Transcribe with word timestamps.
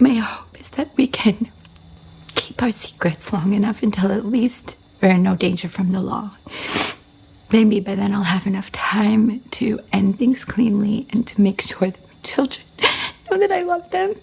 My 0.00 0.14
hope 0.14 0.60
is 0.60 0.68
that 0.70 0.90
we 0.96 1.08
can 1.08 1.50
keep 2.36 2.62
our 2.62 2.70
secrets 2.70 3.32
long 3.32 3.52
enough 3.52 3.82
until 3.82 4.12
at 4.12 4.24
least 4.24 4.76
we're 5.02 5.10
in 5.10 5.24
no 5.24 5.34
danger 5.34 5.68
from 5.68 5.90
the 5.90 6.00
law. 6.00 6.36
Maybe 7.50 7.80
by 7.80 7.96
then 7.96 8.14
I'll 8.14 8.22
have 8.22 8.46
enough 8.46 8.70
time 8.70 9.40
to 9.52 9.80
end 9.92 10.18
things 10.18 10.44
cleanly 10.44 11.08
and 11.10 11.26
to 11.26 11.40
make 11.40 11.62
sure 11.62 11.90
that 11.90 12.00
my 12.06 12.14
children 12.22 12.64
know 13.30 13.38
that 13.38 13.50
I 13.50 13.62
love 13.62 13.90
them. 13.90 14.14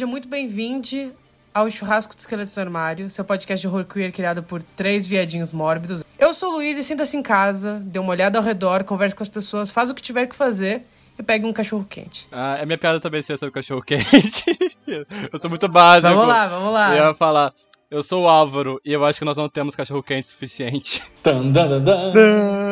Seja 0.00 0.10
muito 0.10 0.28
bem-vindo 0.28 1.12
ao 1.52 1.70
Churrasco 1.70 2.14
de 2.14 2.22
Esqueletos 2.22 2.54
do 2.54 2.58
Armário, 2.58 3.10
seu 3.10 3.22
podcast 3.22 3.60
de 3.60 3.68
horror 3.68 3.84
queer 3.84 4.10
criado 4.10 4.42
por 4.42 4.62
três 4.62 5.06
viadinhos 5.06 5.52
mórbidos. 5.52 6.02
Eu 6.18 6.32
sou 6.32 6.52
o 6.52 6.54
Luiz 6.54 6.78
e 6.78 6.82
sinta-se 6.82 7.18
em 7.18 7.22
casa, 7.22 7.82
dê 7.84 7.98
uma 7.98 8.08
olhada 8.08 8.38
ao 8.38 8.42
redor, 8.42 8.82
converse 8.84 9.14
com 9.14 9.22
as 9.22 9.28
pessoas, 9.28 9.70
faz 9.70 9.90
o 9.90 9.94
que 9.94 10.00
tiver 10.00 10.26
que 10.26 10.34
fazer 10.34 10.86
e 11.18 11.22
pegue 11.22 11.44
um 11.44 11.52
cachorro 11.52 11.84
quente. 11.84 12.26
Ah, 12.32 12.56
é 12.58 12.64
minha 12.64 12.78
piada 12.78 12.98
também 12.98 13.22
ser 13.22 13.38
sobre 13.38 13.52
cachorro 13.52 13.82
quente. 13.82 14.42
eu 14.88 15.38
sou 15.38 15.50
muito 15.50 15.68
básico. 15.68 16.08
Vamos 16.08 16.26
lá, 16.26 16.48
vamos 16.48 16.72
lá. 16.72 16.96
Eu 16.96 17.08
ia 17.08 17.14
falar, 17.14 17.52
eu 17.90 18.02
sou 18.02 18.22
o 18.22 18.28
Álvaro 18.28 18.80
e 18.82 18.94
eu 18.94 19.04
acho 19.04 19.18
que 19.18 19.24
nós 19.26 19.36
não 19.36 19.50
temos 19.50 19.76
cachorro 19.76 20.02
quente 20.02 20.28
suficiente. 20.28 21.02
Tan, 21.22 21.52
dan, 21.52 21.84
dan, 21.84 21.84
dan. 21.84 22.70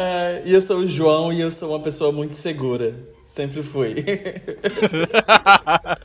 É, 0.00 0.42
e 0.44 0.54
eu 0.54 0.60
sou 0.60 0.78
o 0.78 0.86
João 0.88 1.32
e 1.32 1.40
eu 1.40 1.50
sou 1.50 1.70
uma 1.70 1.80
pessoa 1.80 2.12
muito 2.12 2.34
segura. 2.36 2.94
Sempre 3.26 3.62
fui. 3.64 3.96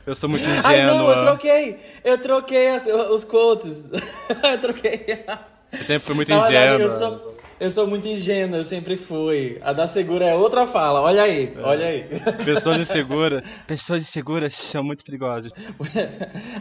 eu 0.06 0.14
sou 0.14 0.28
muito 0.28 0.44
ingênua. 0.44 0.62
Ai, 0.64 0.84
não, 0.84 1.10
eu 1.10 1.18
troquei! 1.20 1.76
Eu 2.04 2.18
troquei 2.18 2.68
as- 2.68 2.86
os 2.86 3.24
quotes. 3.24 3.88
eu 3.92 4.58
troquei. 4.60 5.24
Eu 5.72 5.78
sempre 5.78 5.98
fui 6.00 6.14
muito 6.14 6.28
Na 6.28 6.42
verdade, 6.42 6.74
ingênua. 6.74 6.82
eu 6.82 6.90
sou, 6.90 7.33
eu 7.60 7.70
sou 7.70 7.86
muito 7.86 8.06
ingênuo, 8.08 8.56
eu 8.56 8.64
sempre 8.64 8.96
fui. 8.96 9.58
A 9.62 9.72
da 9.72 9.86
segura 9.86 10.24
é 10.24 10.34
outra 10.34 10.66
fala. 10.66 11.00
Olha 11.00 11.22
aí, 11.22 11.52
olha 11.62 11.86
aí. 11.86 12.04
Pessoas 12.44 12.78
inseguras. 12.78 13.42
Pessoas 13.66 14.02
inseguras 14.02 14.54
são 14.54 14.82
muito 14.82 15.04
perigosas. 15.04 15.52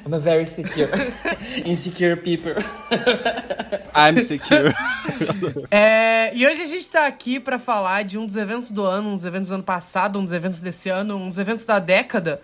I'm 0.05 0.13
a 0.13 0.19
very 0.19 0.45
secure. 0.45 0.89
Insecure 1.65 2.15
people. 2.17 2.53
I'm 3.95 4.25
secure. 4.25 4.73
É, 5.69 6.31
e 6.33 6.47
hoje 6.47 6.61
a 6.61 6.65
gente 6.65 6.89
tá 6.89 7.05
aqui 7.05 7.39
pra 7.39 7.59
falar 7.59 8.03
de 8.03 8.17
um 8.17 8.25
dos 8.25 8.37
eventos 8.37 8.71
do 8.71 8.83
ano, 8.85 9.09
um 9.09 9.15
dos 9.15 9.25
eventos 9.25 9.49
do 9.49 9.55
ano 9.55 9.63
passado, 9.63 10.17
um 10.17 10.23
dos 10.23 10.31
eventos 10.31 10.59
desse 10.59 10.89
ano, 10.89 11.17
um 11.17 11.27
dos 11.27 11.37
eventos 11.37 11.65
da 11.65 11.77
década. 11.79 12.41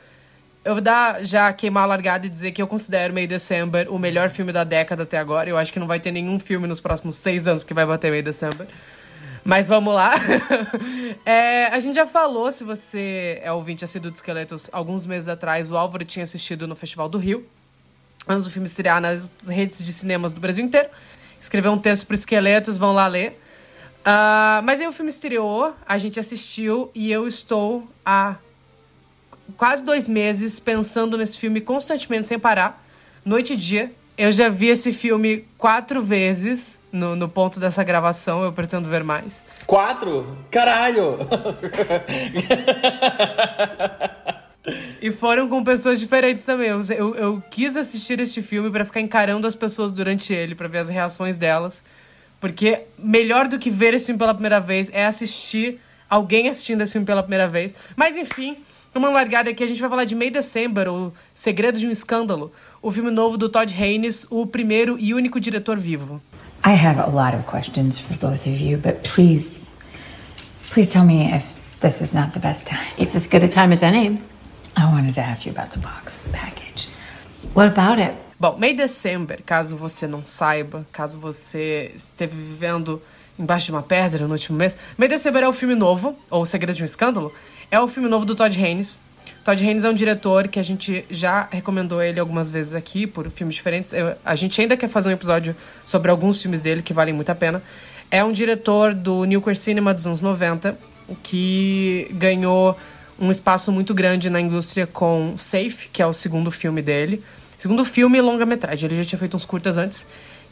Eu 0.69 0.75
vou 0.75 0.83
dar, 0.83 1.25
já 1.25 1.51
queimar 1.51 1.81
a 1.81 1.87
largada 1.87 2.27
e 2.27 2.29
dizer 2.29 2.51
que 2.51 2.61
eu 2.61 2.67
considero 2.67 3.11
May 3.11 3.25
December 3.25 3.91
o 3.91 3.97
melhor 3.97 4.29
filme 4.29 4.53
da 4.53 4.63
década 4.63 5.01
até 5.01 5.17
agora. 5.17 5.49
Eu 5.49 5.57
acho 5.57 5.73
que 5.73 5.79
não 5.79 5.87
vai 5.87 5.99
ter 5.99 6.11
nenhum 6.11 6.39
filme 6.39 6.67
nos 6.67 6.79
próximos 6.79 7.15
seis 7.15 7.47
anos 7.47 7.63
que 7.63 7.73
vai 7.73 7.87
bater 7.87 8.11
May 8.11 8.21
December. 8.21 8.67
Mas 9.43 9.67
vamos 9.67 9.91
lá. 9.91 10.13
É, 11.25 11.65
a 11.67 11.79
gente 11.79 11.95
já 11.95 12.05
falou, 12.05 12.51
se 12.51 12.63
você 12.63 13.39
é 13.41 13.51
ouvinte 13.51 13.83
assíduo 13.83 14.11
de 14.11 14.17
Esqueletos, 14.17 14.69
alguns 14.71 15.07
meses 15.07 15.27
atrás, 15.27 15.71
o 15.71 15.77
Álvaro 15.77 16.05
tinha 16.05 16.21
assistido 16.21 16.67
no 16.67 16.75
Festival 16.75 17.09
do 17.09 17.17
Rio 17.17 17.47
antes 18.27 18.43
do 18.43 18.51
filme 18.51 18.67
estrear 18.67 19.01
nas 19.01 19.27
redes 19.47 19.83
de 19.83 19.91
cinemas 19.91 20.33
do 20.33 20.39
Brasil 20.39 20.63
inteiro. 20.63 20.89
Escreveu 21.39 21.71
um 21.71 21.79
texto 21.79 22.05
para 22.05 22.13
Esqueletos, 22.13 22.77
vão 22.77 22.93
lá 22.93 23.07
ler. 23.07 23.41
Ah, 24.05 24.61
mas 24.63 24.79
aí 24.79 24.87
o 24.87 24.91
filme 24.91 25.09
estreou, 25.09 25.75
a 25.83 25.97
gente 25.97 26.19
assistiu 26.19 26.91
e 26.93 27.11
eu 27.11 27.27
estou 27.27 27.87
há 28.05 28.35
quase 29.57 29.83
dois 29.83 30.07
meses 30.07 30.59
pensando 30.59 31.17
nesse 31.17 31.37
filme 31.37 31.61
constantemente, 31.61 32.27
sem 32.27 32.39
parar, 32.39 32.83
noite 33.23 33.53
e 33.53 33.57
dia. 33.57 33.91
Eu 34.17 34.31
já 34.31 34.49
vi 34.49 34.67
esse 34.67 34.91
filme 34.91 35.45
quatro 35.57 36.01
vezes 36.01 36.81
no, 36.91 37.15
no 37.15 37.29
ponto 37.29 37.57
dessa 37.57 37.83
gravação, 37.85 38.43
eu 38.43 38.51
pretendo 38.51 38.89
ver 38.89 39.01
mais. 39.03 39.45
Quatro? 39.65 40.37
Caralho! 40.51 41.17
E 45.01 45.11
foram 45.11 45.47
com 45.47 45.63
pessoas 45.63 45.99
diferentes 45.99 46.43
também. 46.43 46.67
Eu, 46.67 46.81
eu, 46.91 47.15
eu 47.15 47.43
quis 47.49 47.77
assistir 47.77 48.19
este 48.19 48.41
filme 48.41 48.69
pra 48.69 48.85
ficar 48.85 49.01
encarando 49.01 49.47
as 49.47 49.55
pessoas 49.55 49.93
durante 49.93 50.33
ele, 50.33 50.53
pra 50.53 50.67
ver 50.67 50.79
as 50.79 50.89
reações 50.89 51.37
delas. 51.37 51.83
Porque 52.39 52.83
melhor 52.97 53.47
do 53.47 53.57
que 53.57 53.69
ver 53.69 53.93
esse 53.93 54.07
filme 54.07 54.19
pela 54.19 54.33
primeira 54.33 54.59
vez 54.59 54.89
é 54.93 55.05
assistir 55.05 55.79
alguém 56.09 56.49
assistindo 56.49 56.81
esse 56.81 56.93
filme 56.93 57.05
pela 57.05 57.21
primeira 57.21 57.47
vez. 57.47 57.73
Mas 57.95 58.17
enfim, 58.17 58.57
uma 58.97 59.09
largada 59.09 59.49
aqui, 59.49 59.63
a 59.63 59.67
gente 59.67 59.79
vai 59.79 59.89
falar 59.89 60.05
de 60.05 60.15
May 60.15 60.31
December, 60.31 60.87
o 60.87 61.13
Segredo 61.33 61.77
de 61.77 61.87
um 61.87 61.91
Escândalo, 61.91 62.51
o 62.81 62.91
filme 62.91 63.11
novo 63.11 63.37
do 63.37 63.47
Todd 63.47 63.73
Haynes, 63.73 64.25
o 64.29 64.45
primeiro 64.47 64.97
e 64.99 65.13
único 65.13 65.39
diretor 65.39 65.77
vivo. 65.77 66.21
I 66.65 66.71
have 66.71 66.99
a 66.99 67.07
lot 67.07 67.35
of 67.35 67.45
questions 67.45 67.99
for 67.99 68.17
both 68.17 68.47
of 68.47 68.61
you, 68.61 68.77
but 68.77 69.01
please, 69.03 69.65
please 70.71 70.91
tell 70.91 71.05
me 71.05 71.31
if 71.33 71.55
this 71.79 72.01
is 72.01 72.13
not 72.13 72.31
the 72.33 72.39
best 72.39 72.67
time. 72.67 72.85
It's 72.97 73.15
as 73.15 73.27
good 73.27 73.43
a 73.43 73.47
time 73.47 73.71
as 73.71 73.83
any. 73.83 74.19
I 74.75 74.85
wanted 74.85 75.13
to 75.15 75.21
ask 75.21 75.45
you 75.45 75.51
about 75.51 75.71
the 75.71 75.79
box 75.79 76.19
and 76.25 76.33
package. 76.33 76.89
What 77.53 77.67
about 77.67 78.01
it? 78.01 78.13
Bom, 78.39 78.57
May 78.57 78.73
December, 78.73 79.41
caso 79.45 79.75
você 79.75 80.07
não 80.07 80.23
saiba, 80.25 80.85
caso 80.91 81.19
você 81.19 81.91
esteve 81.93 82.35
vivendo 82.35 83.01
embaixo 83.37 83.67
de 83.67 83.71
uma 83.71 83.81
pedra 83.81 84.27
no 84.27 84.33
último 84.33 84.57
mês, 84.57 84.77
May 84.97 85.07
December 85.07 85.43
é 85.43 85.47
o 85.47 85.53
filme 85.53 85.75
novo, 85.75 86.15
ou 86.29 86.41
O 86.41 86.45
Segredo 86.45 86.75
de 86.75 86.83
um 86.83 86.85
Escândalo, 86.85 87.33
é 87.71 87.79
o 87.79 87.87
filme 87.87 88.09
novo 88.09 88.25
do 88.25 88.35
Todd 88.35 88.55
Haynes. 88.63 89.01
Todd 89.43 89.63
Haynes 89.65 89.83
é 89.83 89.89
um 89.89 89.93
diretor 89.93 90.47
que 90.47 90.59
a 90.59 90.63
gente 90.63 91.05
já 91.09 91.47
recomendou 91.51 92.01
ele 92.01 92.19
algumas 92.19 92.51
vezes 92.51 92.73
aqui 92.75 93.07
por 93.07 93.29
filmes 93.31 93.55
diferentes. 93.55 93.93
Eu- 93.93 94.15
a 94.23 94.35
gente 94.35 94.59
ainda 94.59 94.75
quer 94.75 94.87
fazer 94.89 95.09
um 95.09 95.13
episódio 95.13 95.55
sobre 95.85 96.11
alguns 96.11 96.41
filmes 96.41 96.61
dele 96.61 96.81
que 96.81 96.93
valem 96.93 97.13
muito 97.13 97.29
a 97.29 97.35
pena. 97.35 97.61
É 98.11 98.23
um 98.23 98.31
diretor 98.31 98.93
do 98.93 99.23
New 99.25 99.41
Queer 99.41 99.55
Cinema 99.55 99.93
dos 99.93 100.05
anos 100.05 100.21
90, 100.21 100.77
que 101.23 102.07
ganhou 102.11 102.75
um 103.19 103.31
espaço 103.31 103.71
muito 103.71 103.93
grande 103.93 104.29
na 104.29 104.39
indústria 104.39 104.87
com 104.87 105.33
Safe, 105.35 105.89
que 105.91 106.01
é 106.01 106.05
o 106.05 106.13
segundo 106.13 106.51
filme 106.51 106.81
dele. 106.81 107.23
Segundo 107.57 107.83
filme 107.85 108.19
longa-metragem. 108.21 108.87
Ele 108.87 108.95
já 108.95 109.05
tinha 109.05 109.19
feito 109.19 109.35
uns 109.35 109.45
curtas 109.45 109.77
antes. 109.77 110.07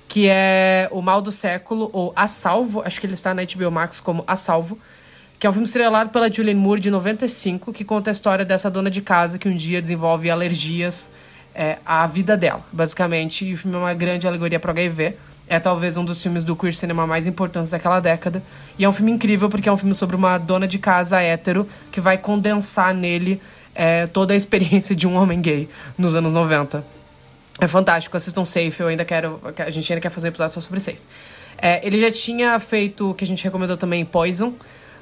Que 0.09 0.27
é 0.29 0.87
O 0.91 1.01
Mal 1.01 1.21
do 1.21 1.31
Século, 1.33 1.89
ou 1.91 2.13
A 2.15 2.27
Salvo. 2.29 2.81
Acho 2.85 2.99
que 3.01 3.05
ele 3.05 3.13
está 3.13 3.33
na 3.33 3.41
HBO 3.43 3.69
Max 3.71 3.99
como 3.99 4.23
A 4.25 4.35
Salvo. 4.37 4.77
Que 5.39 5.45
é 5.45 5.49
um 5.49 5.53
filme 5.53 5.67
estrelado 5.67 6.09
pela 6.09 6.31
Julianne 6.31 6.59
Moore, 6.59 6.81
de 6.81 6.89
95, 6.89 7.71
que 7.71 7.83
conta 7.83 8.09
a 8.09 8.13
história 8.13 8.43
dessa 8.43 8.71
dona 8.71 8.89
de 8.89 9.01
casa 9.01 9.37
que 9.37 9.47
um 9.47 9.55
dia 9.55 9.79
desenvolve 9.79 10.31
alergias 10.31 11.11
é, 11.53 11.77
à 11.85 12.07
vida 12.07 12.35
dela, 12.35 12.61
basicamente. 12.71 13.45
E 13.45 13.53
o 13.53 13.57
filme 13.57 13.77
é 13.77 13.79
uma 13.79 13.93
grande 13.93 14.27
alegoria 14.27 14.59
para 14.59 14.69
o 14.69 14.71
HIV. 14.71 15.15
É 15.47 15.59
talvez 15.59 15.95
um 15.95 16.03
dos 16.03 16.21
filmes 16.21 16.43
do 16.43 16.55
queer 16.55 16.73
cinema 16.73 17.05
mais 17.05 17.27
importantes 17.27 17.69
daquela 17.69 17.99
década. 17.99 18.41
E 18.79 18.83
é 18.83 18.89
um 18.89 18.91
filme 18.91 19.11
incrível 19.11 19.47
porque 19.47 19.69
é 19.69 19.71
um 19.71 19.77
filme 19.77 19.93
sobre 19.93 20.15
uma 20.15 20.39
dona 20.39 20.67
de 20.67 20.79
casa 20.79 21.21
hétero 21.21 21.67
que 21.91 22.01
vai 22.01 22.17
condensar 22.17 22.91
nele 22.93 23.39
é, 23.75 24.07
toda 24.07 24.33
a 24.33 24.35
experiência 24.35 24.95
de 24.95 25.07
um 25.07 25.15
homem 25.15 25.39
gay 25.39 25.69
nos 25.97 26.15
anos 26.15 26.33
90. 26.33 26.83
É 27.59 27.67
fantástico, 27.67 28.17
assistam 28.17 28.43
Safe, 28.43 28.79
eu 28.79 28.87
ainda 28.87 29.05
quero. 29.05 29.39
A 29.57 29.69
gente 29.69 29.91
ainda 29.93 30.01
quer 30.01 30.09
fazer 30.09 30.27
um 30.27 30.29
episódio 30.29 30.53
só 30.55 30.61
sobre 30.61 30.79
Safe. 30.79 30.99
É, 31.59 31.85
ele 31.85 31.99
já 32.01 32.11
tinha 32.11 32.59
feito 32.59 33.11
o 33.11 33.13
que 33.13 33.23
a 33.23 33.27
gente 33.27 33.43
recomendou 33.43 33.77
também, 33.77 34.03
Poison, 34.03 34.53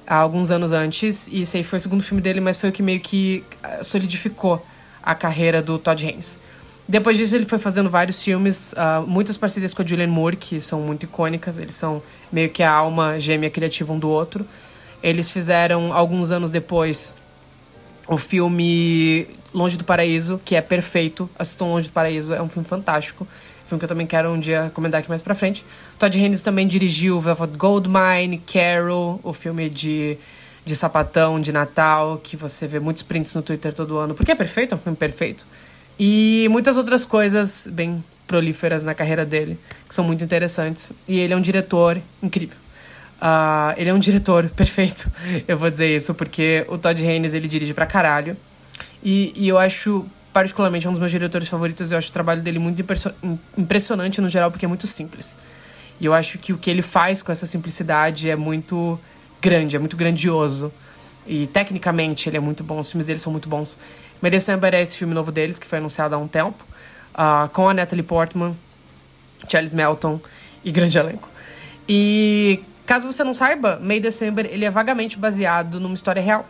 há 0.07 0.15
alguns 0.15 0.51
anos 0.51 0.71
antes, 0.71 1.27
e 1.31 1.45
Safe 1.45 1.63
foi 1.63 1.77
o 1.77 1.79
segundo 1.79 2.03
filme 2.03 2.21
dele, 2.21 2.39
mas 2.39 2.57
foi 2.57 2.69
o 2.69 2.71
que 2.71 2.83
meio 2.83 2.99
que 2.99 3.43
ah, 3.63 3.83
solidificou 3.83 4.65
a 5.01 5.13
carreira 5.15 5.61
do 5.61 5.77
Todd 5.77 6.05
Haynes. 6.05 6.39
Depois 6.87 7.17
disso, 7.17 7.35
ele 7.35 7.45
foi 7.45 7.57
fazendo 7.57 7.89
vários 7.89 8.23
filmes, 8.23 8.73
ah, 8.77 9.03
muitas 9.05 9.37
parcerias 9.37 9.73
com 9.73 9.81
a 9.81 9.85
Julianne 9.85 10.11
Moore, 10.11 10.35
que 10.35 10.61
são 10.61 10.81
muito 10.81 11.03
icônicas, 11.03 11.57
eles 11.57 11.75
são 11.75 12.01
meio 12.31 12.49
que 12.49 12.61
a 12.61 12.71
alma 12.71 13.19
gêmea 13.19 13.49
criativa 13.49 13.91
um 13.91 13.99
do 13.99 14.09
outro. 14.09 14.45
Eles 15.01 15.31
fizeram, 15.31 15.93
alguns 15.93 16.31
anos 16.31 16.51
depois, 16.51 17.17
o 18.07 18.17
filme 18.17 19.27
Longe 19.53 19.77
do 19.77 19.83
Paraíso, 19.83 20.39
que 20.43 20.55
é 20.55 20.61
perfeito. 20.61 21.29
Assistam 21.37 21.65
Longe 21.65 21.87
do 21.89 21.93
Paraíso, 21.93 22.33
é 22.33 22.41
um 22.41 22.49
filme 22.49 22.67
fantástico. 22.67 23.27
Filme 23.67 23.79
que 23.79 23.85
eu 23.85 23.89
também 23.89 24.05
quero 24.05 24.31
um 24.31 24.39
dia 24.39 24.63
recomendar 24.63 24.99
aqui 24.99 25.09
mais 25.09 25.21
pra 25.21 25.33
frente. 25.33 25.65
Todd 25.97 26.17
Haynes 26.17 26.41
também 26.41 26.67
dirigiu 26.67 27.19
Velvet 27.19 27.57
Goldmine, 27.57 28.37
Carol, 28.39 29.19
o 29.23 29.33
filme 29.33 29.69
de, 29.69 30.17
de 30.63 30.75
sapatão 30.75 31.39
de 31.39 31.51
Natal, 31.51 32.19
que 32.23 32.37
você 32.37 32.67
vê 32.67 32.79
muitos 32.79 33.03
prints 33.03 33.33
no 33.33 33.41
Twitter 33.41 33.73
todo 33.73 33.97
ano, 33.97 34.13
porque 34.13 34.31
é 34.31 34.35
perfeito, 34.35 34.73
é 34.73 34.75
um 34.75 34.79
filme 34.79 34.97
perfeito. 34.97 35.47
E 35.97 36.47
muitas 36.51 36.77
outras 36.77 37.05
coisas 37.05 37.67
bem 37.71 38.03
prolíferas 38.27 38.83
na 38.83 38.93
carreira 38.93 39.25
dele, 39.25 39.57
que 39.87 39.95
são 39.95 40.03
muito 40.03 40.23
interessantes. 40.23 40.93
E 41.07 41.19
ele 41.19 41.33
é 41.33 41.37
um 41.37 41.41
diretor 41.41 41.99
incrível. 42.21 42.57
Ah, 43.19 43.73
ele 43.77 43.89
é 43.89 43.93
um 43.93 43.99
diretor 43.99 44.49
perfeito, 44.55 45.11
eu 45.47 45.57
vou 45.57 45.69
dizer 45.69 45.95
isso, 45.95 46.13
porque 46.13 46.65
o 46.67 46.77
Todd 46.77 47.01
Haynes 47.03 47.33
ele 47.33 47.47
dirige 47.47 47.73
pra 47.73 47.85
caralho. 47.85 48.35
E, 49.03 49.33
e 49.35 49.47
eu 49.47 49.57
acho, 49.57 50.05
particularmente, 50.35 50.85
um 50.85 50.91
dos 50.91 50.99
meus 50.99 51.13
diretores 51.13 51.47
favoritos. 51.47 51.93
Eu 51.93 51.97
acho 51.97 52.09
o 52.09 52.11
trabalho 52.11 52.41
dele 52.41 52.59
muito 52.59 52.83
impressionante 53.57 54.19
no 54.19 54.29
geral, 54.29 54.51
porque 54.51 54.65
é 54.65 54.67
muito 54.67 54.85
simples. 54.85 55.37
E 55.97 56.05
eu 56.05 56.13
acho 56.13 56.37
que 56.37 56.51
o 56.51 56.57
que 56.57 56.69
ele 56.69 56.81
faz 56.81 57.21
com 57.21 57.31
essa 57.31 57.45
simplicidade 57.45 58.29
é 58.29 58.35
muito 58.35 58.99
grande, 59.41 59.77
é 59.77 59.79
muito 59.79 59.95
grandioso. 59.95 60.73
E 61.25 61.47
tecnicamente 61.47 62.27
ele 62.27 62.35
é 62.35 62.41
muito 62.41 62.65
bom, 62.65 62.77
os 62.81 62.91
filmes 62.91 63.07
deles 63.07 63.21
são 63.21 63.31
muito 63.31 63.47
bons. 63.47 63.79
May 64.21 64.29
December 64.29 64.75
é 64.75 64.81
esse 64.81 64.97
filme 64.97 65.13
novo 65.13 65.31
deles, 65.31 65.57
que 65.57 65.65
foi 65.65 65.77
anunciado 65.77 66.13
há 66.13 66.17
um 66.17 66.27
tempo, 66.27 66.65
uh, 67.13 67.47
com 67.53 67.69
a 67.69 67.73
Natalie 67.73 68.03
Portman, 68.03 68.57
Charles 69.47 69.73
Melton 69.73 70.19
e 70.65 70.69
grande 70.69 70.97
elenco. 70.97 71.29
E 71.87 72.59
caso 72.85 73.09
você 73.09 73.23
não 73.23 73.33
saiba, 73.33 73.79
May 73.81 74.01
December 74.01 74.45
ele 74.51 74.65
é 74.65 74.69
vagamente 74.69 75.17
baseado 75.17 75.79
numa 75.79 75.95
história 75.95 76.21
real. 76.21 76.45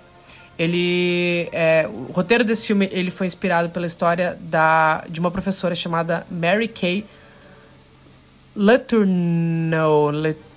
Ele, 0.57 1.49
é, 1.51 1.87
o 1.87 2.11
roteiro 2.13 2.43
desse 2.43 2.67
filme 2.67 2.87
ele 2.91 3.11
foi 3.11 3.27
inspirado 3.27 3.69
pela 3.69 3.85
história 3.85 4.37
da, 4.41 5.03
de 5.09 5.19
uma 5.19 5.29
professora 5.29 5.75
chamada 5.75 6.25
Mary 6.31 6.67
Kay 6.67 7.05
Letourneau, 8.55 10.11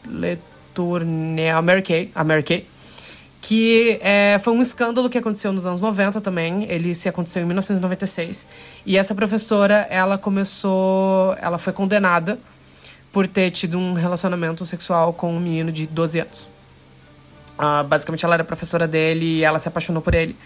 Letourneau, 0.06 1.62
Mary 1.62 1.82
Kay, 1.82 2.12
a 2.14 2.22
Mary 2.22 2.44
Kay, 2.44 2.64
que 3.40 3.98
é, 4.00 4.38
foi 4.38 4.52
um 4.52 4.62
escândalo 4.62 5.10
que 5.10 5.18
aconteceu 5.18 5.52
nos 5.52 5.66
anos 5.66 5.80
90 5.80 6.20
também. 6.20 6.64
Ele 6.70 6.94
se 6.94 7.08
aconteceu 7.08 7.42
em 7.42 7.46
1996 7.46 8.46
e 8.86 8.96
essa 8.96 9.16
professora 9.16 9.86
ela 9.90 10.16
começou, 10.16 11.34
ela 11.40 11.58
foi 11.58 11.72
condenada 11.72 12.38
por 13.10 13.26
ter 13.26 13.50
tido 13.50 13.76
um 13.78 13.94
relacionamento 13.94 14.64
sexual 14.64 15.12
com 15.12 15.34
um 15.34 15.40
menino 15.40 15.72
de 15.72 15.86
12 15.86 16.20
anos. 16.20 16.57
Uh, 17.58 17.84
basicamente, 17.84 18.24
ela 18.24 18.34
era 18.34 18.44
professora 18.44 18.86
dele 18.86 19.38
e 19.38 19.44
ela 19.44 19.58
se 19.58 19.68
apaixonou 19.68 20.00
por 20.00 20.14
ele. 20.14 20.36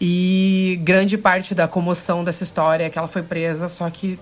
E 0.00 0.78
grande 0.82 1.16
parte 1.16 1.54
da 1.54 1.66
comoção 1.66 2.24
dessa 2.24 2.44
história 2.44 2.84
é 2.84 2.90
que 2.90 2.98
ela 2.98 3.08
foi 3.08 3.22
presa, 3.22 3.68
só 3.68 3.88
que 3.88 4.18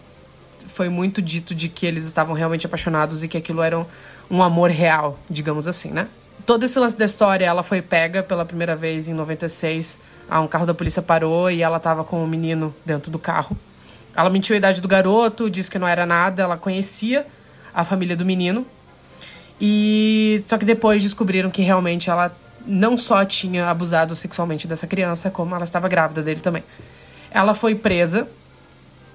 foi 0.66 0.88
muito 0.88 1.20
dito 1.20 1.54
de 1.54 1.68
que 1.68 1.86
eles 1.86 2.04
estavam 2.04 2.34
realmente 2.34 2.66
apaixonados 2.66 3.22
e 3.22 3.28
que 3.28 3.36
aquilo 3.36 3.62
era 3.62 3.84
um, 4.30 4.42
amor 4.42 4.70
real, 4.70 5.18
digamos 5.28 5.66
assim, 5.66 5.90
né? 5.90 6.08
Todo 6.46 6.64
esse 6.64 6.78
lance 6.78 6.96
da 6.96 7.04
história, 7.04 7.44
ela 7.44 7.62
foi 7.62 7.80
pega 7.80 8.22
pela 8.22 8.44
primeira 8.44 8.74
vez 8.74 9.08
em 9.08 9.14
96. 9.14 10.00
Ah, 10.28 10.40
um 10.40 10.48
carro 10.48 10.66
da 10.66 10.74
polícia 10.74 11.00
parou 11.00 11.50
e 11.50 11.62
ela 11.62 11.78
tava 11.78 12.04
com 12.04 12.16
o 12.16 12.24
um 12.24 12.26
menino 12.26 12.74
dentro 12.84 13.10
do 13.10 13.18
carro. 13.18 13.56
Ela 14.14 14.28
mentiu 14.28 14.54
a 14.54 14.56
idade 14.56 14.80
do 14.80 14.88
garoto, 14.88 15.48
disse 15.48 15.70
que 15.70 15.78
não 15.78 15.86
era 15.88 16.04
nada, 16.04 16.42
ela 16.42 16.56
conhecia 16.56 17.26
a 17.72 17.84
família 17.84 18.16
do 18.16 18.24
menino, 18.24 18.66
e 19.64 20.42
só 20.44 20.58
que 20.58 20.64
depois 20.64 21.00
descobriram 21.04 21.48
que 21.48 21.62
realmente 21.62 22.10
ela 22.10 22.34
não 22.66 22.98
só 22.98 23.24
tinha 23.24 23.68
abusado 23.68 24.12
sexualmente 24.16 24.66
dessa 24.66 24.88
criança, 24.88 25.30
como 25.30 25.54
ela 25.54 25.62
estava 25.62 25.88
grávida 25.88 26.20
dele 26.20 26.40
também. 26.40 26.64
Ela 27.30 27.54
foi 27.54 27.76
presa, 27.76 28.26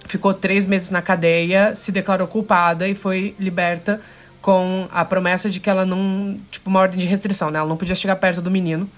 ficou 0.05 0.33
três 0.33 0.65
meses 0.65 0.89
na 0.89 1.01
cadeia, 1.01 1.75
se 1.75 1.91
declarou 1.91 2.27
culpada 2.27 2.87
e 2.87 2.95
foi 2.95 3.35
liberta 3.37 3.99
com 4.41 4.87
a 4.89 5.03
promessa 5.03 5.49
de 5.49 5.59
que 5.59 5.69
ela 5.69 5.85
não. 5.85 6.39
Tipo, 6.49 6.69
uma 6.69 6.79
ordem 6.79 6.97
de 6.97 7.07
restrição, 7.07 7.51
né? 7.51 7.59
Ela 7.59 7.67
não 7.67 7.75
podia 7.75 7.93
chegar 7.93 8.15
perto 8.15 8.41
do 8.41 8.49
menino. 8.49 8.89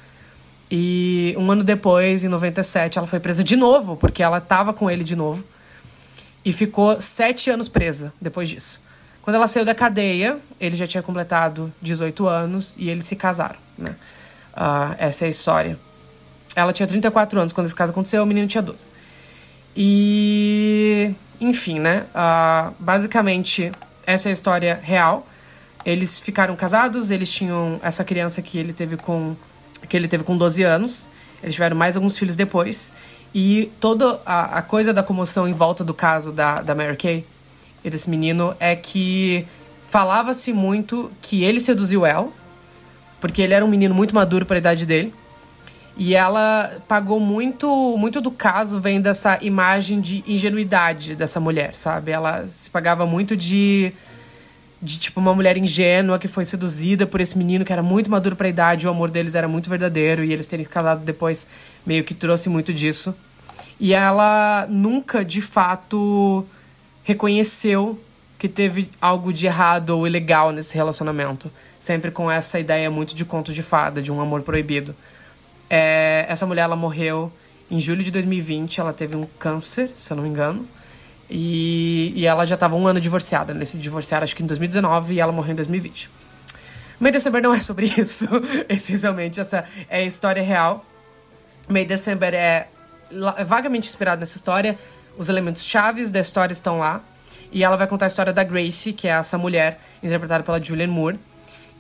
E 0.70 1.34
um 1.36 1.50
ano 1.50 1.64
depois, 1.64 2.24
em 2.24 2.28
97, 2.28 3.00
ela 3.00 3.08
foi 3.08 3.20
presa 3.20 3.44
de 3.44 3.56
novo, 3.56 3.96
porque 3.96 4.22
ela 4.22 4.38
estava 4.38 4.72
com 4.72 4.88
ele 4.88 5.04
de 5.04 5.16
novo. 5.16 5.44
E 6.46 6.54
ficou 6.54 7.02
sete 7.02 7.50
anos 7.50 7.68
presa 7.68 8.14
depois 8.22 8.48
disso. 8.48 8.88
Quando 9.30 9.36
ela 9.36 9.48
saiu 9.48 9.64
da 9.64 9.76
cadeia, 9.76 10.40
ele 10.60 10.76
já 10.76 10.88
tinha 10.88 11.04
completado 11.04 11.72
18 11.84 12.28
anos 12.28 12.76
e 12.78 12.90
eles 12.90 13.06
se 13.06 13.16
casaram, 13.16 13.60
né? 13.78 13.96
Uh, 14.58 14.96
essa 14.98 15.26
é 15.26 15.28
a 15.28 15.30
história. 15.30 15.80
Ela 16.56 16.74
tinha 16.74 16.88
34 16.88 17.40
anos 17.40 17.54
quando 17.54 17.68
esse 17.68 17.76
caso 17.76 17.92
aconteceu, 17.92 18.24
o 18.24 18.26
menino 18.26 18.48
tinha 18.48 18.64
12. 18.64 18.88
E. 19.78 21.14
Enfim, 21.40 21.78
né? 21.78 22.08
Uh, 22.10 22.74
basicamente, 22.80 23.72
essa 24.04 24.30
é 24.30 24.32
a 24.32 24.34
história 24.34 24.80
real. 24.82 25.28
Eles 25.86 26.20
ficaram 26.20 26.56
casados, 26.56 27.12
eles 27.12 27.32
tinham 27.32 27.80
essa 27.84 28.04
criança 28.04 28.42
que 28.42 28.58
ele 28.58 28.74
teve 28.74 28.98
com. 28.98 29.36
que 29.88 29.96
ele 29.96 30.08
teve 30.08 30.24
com 30.24 30.36
12 30.36 30.64
anos. 30.64 31.08
Eles 31.44 31.54
tiveram 31.54 31.78
mais 31.78 31.96
alguns 31.96 32.18
filhos 32.18 32.36
depois. 32.36 32.94
E 33.32 33.72
toda 33.80 34.20
a, 34.26 34.58
a 34.58 34.62
coisa 34.64 34.92
da 34.92 35.04
comoção 35.04 35.48
em 35.48 35.54
volta 35.54 35.84
do 35.84 35.94
caso 35.94 36.32
da, 36.32 36.64
da 36.64 36.74
Mary 36.74 36.98
Kay 36.98 37.28
e 37.84 37.90
desse 37.90 38.10
menino 38.10 38.56
é 38.60 38.76
que 38.76 39.46
falava-se 39.90 40.54
muito 40.54 41.12
que 41.22 41.44
ele 41.44 41.60
seduziu 41.60 42.06
ela, 42.06 42.30
porque 43.20 43.42
ele 43.42 43.54
era 43.54 43.66
um 43.66 43.68
menino 43.68 43.94
muito 43.94 44.14
maduro 44.14 44.46
para 44.46 44.58
a 44.58 44.60
idade 44.60 44.86
dele. 44.86 45.14
E 45.98 46.16
ela 46.16 46.82
pagou 46.88 47.20
muito, 47.20 47.98
muito 47.98 48.22
do 48.22 48.32
caso 48.32 48.80
vem 48.80 49.02
dessa 49.02 49.38
imagem 49.42 50.00
de 50.00 50.24
ingenuidade 50.26 51.14
dessa 51.14 51.42
mulher, 51.42 51.76
sabe? 51.76 52.12
Ela 52.12 52.48
se 52.48 52.70
pagava 52.70 53.06
muito 53.06 53.36
de 53.36 53.94
de 54.82 54.98
tipo 54.98 55.20
uma 55.20 55.36
mulher 55.36 55.58
ingênua 55.58 56.18
que 56.18 56.28
foi 56.28 56.46
seduzida 56.46 57.06
por 57.06 57.20
esse 57.20 57.38
menino 57.38 57.66
que 57.66 57.74
era 57.74 57.84
muito 57.84 58.10
maduro 58.10 58.36
para 58.36 58.48
a 58.48 58.50
idade, 58.50 58.88
o 58.88 58.90
amor 58.90 59.12
deles 59.12 59.36
era 59.36 59.48
muito 59.48 59.70
verdadeiro 59.70 60.24
e 60.24 60.32
eles 60.32 60.48
terem 60.48 60.66
casado 60.66 61.04
depois 61.04 61.46
meio 61.86 62.04
que 62.04 62.14
trouxe 62.14 62.48
muito 62.50 62.74
disso. 62.74 63.14
E 63.78 63.94
ela 63.94 64.68
nunca 64.70 65.24
de 65.26 65.42
fato 65.42 66.46
reconheceu 67.04 68.00
que 68.40 68.48
teve 68.48 68.90
algo 69.02 69.34
de 69.34 69.46
errado 69.46 69.90
ou 69.90 70.08
ilegal 70.08 70.52
nesse 70.52 70.76
relacionamento. 70.76 71.52
Sempre 71.78 72.10
com 72.10 72.32
essa 72.32 72.60
ideia 72.60 72.90
muito 72.90 73.14
de 73.14 73.26
conto 73.26 73.52
de 73.52 73.62
fada, 73.62 74.02
de 74.02 74.12
um 74.12 74.22
amor 74.22 74.42
proibido. 74.42 74.96
É, 75.70 76.26
essa 76.28 76.46
mulher, 76.46 76.64
ela 76.64 76.76
morreu 76.76 77.32
em 77.70 77.80
julho 77.80 78.02
de 78.02 78.12
2020. 78.12 78.80
Ela 78.80 78.94
teve 78.94 79.16
um 79.16 79.28
câncer, 79.38 79.92
se 79.94 80.12
eu 80.12 80.16
não 80.16 80.24
me 80.24 80.30
engano. 80.30 80.66
E, 81.30 82.14
e 82.16 82.26
ela 82.26 82.46
já 82.46 82.56
estava 82.56 82.76
um 82.76 82.88
ano 82.88 83.02
divorciada. 83.02 83.52
Eles 83.52 83.70
se 83.70 83.78
divorciaram, 83.78 84.24
acho 84.24 84.36
que 84.36 84.42
em 84.42 84.48
2019, 84.48 85.14
e 85.14 85.20
ela 85.20 85.34
morreu 85.34 85.52
em 85.52 85.56
2020. 85.56 86.10
May 86.98 87.12
December 87.12 87.42
não 87.42 87.54
é 87.54 87.60
sobre 87.60 87.88
isso, 88.00 88.26
essencialmente. 88.70 89.40
Essa 89.40 89.66
é 89.90 90.00
a 90.00 90.04
história 90.04 90.42
real. 90.42 90.86
May 91.68 91.86
December 91.86 92.34
é 92.34 92.68
vagamente 93.46 93.90
inspirado 93.90 94.20
nessa 94.20 94.38
história 94.38 94.78
os 95.20 95.28
elementos 95.28 95.66
chaves 95.66 96.10
da 96.10 96.20
história 96.22 96.54
estão 96.54 96.80
lá. 96.80 97.02
E 97.52 97.64
ela 97.64 97.76
vai 97.76 97.86
contar 97.88 98.06
a 98.06 98.08
história 98.08 98.32
da 98.32 98.44
Gracie, 98.44 98.94
que 98.94 99.08
é 99.08 99.12
essa 99.12 99.38
mulher 99.38 99.80
interpretada 100.02 100.44
pela 100.44 100.64
Julianne 100.64 100.92
Moore, 100.92 101.20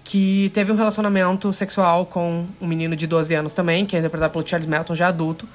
que 0.03 0.51
teve 0.53 0.71
um 0.71 0.75
relacionamento 0.75 1.53
sexual 1.53 2.05
com 2.05 2.45
um 2.59 2.67
menino 2.67 2.95
de 2.95 3.07
12 3.07 3.33
anos 3.33 3.53
também, 3.53 3.85
que 3.85 3.95
é 3.95 3.99
interpretado 3.99 4.33
pelo 4.33 4.45
Charles 4.45 4.67
Melton, 4.67 4.93
já 4.93 5.07
adulto. 5.07 5.47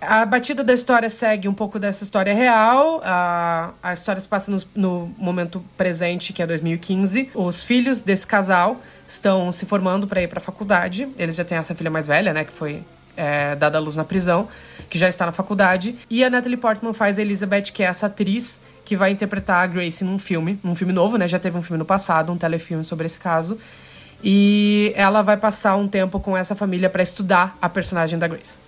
A 0.00 0.26
batida 0.26 0.62
da 0.62 0.74
história 0.74 1.08
segue 1.08 1.48
um 1.48 1.54
pouco 1.54 1.78
dessa 1.78 2.04
história 2.04 2.34
real. 2.34 3.00
A, 3.04 3.70
a 3.82 3.92
história 3.92 4.20
se 4.20 4.28
passa 4.28 4.50
no, 4.50 4.60
no 4.74 5.14
momento 5.16 5.64
presente, 5.76 6.32
que 6.32 6.42
é 6.42 6.46
2015. 6.46 7.30
Os 7.34 7.64
filhos 7.64 8.00
desse 8.00 8.26
casal 8.26 8.80
estão 9.08 9.50
se 9.50 9.64
formando 9.64 10.06
para 10.06 10.22
ir 10.22 10.28
para 10.28 10.38
a 10.38 10.42
faculdade. 10.42 11.08
Eles 11.16 11.36
já 11.36 11.44
têm 11.44 11.56
essa 11.56 11.74
filha 11.74 11.90
mais 11.90 12.06
velha, 12.06 12.34
né, 12.34 12.44
que 12.44 12.52
foi 12.52 12.82
é, 13.16 13.54
dada 13.56 13.78
à 13.78 13.80
luz 13.80 13.96
na 13.96 14.04
prisão, 14.04 14.48
que 14.88 14.98
já 14.98 15.08
está 15.08 15.26
na 15.26 15.32
faculdade. 15.32 15.96
E 16.08 16.24
a 16.24 16.30
Natalie 16.30 16.56
Portman 16.56 16.92
faz 16.92 17.18
a 17.18 17.22
Elizabeth, 17.22 17.72
que 17.72 17.82
é 17.82 17.86
essa 17.86 18.06
atriz 18.06 18.60
que 18.84 18.96
vai 18.96 19.10
interpretar 19.10 19.62
a 19.62 19.66
Grace 19.66 20.04
num 20.04 20.18
filme, 20.18 20.58
num 20.62 20.74
filme 20.74 20.92
novo, 20.92 21.16
né? 21.16 21.28
Já 21.28 21.38
teve 21.38 21.56
um 21.56 21.62
filme 21.62 21.78
no 21.78 21.84
passado, 21.84 22.32
um 22.32 22.36
telefilme 22.36 22.84
sobre 22.84 23.06
esse 23.06 23.18
caso. 23.18 23.58
E 24.24 24.92
ela 24.94 25.22
vai 25.22 25.36
passar 25.36 25.76
um 25.76 25.88
tempo 25.88 26.20
com 26.20 26.36
essa 26.36 26.54
família 26.54 26.88
para 26.88 27.02
estudar 27.02 27.56
a 27.60 27.68
personagem 27.68 28.18
da 28.18 28.28
Grace. 28.28 28.58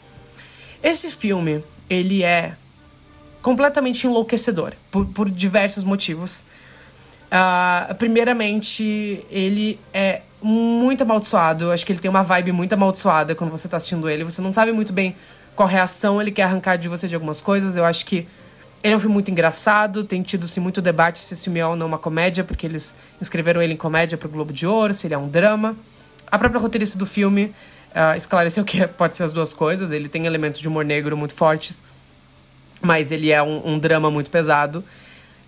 Esse 0.82 1.10
filme, 1.10 1.64
ele 1.88 2.22
é 2.22 2.54
completamente 3.40 4.06
enlouquecedor, 4.06 4.72
por, 4.90 5.06
por 5.06 5.30
diversos 5.30 5.84
motivos. 5.84 6.44
Uh, 7.26 7.94
primeiramente, 7.96 9.24
ele 9.30 9.78
é 9.92 10.22
muito 10.44 11.02
amaldiçoado. 11.02 11.72
Acho 11.72 11.86
que 11.86 11.92
ele 11.92 11.98
tem 11.98 12.10
uma 12.10 12.22
vibe 12.22 12.52
muito 12.52 12.74
amaldiçoada 12.74 13.34
quando 13.34 13.50
você 13.50 13.66
tá 13.66 13.78
assistindo 13.78 14.10
ele. 14.10 14.24
Você 14.24 14.42
não 14.42 14.52
sabe 14.52 14.72
muito 14.72 14.92
bem 14.92 15.16
qual 15.56 15.66
reação 15.66 16.20
ele 16.20 16.30
quer 16.30 16.42
arrancar 16.42 16.76
de 16.76 16.86
você 16.86 17.08
de 17.08 17.14
algumas 17.14 17.40
coisas. 17.40 17.76
Eu 17.76 17.84
acho 17.86 18.04
que 18.04 18.28
ele 18.82 18.92
é 18.92 18.96
um 18.96 19.00
filme 19.00 19.14
muito 19.14 19.30
engraçado. 19.30 20.04
Tem 20.04 20.22
tido-se 20.22 20.60
muito 20.60 20.82
debate 20.82 21.18
se 21.18 21.32
esse 21.32 21.44
filme 21.44 21.60
é 21.60 21.66
ou 21.66 21.74
não 21.74 21.86
uma 21.86 21.96
comédia, 21.96 22.44
porque 22.44 22.66
eles 22.66 22.94
escreveram 23.18 23.62
ele 23.62 23.72
em 23.72 23.76
comédia 23.76 24.18
pro 24.18 24.28
Globo 24.28 24.52
de 24.52 24.66
Ouro, 24.66 24.92
se 24.92 25.06
ele 25.06 25.14
é 25.14 25.18
um 25.18 25.28
drama. 25.28 25.74
A 26.30 26.38
própria 26.38 26.60
roteirista 26.60 26.98
do 26.98 27.06
filme 27.06 27.46
uh, 27.94 28.14
esclareceu 28.14 28.66
que 28.66 28.86
pode 28.98 29.16
ser 29.16 29.22
as 29.22 29.32
duas 29.32 29.54
coisas. 29.54 29.92
Ele 29.92 30.10
tem 30.10 30.26
elementos 30.26 30.60
de 30.60 30.68
humor 30.68 30.84
negro 30.84 31.16
muito 31.16 31.32
fortes, 31.32 31.82
mas 32.82 33.10
ele 33.10 33.30
é 33.30 33.42
um, 33.42 33.66
um 33.66 33.78
drama 33.78 34.10
muito 34.10 34.30
pesado. 34.30 34.84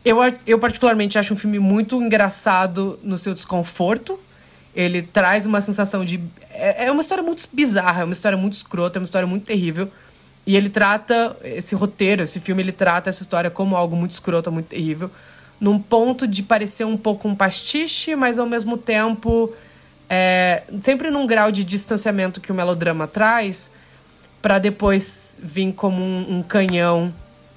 Eu, 0.02 0.16
eu, 0.46 0.58
particularmente, 0.58 1.18
acho 1.18 1.34
um 1.34 1.36
filme 1.36 1.58
muito 1.58 2.00
engraçado 2.00 2.98
no 3.02 3.18
seu 3.18 3.34
desconforto 3.34 4.18
ele 4.76 5.00
traz 5.00 5.46
uma 5.46 5.60
sensação 5.62 6.04
de. 6.04 6.22
É, 6.50 6.84
é 6.86 6.92
uma 6.92 7.00
história 7.00 7.24
muito 7.24 7.48
bizarra, 7.50 8.02
é 8.02 8.04
uma 8.04 8.12
história 8.12 8.36
muito 8.36 8.52
escrota, 8.52 8.98
é 8.98 9.00
uma 9.00 9.06
história 9.06 9.26
muito 9.26 9.46
terrível. 9.46 9.90
E 10.46 10.54
ele 10.54 10.68
trata 10.68 11.36
esse 11.42 11.74
roteiro, 11.74 12.22
esse 12.22 12.38
filme, 12.38 12.62
ele 12.62 12.70
trata 12.70 13.08
essa 13.08 13.22
história 13.22 13.50
como 13.50 13.74
algo 13.74 13.96
muito 13.96 14.12
escroto, 14.12 14.52
muito 14.52 14.66
terrível, 14.66 15.10
num 15.58 15.80
ponto 15.80 16.28
de 16.28 16.42
parecer 16.42 16.84
um 16.84 16.96
pouco 16.96 17.26
um 17.26 17.34
pastiche, 17.34 18.14
mas 18.14 18.38
ao 18.38 18.46
mesmo 18.46 18.76
tempo 18.76 19.52
é, 20.08 20.62
sempre 20.80 21.10
num 21.10 21.26
grau 21.26 21.50
de 21.50 21.64
distanciamento 21.64 22.40
que 22.40 22.52
o 22.52 22.54
melodrama 22.54 23.08
traz, 23.08 23.72
para 24.40 24.58
depois 24.58 25.38
vir 25.42 25.72
como 25.72 26.00
um, 26.00 26.38
um 26.38 26.42
canhão 26.42 27.12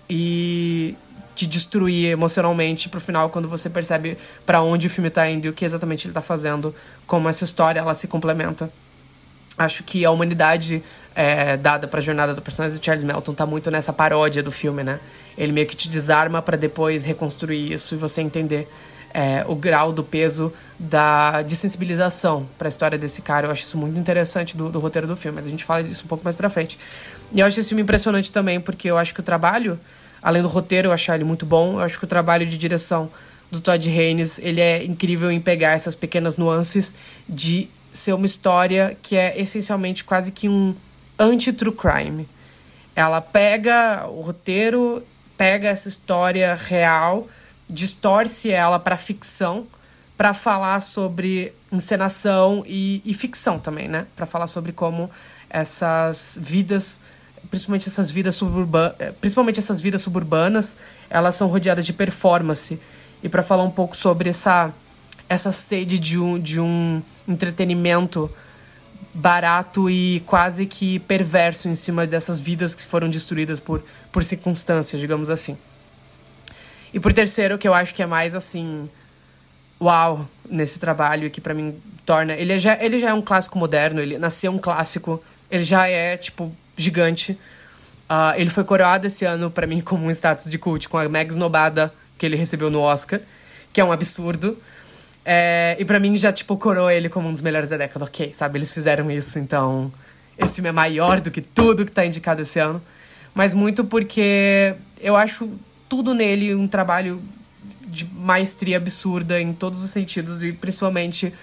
e 0.10 0.96
te 1.40 1.48
destruir 1.48 2.12
emocionalmente 2.12 2.90
pro 2.90 3.00
final 3.00 3.30
quando 3.30 3.48
você 3.48 3.70
percebe 3.70 4.18
para 4.46 4.62
onde 4.62 4.88
o 4.88 4.90
filme 4.90 5.10
tá 5.10 5.30
indo 5.30 5.46
e 5.46 5.50
o 5.50 5.54
que 5.54 5.64
exatamente 5.64 6.06
ele 6.06 6.14
tá 6.14 6.22
fazendo, 6.22 6.76
como 7.08 7.30
essa 7.30 7.46
história 7.46 7.80
ela 7.80 7.94
se 7.94 8.10
complementa. 8.10 8.70
Acho 9.58 9.84
que 9.84 10.04
a 10.04 10.12
humanidade 10.12 10.84
é, 11.16 11.56
dada 11.56 11.88
pra 11.88 12.02
jornada 12.02 12.34
do 12.34 12.42
personagem 12.42 12.78
do 12.78 12.84
Charles 12.84 13.06
Melton 13.06 13.34
tá 13.34 13.46
muito 13.46 13.72
nessa 13.72 13.94
paródia 13.94 14.44
do 14.44 14.52
filme, 14.52 14.84
né? 14.84 15.00
Ele 15.38 15.54
meio 15.54 15.66
que 15.66 15.76
te 15.76 15.88
desarma 15.88 16.42
para 16.42 16.58
depois 16.58 17.06
reconstruir 17.06 17.72
isso 17.72 17.96
e 17.96 17.98
você 17.98 18.22
entender 18.22 18.70
é, 19.14 19.46
o 19.48 19.56
grau 19.56 19.94
do 19.94 20.04
peso 20.04 20.54
da 20.78 21.42
de 21.42 21.56
sensibilização 21.56 22.48
para 22.58 22.68
a 22.68 22.70
história 22.70 22.98
desse 22.98 23.22
cara. 23.22 23.48
Eu 23.48 23.52
acho 23.52 23.64
isso 23.64 23.78
muito 23.78 23.98
interessante 23.98 24.58
do, 24.58 24.70
do, 24.70 24.80
roteiro 24.80 25.08
do 25.08 25.16
filme, 25.16 25.38
mas 25.38 25.48
a 25.48 25.50
gente 25.50 25.64
fala 25.64 25.84
disso 25.84 26.04
um 26.04 26.08
pouco 26.08 26.24
mais 26.24 26.36
pra 26.36 26.50
frente. 26.50 26.78
E 27.32 27.40
eu 27.40 27.46
acho 27.46 27.60
esse 27.60 27.70
filme 27.70 27.82
impressionante 27.82 28.32
também, 28.32 28.60
porque 28.60 28.90
eu 28.90 28.98
acho 28.98 29.14
que 29.14 29.20
o 29.20 29.24
trabalho, 29.24 29.80
além 30.22 30.42
do 30.42 30.48
roteiro, 30.48 30.90
eu 30.90 30.92
acho 30.92 31.12
ele 31.12 31.24
muito 31.24 31.46
bom, 31.46 31.74
eu 31.74 31.80
acho 31.80 31.98
que 31.98 32.06
o 32.06 32.08
trabalho 32.08 32.46
de 32.46 32.58
direção 32.58 33.10
do 33.52 33.60
Todd 33.60 33.90
Haynes, 33.90 34.40
ele 34.40 34.62
é 34.62 34.84
incrível 34.84 35.32
em 35.32 35.40
pegar 35.40 35.72
essas 35.72 35.96
pequenas 35.96 36.38
nuances 36.38 36.96
de 37.28 37.70
ser 37.92 38.14
uma 38.14 38.26
história 38.26 38.96
que 39.02 39.16
é 39.16 39.40
essencialmente 39.40 40.04
quase 40.04 40.32
que 40.32 40.48
um 40.48 40.76
anti-true 41.18 41.74
crime. 41.74 42.28
Ela 42.96 43.22
pega 43.22 44.08
o 44.08 44.22
roteiro, 44.22 45.04
pega 45.38 45.70
essa 45.70 45.90
história 45.90 46.54
real 46.54 47.28
distorce 47.70 48.52
ela 48.52 48.80
para 48.80 48.98
ficção, 48.98 49.68
para 50.18 50.34
falar 50.34 50.82
sobre 50.82 51.54
encenação 51.72 52.64
e, 52.66 53.02
e 53.06 53.14
ficção 53.14 53.60
também, 53.60 53.88
né? 53.88 54.08
Para 54.16 54.26
falar 54.26 54.48
sobre 54.48 54.72
como 54.72 55.10
essas 55.50 56.38
vidas, 56.42 57.00
principalmente 57.50 57.88
essas 57.88 58.12
vidas 58.12 58.36
suburbanas, 58.36 58.96
eh, 59.00 59.12
principalmente 59.20 59.60
essas 59.60 59.82
vidas 59.82 60.02
suburbanas, 60.02 60.78
elas 61.10 61.36
são 61.36 61.48
rodeadas 61.48 61.86
de 61.86 61.94
performance 61.94 62.80
e 63.24 63.30
para 63.30 63.44
falar 63.44 63.64
um 63.64 63.72
pouco 63.72 63.98
sobre 63.98 64.30
essa 64.30 64.74
essa 65.28 65.52
sede 65.52 66.00
de 66.00 66.18
um, 66.18 66.40
de 66.40 66.60
um 66.60 67.04
entretenimento 67.28 68.30
barato 69.14 69.90
e 69.90 70.22
quase 70.26 70.66
que 70.66 70.98
perverso 71.00 71.70
em 71.70 71.76
cima 71.76 72.08
dessas 72.08 72.40
vidas 72.40 72.74
que 72.74 72.84
foram 72.84 73.08
destruídas 73.08 73.60
por, 73.60 73.84
por 74.12 74.24
circunstâncias, 74.24 75.00
digamos 75.00 75.30
assim. 75.30 75.56
E 76.92 77.00
por 77.00 77.14
terceiro, 77.14 77.60
que 77.60 77.68
eu 77.68 77.74
acho 77.74 77.94
que 77.94 78.02
é 78.02 78.08
mais 78.08 78.34
assim. 78.34 78.90
Uau, 79.80 80.28
nesse 80.50 80.80
trabalho 80.80 81.30
que 81.30 81.40
para 81.40 81.54
mim 81.54 81.80
torna. 82.06 82.34
Ele 82.34 82.58
já, 82.58 82.84
ele 82.84 82.98
já 82.98 83.10
é 83.10 83.14
um 83.14 83.22
clássico 83.22 83.58
moderno, 83.58 84.02
ele 84.02 84.18
nasceu 84.18 84.52
um 84.52 84.58
clássico, 84.58 85.24
ele 85.50 85.64
já 85.64 85.88
é, 85.88 86.18
tipo, 86.18 86.52
gigante. 86.82 87.34
Uh, 88.10 88.34
ele 88.38 88.50
foi 88.50 88.64
coroado 88.64 89.06
esse 89.06 89.26
ano 89.26 89.52
para 89.52 89.68
mim 89.68 89.82
como 89.82 90.06
um 90.06 90.12
status 90.12 90.50
de 90.50 90.58
cult, 90.58 90.90
com 90.90 90.98
a 90.98 91.08
Meg 91.08 91.30
Snobada 91.30 91.94
que 92.18 92.26
ele 92.26 92.36
recebeu 92.36 92.70
no 92.70 92.82
Oscar, 92.82 93.22
que 93.72 93.80
é 93.80 93.84
um 93.84 93.92
absurdo. 93.92 94.58
É, 95.24 95.78
e 95.80 95.86
para 95.86 96.00
mim 96.00 96.16
já, 96.18 96.34
tipo, 96.34 96.58
coroou 96.58 96.90
ele 96.92 97.08
como 97.08 97.30
um 97.30 97.32
dos 97.32 97.42
melhores 97.42 97.70
da 97.70 97.78
década. 97.78 98.06
Ok, 98.06 98.34
sabe? 98.34 98.58
Eles 98.58 98.74
fizeram 98.74 99.10
isso, 99.10 99.40
então. 99.40 99.92
Esse 100.38 100.56
filme 100.56 100.70
é 100.70 100.72
maior 100.72 101.20
do 101.20 101.30
que 101.30 101.42
tudo 101.42 101.86
que 101.86 101.92
tá 101.92 102.06
indicado 102.06 102.42
esse 102.42 102.60
ano. 102.60 102.82
Mas 103.34 103.54
muito 103.54 103.84
porque 103.84 104.76
eu 105.00 105.16
acho 105.16 105.50
tudo 105.88 106.14
nele 106.14 106.56
um 106.56 106.68
trabalho 106.68 107.22
de 107.88 108.06
maestria 108.06 108.78
absurda 108.78 109.42
em 109.42 109.54
todos 109.54 109.84
os 109.84 109.90
sentidos 109.90 110.42
e 110.42 110.52
principalmente 110.52 111.34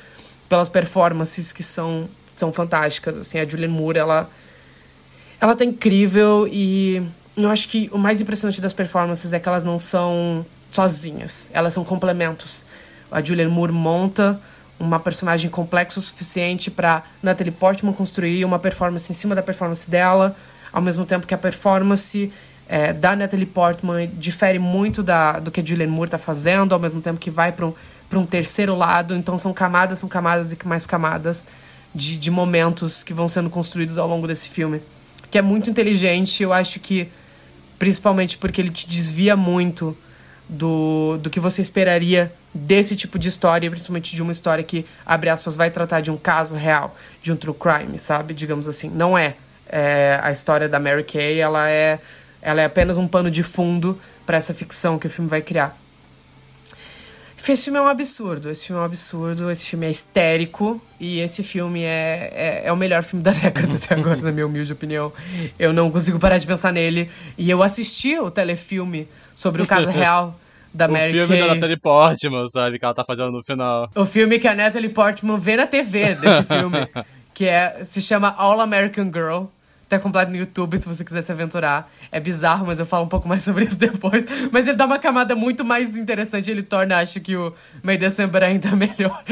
pelas 0.48 0.68
performances 0.68 1.52
que 1.52 1.62
são 1.62 2.08
são 2.36 2.52
fantásticas 2.52 3.18
assim 3.18 3.38
a 3.38 3.44
Julianne 3.44 3.72
Moore 3.72 3.98
ela 3.98 4.30
ela 5.40 5.54
tá 5.54 5.64
incrível 5.64 6.48
e 6.50 7.02
eu 7.36 7.50
acho 7.50 7.68
que 7.68 7.90
o 7.92 7.98
mais 7.98 8.20
impressionante 8.20 8.60
das 8.60 8.72
performances 8.72 9.32
é 9.32 9.40
que 9.40 9.48
elas 9.48 9.62
não 9.62 9.78
são 9.78 10.44
sozinhas 10.70 11.50
elas 11.52 11.74
são 11.74 11.84
complementos 11.84 12.64
a 13.10 13.22
Julianne 13.22 13.50
Moore 13.50 13.72
monta 13.72 14.40
uma 14.78 15.00
personagem 15.00 15.48
complexa 15.48 15.98
o 15.98 16.02
suficiente 16.02 16.70
para 16.70 17.02
Natalie 17.22 17.52
Portman 17.52 17.92
construir 17.92 18.44
uma 18.44 18.58
performance 18.58 19.10
em 19.10 19.14
cima 19.14 19.34
da 19.34 19.42
performance 19.42 19.90
dela 19.90 20.36
ao 20.72 20.82
mesmo 20.82 21.06
tempo 21.06 21.26
que 21.26 21.34
a 21.34 21.38
performance 21.38 22.30
é, 22.68 22.92
da 22.92 23.14
Natalie 23.14 23.46
Portman 23.46 24.10
difere 24.14 24.58
muito 24.58 25.02
da, 25.02 25.38
do 25.38 25.50
que 25.50 25.60
a 25.60 25.64
Julianne 25.64 25.92
Moore 25.92 26.08
está 26.08 26.18
fazendo, 26.18 26.72
ao 26.72 26.78
mesmo 26.78 27.00
tempo 27.00 27.18
que 27.18 27.30
vai 27.30 27.52
para 27.52 27.66
um, 27.66 27.74
um 28.12 28.26
terceiro 28.26 28.74
lado. 28.74 29.14
Então 29.14 29.38
são 29.38 29.52
camadas, 29.52 30.00
são 30.00 30.08
camadas 30.08 30.52
e 30.52 30.58
mais 30.64 30.86
camadas 30.86 31.46
de, 31.94 32.16
de 32.16 32.30
momentos 32.30 33.04
que 33.04 33.14
vão 33.14 33.28
sendo 33.28 33.48
construídos 33.48 33.98
ao 33.98 34.08
longo 34.08 34.26
desse 34.26 34.48
filme. 34.48 34.80
Que 35.36 35.40
é 35.40 35.42
muito 35.42 35.68
inteligente, 35.68 36.42
eu 36.42 36.50
acho 36.50 36.80
que 36.80 37.10
principalmente 37.78 38.38
porque 38.38 38.58
ele 38.58 38.70
te 38.70 38.88
desvia 38.88 39.36
muito 39.36 39.94
do, 40.48 41.18
do 41.18 41.28
que 41.28 41.38
você 41.38 41.60
esperaria 41.60 42.32
desse 42.54 42.96
tipo 42.96 43.18
de 43.18 43.28
história, 43.28 43.68
principalmente 43.68 44.16
de 44.16 44.22
uma 44.22 44.32
história 44.32 44.64
que, 44.64 44.86
abre 45.04 45.28
aspas, 45.28 45.54
vai 45.54 45.70
tratar 45.70 46.00
de 46.00 46.10
um 46.10 46.16
caso 46.16 46.54
real, 46.54 46.96
de 47.20 47.30
um 47.30 47.36
true 47.36 47.54
crime, 47.54 47.98
sabe? 47.98 48.32
Digamos 48.32 48.66
assim. 48.66 48.88
Não 48.88 49.18
é. 49.18 49.34
é 49.68 50.18
a 50.22 50.32
história 50.32 50.70
da 50.70 50.80
Mary 50.80 51.04
Kay, 51.04 51.38
ela 51.38 51.68
é 51.68 52.00
ela 52.40 52.62
é 52.62 52.64
apenas 52.64 52.96
um 52.96 53.06
pano 53.06 53.30
de 53.30 53.42
fundo 53.42 54.00
para 54.24 54.38
essa 54.38 54.54
ficção 54.54 54.98
que 54.98 55.06
o 55.06 55.10
filme 55.10 55.28
vai 55.28 55.42
criar. 55.42 55.78
Esse 57.52 57.64
filme 57.64 57.78
é 57.78 57.82
um 57.82 57.86
absurdo, 57.86 58.50
esse 58.50 58.66
filme 58.66 58.80
é 58.80 58.82
um 58.82 58.86
absurdo, 58.86 59.50
esse 59.50 59.70
filme 59.70 59.86
é 59.86 59.90
histérico 59.90 60.80
e 60.98 61.20
esse 61.20 61.44
filme 61.44 61.82
é, 61.82 62.32
é, 62.34 62.62
é 62.66 62.72
o 62.72 62.76
melhor 62.76 63.02
filme 63.02 63.22
da 63.22 63.30
década 63.30 63.76
até 63.76 63.94
agora, 63.94 64.16
na 64.16 64.32
minha 64.32 64.46
humilde 64.46 64.72
opinião. 64.72 65.12
Eu 65.58 65.72
não 65.72 65.90
consigo 65.90 66.18
parar 66.18 66.38
de 66.38 66.46
pensar 66.46 66.72
nele. 66.72 67.08
E 67.38 67.48
eu 67.48 67.62
assisti 67.62 68.18
o 68.18 68.30
telefilme 68.30 69.08
sobre 69.34 69.62
o 69.62 69.66
caso 69.66 69.88
real 69.88 70.38
da 70.74 70.88
Mary 70.88 71.12
Kay. 71.12 71.22
O 71.22 71.26
filme 71.26 71.42
da 71.42 71.54
Natalie 71.54 71.76
Portman, 71.76 72.48
sabe, 72.50 72.78
que 72.78 72.84
ela 72.84 72.94
tá 72.94 73.04
fazendo 73.04 73.30
no 73.30 73.42
final. 73.42 73.90
O 73.94 74.04
filme 74.04 74.38
que 74.38 74.48
a 74.48 74.54
Natalie 74.54 74.90
Portman 74.90 75.38
vê 75.38 75.56
na 75.56 75.66
TV 75.66 76.14
desse 76.16 76.42
filme, 76.42 76.88
que 77.32 77.46
é, 77.46 77.84
se 77.84 78.02
chama 78.02 78.34
All 78.36 78.60
American 78.60 79.06
Girl 79.06 79.44
tá 79.88 79.98
completo 79.98 80.30
no 80.30 80.36
YouTube 80.36 80.78
se 80.78 80.86
você 80.86 81.04
quiser 81.04 81.22
se 81.22 81.32
aventurar. 81.32 81.90
É 82.10 82.18
bizarro, 82.18 82.66
mas 82.66 82.78
eu 82.78 82.86
falo 82.86 83.04
um 83.04 83.08
pouco 83.08 83.28
mais 83.28 83.42
sobre 83.44 83.64
isso 83.64 83.78
depois. 83.78 84.24
Mas 84.50 84.66
ele 84.66 84.76
dá 84.76 84.86
uma 84.86 84.98
camada 84.98 85.34
muito 85.34 85.64
mais 85.64 85.96
interessante. 85.96 86.50
Ele 86.50 86.62
torna, 86.62 86.98
acho 86.98 87.20
que 87.20 87.36
o 87.36 87.52
May 87.82 87.96
December 87.96 88.42
ainda 88.42 88.70
melhor. 88.76 89.22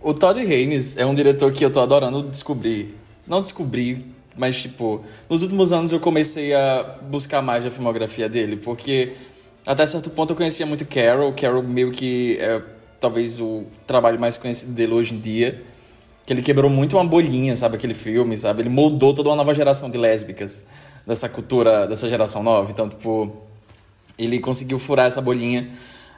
o 0.00 0.14
Todd 0.14 0.40
Haynes 0.40 0.96
é 0.96 1.04
um 1.04 1.14
diretor 1.14 1.52
que 1.52 1.64
eu 1.64 1.70
tô 1.70 1.80
adorando 1.80 2.22
descobrir. 2.22 2.94
Não 3.26 3.42
descobrir, 3.42 4.04
mas 4.36 4.60
tipo, 4.60 5.04
nos 5.28 5.42
últimos 5.42 5.72
anos 5.72 5.90
eu 5.90 5.98
comecei 5.98 6.54
a 6.54 6.98
buscar 7.02 7.42
mais 7.42 7.66
a 7.66 7.70
filmografia 7.70 8.28
dele, 8.28 8.56
porque 8.56 9.14
até 9.66 9.84
certo 9.84 10.10
ponto 10.10 10.32
eu 10.32 10.36
conhecia 10.36 10.64
muito 10.64 10.86
Carol. 10.86 11.32
Carol 11.32 11.62
meio 11.64 11.90
que 11.90 12.38
é 12.40 12.62
talvez 13.00 13.40
o 13.40 13.64
trabalho 13.84 14.18
mais 14.18 14.38
conhecido 14.38 14.72
dele 14.72 14.92
hoje 14.92 15.14
em 15.14 15.18
dia 15.18 15.60
que 16.26 16.32
ele 16.32 16.42
quebrou 16.42 16.68
muito 16.68 16.96
uma 16.96 17.04
bolhinha, 17.04 17.56
sabe? 17.56 17.76
Aquele 17.76 17.94
filme, 17.94 18.36
sabe? 18.36 18.62
Ele 18.62 18.68
moldou 18.68 19.14
toda 19.14 19.28
uma 19.28 19.36
nova 19.36 19.54
geração 19.54 19.88
de 19.88 19.96
lésbicas 19.96 20.66
dessa 21.06 21.28
cultura, 21.28 21.86
dessa 21.86 22.08
geração 22.08 22.42
nova. 22.42 22.68
Então, 22.68 22.88
tipo, 22.88 23.32
ele 24.18 24.40
conseguiu 24.40 24.76
furar 24.76 25.06
essa 25.06 25.22
bolinha. 25.22 25.70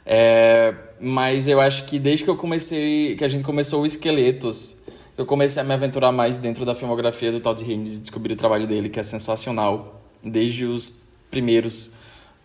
É, 0.07 0.75
mas 0.99 1.47
eu 1.47 1.61
acho 1.61 1.85
que 1.85 1.99
desde 1.99 2.25
que 2.25 2.31
eu 2.31 2.37
comecei, 2.37 3.15
que 3.17 3.23
a 3.23 3.29
gente 3.29 3.45
começou 3.45 3.83
o 3.83 3.87
Esqueletos, 3.87 4.79
eu 5.19 5.27
comecei 5.27 5.61
a 5.61 5.65
me 5.65 5.75
aventurar 5.75 6.11
mais 6.11 6.41
dentro 6.41 6.65
da 6.65 6.75
filmografia 6.75 7.31
do 7.31 7.39
Todd 7.39 7.63
Haynes 7.63 7.97
e 7.97 7.99
descobri 7.99 8.33
o 8.33 8.37
trabalho 8.37 8.67
dele, 8.67 8.89
que 8.89 8.99
é 8.99 9.03
sensacional. 9.03 10.01
Desde 10.25 10.65
os 10.65 11.03
primeiros 11.31 11.91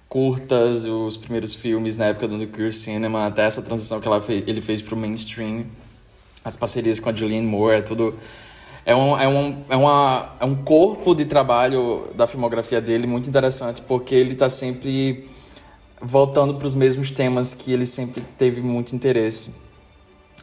curtas, 0.10 0.86
os 0.86 1.16
primeiros 1.16 1.56
filmes 1.56 1.96
na 1.96 2.08
época 2.08 2.28
do 2.28 2.46
Queer 2.46 2.74
Cinema, 2.74 3.28
até 3.28 3.46
essa 3.46 3.62
transição 3.62 4.02
que 4.02 4.10
fez, 4.22 4.44
ele 4.46 4.60
fez 4.60 4.82
pro 4.82 4.98
mainstream 4.98 5.66
as 6.44 6.56
parcerias 6.56 7.00
com 7.00 7.10
a 7.10 7.14
Julianne 7.14 7.48
Moore, 7.48 7.78
é 7.78 7.82
tudo. 7.82 8.16
É 8.86 8.96
um, 8.96 9.18
é, 9.18 9.28
um, 9.28 9.64
é, 9.70 9.76
uma, 9.78 10.36
é 10.42 10.46
um 10.46 10.56
corpo 10.56 11.16
de 11.16 11.26
trabalho 11.26 12.08
da 12.16 12.28
filmografia 12.28 12.82
dele 12.82 13.08
muito 13.08 13.30
interessante, 13.30 13.82
porque 13.82 14.14
ele 14.14 14.34
está 14.34 14.50
sempre 14.50 15.30
voltando 16.02 16.56
para 16.56 16.68
os 16.68 16.76
mesmos 16.76 17.10
temas 17.10 17.54
que 17.54 17.72
ele 17.72 17.86
sempre 17.86 18.22
teve 18.38 18.62
muito 18.62 18.94
interesse. 18.94 19.52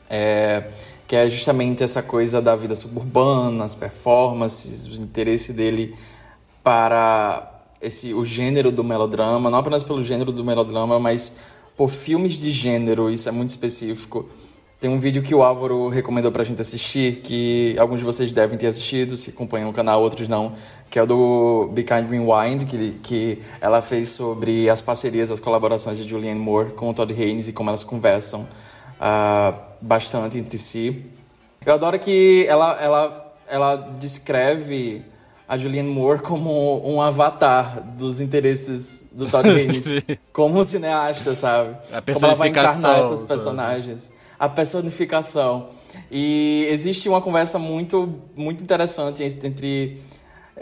É, 0.08 0.70
que 1.06 1.16
é 1.16 1.28
justamente 1.28 1.82
essa 1.82 2.02
coisa 2.02 2.40
da 2.40 2.56
vida 2.56 2.74
suburbana, 2.74 3.64
as 3.64 3.74
performances, 3.74 4.86
o 4.86 5.02
interesse 5.02 5.52
dele 5.52 5.94
para 6.62 7.62
esse 7.80 8.14
o 8.14 8.24
gênero 8.24 8.70
do 8.70 8.84
melodrama, 8.84 9.50
não 9.50 9.58
apenas 9.58 9.82
pelo 9.82 10.04
gênero 10.04 10.30
do 10.30 10.44
melodrama, 10.44 10.98
mas 10.98 11.34
por 11.76 11.88
filmes 11.88 12.38
de 12.38 12.50
gênero, 12.50 13.10
isso 13.10 13.28
é 13.28 13.32
muito 13.32 13.48
específico. 13.48 14.28
Tem 14.80 14.88
um 14.88 14.98
vídeo 14.98 15.22
que 15.22 15.34
o 15.34 15.42
Álvaro 15.42 15.90
recomendou 15.90 16.32
pra 16.32 16.42
gente 16.42 16.62
assistir, 16.62 17.16
que 17.16 17.76
alguns 17.78 17.98
de 17.98 18.04
vocês 18.06 18.32
devem 18.32 18.56
ter 18.56 18.66
assistido, 18.66 19.14
se 19.14 19.28
acompanham 19.28 19.68
o 19.68 19.74
canal, 19.74 20.00
outros 20.00 20.26
não, 20.26 20.54
que 20.88 20.98
é 20.98 21.02
o 21.02 21.06
do 21.06 21.70
Be 21.74 21.82
Kind 21.82 22.08
Rewind, 22.08 22.64
que, 22.64 22.92
que 23.02 23.42
ela 23.60 23.82
fez 23.82 24.08
sobre 24.08 24.70
as 24.70 24.80
parcerias, 24.80 25.30
as 25.30 25.38
colaborações 25.38 25.98
de 25.98 26.08
Julianne 26.08 26.40
Moore 26.40 26.70
com 26.72 26.88
o 26.88 26.94
Todd 26.94 27.12
Haynes 27.12 27.46
e 27.46 27.52
como 27.52 27.68
elas 27.68 27.84
conversam 27.84 28.48
uh, 28.96 29.54
bastante 29.82 30.38
entre 30.38 30.56
si. 30.56 31.04
Eu 31.66 31.74
adoro 31.74 31.98
que 31.98 32.46
ela, 32.48 32.82
ela, 32.82 33.34
ela 33.50 33.76
descreve 33.76 35.04
a 35.46 35.58
Julianne 35.58 35.90
Moore 35.90 36.22
como 36.22 36.80
um 36.90 37.02
avatar 37.02 37.82
dos 37.98 38.18
interesses 38.18 39.10
do 39.12 39.26
Todd 39.26 39.44
Haynes, 39.52 40.06
como 40.32 40.58
um 40.58 40.64
cineasta, 40.64 41.34
sabe? 41.34 41.76
Como 42.14 42.24
ela 42.24 42.34
vai 42.34 42.48
encarnar 42.48 43.00
essas 43.00 43.22
personagens 43.22 44.10
a 44.40 44.48
personificação. 44.48 45.68
E 46.10 46.66
existe 46.70 47.10
uma 47.10 47.20
conversa 47.20 47.58
muito, 47.58 48.22
muito 48.34 48.64
interessante 48.64 49.22
entre. 49.22 50.00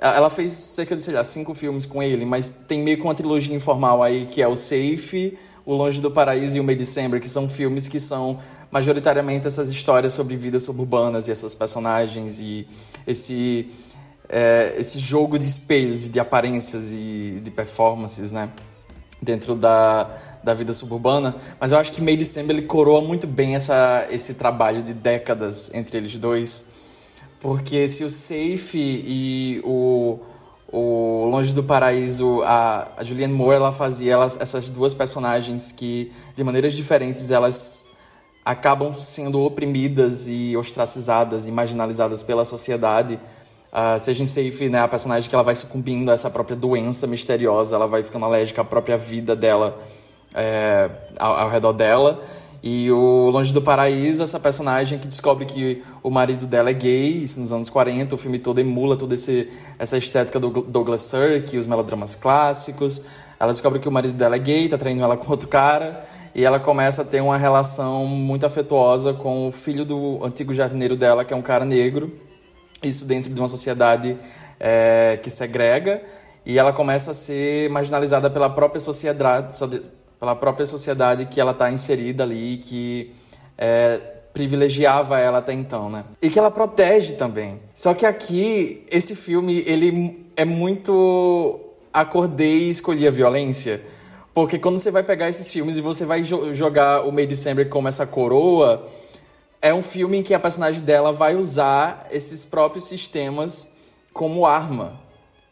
Ela 0.01 0.29
fez 0.29 0.53
cerca 0.53 0.97
de, 0.97 1.03
sei 1.03 1.15
lá, 1.15 1.25
cinco 1.25 1.55
filmes 1.55 1.87
com 1.87 2.03
ele, 2.03 2.25
mas 2.25 2.51
tem 2.51 2.83
meio 2.83 2.97
que 2.97 3.05
uma 3.05 3.15
trilogia 3.15 3.55
informal 3.55 4.03
aí, 4.03 4.27
que 4.27 4.43
é 4.43 4.49
o 4.49 4.55
Safe, 4.55 5.39
O 5.65 5.75
Longe 5.75 6.01
do 6.01 6.11
Paraíso 6.11 6.57
e 6.57 6.61
o 6.61 6.65
May 6.65 6.77
December, 6.77 7.21
que 7.21 7.29
são 7.29 7.49
filmes 7.49 7.89
que 7.89 7.99
são 7.99 8.39
majoritariamente 8.71 9.47
essas 9.47 9.71
histórias 9.71 10.13
sobre 10.13 10.37
vidas 10.37 10.63
suburbanas 10.63 11.27
e 11.27 11.33
essas 11.33 11.55
personagens 11.55 12.39
e 12.39 12.67
esse, 13.07 13.71
é, 14.29 14.75
esse 14.77 14.99
jogo 15.01 15.39
de 15.39 15.47
espelhos 15.47 16.07
e 16.07 16.09
de 16.11 16.21
aparências 16.21 16.93
e 16.93 17.41
de 17.43 17.51
performances, 17.51 18.31
né? 18.31 18.51
Dentro 19.21 19.55
da, 19.55 20.09
da 20.45 20.55
vida 20.55 20.73
suburbana. 20.73 21.35
Mas 21.59 21.73
eu 21.73 21.79
acho 21.79 21.93
que 21.93 22.01
May 22.01 22.17
December 22.17 22.57
ele 22.57 22.67
coroa 22.67 23.01
muito 23.01 23.27
bem 23.27 23.57
essa, 23.57 24.07
esse 24.11 24.35
trabalho 24.35 24.83
de 24.83 24.95
décadas 24.95 25.73
entre 25.75 25.99
eles 25.99 26.17
dois. 26.17 26.67
Porque 27.41 27.87
se 27.89 28.05
o 28.05 28.11
Safe 28.11 28.69
e 28.75 29.61
o, 29.65 30.19
o 30.73 31.29
Longe 31.31 31.53
do 31.53 31.63
Paraíso, 31.63 32.43
a, 32.43 32.89
a 32.97 33.05
Julianne 33.05 33.33
Moore, 33.33 33.57
ela 33.57 33.73
fazia 33.73 34.13
elas, 34.13 34.39
essas 34.41 34.71
duas 34.71 34.93
personagens 34.93 35.71
que, 35.71 36.13
de 36.37 36.43
maneiras 36.43 36.75
diferentes, 36.75 37.31
elas 37.31 37.89
acabam 38.45 38.95
sendo 38.95 39.41
oprimidas 39.43 40.27
e 40.29 40.57
ostracizadas 40.57 41.47
e 41.47 41.53
marginalizadas 41.53 42.23
pela 42.23 42.45
sociedade. 42.45 43.21
Uh, 43.71 43.99
seja 43.99 44.23
em 44.23 44.27
Safe, 44.27 44.69
né, 44.71 44.81
a 44.81 44.89
personagem 44.89 45.29
que 45.29 45.35
ela 45.35 45.45
vai 45.45 45.55
sucumbindo 45.55 46.11
a 46.11 46.15
essa 46.15 46.31
própria 46.31 46.57
doença 46.57 47.07
misteriosa, 47.07 47.77
ela 47.77 47.87
vai 47.87 48.03
ficando 48.03 48.25
alérgica 48.25 48.63
à 48.63 48.65
própria 48.65 48.97
vida 48.97 49.37
dela, 49.37 49.79
é, 50.35 50.91
ao, 51.19 51.35
ao, 51.35 51.51
redor 51.51 51.75
dela. 51.75 52.23
E 52.63 52.91
o 52.91 53.29
Longe 53.31 53.53
do 53.53 53.61
Paraíso, 53.61 54.23
essa 54.23 54.41
personagem 54.41 54.99
que 54.99 55.07
descobre 55.07 55.45
que 55.45 55.83
o 56.03 56.11
marido 56.11 56.47
dela 56.47 56.71
é 56.71 56.73
gay, 56.73 57.23
isso 57.23 57.39
nos 57.39 57.53
anos 57.53 57.69
40, 57.69 58.15
o 58.15 58.19
filme 58.19 58.39
todo 58.39 58.59
emula 58.59 58.97
toda 58.97 59.15
esse, 59.15 59.51
essa 59.79 59.99
estética 59.99 60.41
do 60.41 60.49
Douglas 60.63 61.03
Sirk, 61.03 61.57
os 61.57 61.67
melodramas 61.67 62.15
clássicos. 62.15 63.03
Ela 63.39 63.53
descobre 63.53 63.79
que 63.79 63.89
o 63.89 63.93
marido 63.93 64.15
dela 64.15 64.35
é 64.35 64.39
gay, 64.39 64.69
tá 64.69 64.79
traindo 64.79 65.05
ela 65.05 65.17
com 65.19 65.31
outro 65.31 65.47
cara, 65.47 66.05
e 66.35 66.45
ela 66.45 66.59
começa 66.59 67.03
a 67.03 67.05
ter 67.05 67.21
uma 67.21 67.37
relação 67.37 68.07
muito 68.07 68.47
afetuosa 68.47 69.13
com 69.13 69.49
o 69.49 69.53
filho 69.53 69.85
do 69.85 70.25
antigo 70.25 70.55
jardineiro 70.55 70.97
dela, 70.97 71.23
que 71.25 71.35
é 71.35 71.37
um 71.37 71.43
cara 71.43 71.65
negro. 71.67 72.28
Isso 72.83 73.05
dentro 73.05 73.33
de 73.33 73.41
uma 73.41 73.49
sociedade 73.49 74.17
é, 74.59 75.19
que 75.23 75.31
segrega. 75.31 76.03
E 76.45 76.59
ela 76.59 76.73
começa 76.73 77.11
a 77.11 77.15
ser 77.15 77.69
marginalizada 77.71 78.31
pela 78.31 78.49
própria 78.49 78.81
sociedade, 78.81 79.59
pela 80.19 80.35
própria 80.35 80.67
sociedade 80.67 81.27
que 81.27 81.41
ela 81.41 81.53
está 81.53 81.71
inserida 81.71 82.23
ali, 82.23 82.59
que 82.59 83.15
é, 83.57 84.01
privilegiava 84.33 85.19
ela 85.19 85.39
até 85.39 85.53
então, 85.53 85.91
né? 85.91 86.05
E 86.23 86.31
que 86.31 86.39
ela 86.39 86.51
protege 86.51 87.15
também. 87.15 87.61
Só 87.75 87.93
que 87.93 88.07
aqui, 88.07 88.85
esse 88.91 89.15
filme, 89.15 89.63
ele 89.67 90.27
é 90.37 90.45
muito 90.45 91.61
acordei 91.93 92.65
e 92.65 92.71
escolhi 92.71 93.07
a 93.07 93.11
violência. 93.11 93.83
Porque 94.33 94.59
quando 94.59 94.79
você 94.79 94.91
vai 94.91 95.03
pegar 95.03 95.29
esses 95.29 95.53
filmes 95.53 95.77
e 95.77 95.81
você 95.81 96.05
vai 96.05 96.23
jo 96.23 96.55
jogar 96.55 97.03
o 97.05 97.13
May 97.13 97.27
December 97.27 97.69
como 97.69 97.89
essa 97.89 98.07
coroa, 98.07 98.87
é 99.61 99.75
um 99.75 99.83
filme 99.83 100.19
em 100.19 100.23
que 100.23 100.35
a 100.35 100.39
personagem 100.39 100.83
dela 100.83 101.13
vai 101.13 101.35
usar 101.35 102.07
esses 102.11 102.45
próprios 102.45 102.85
sistemas 102.85 103.69
como 104.13 104.47
arma. 104.47 105.01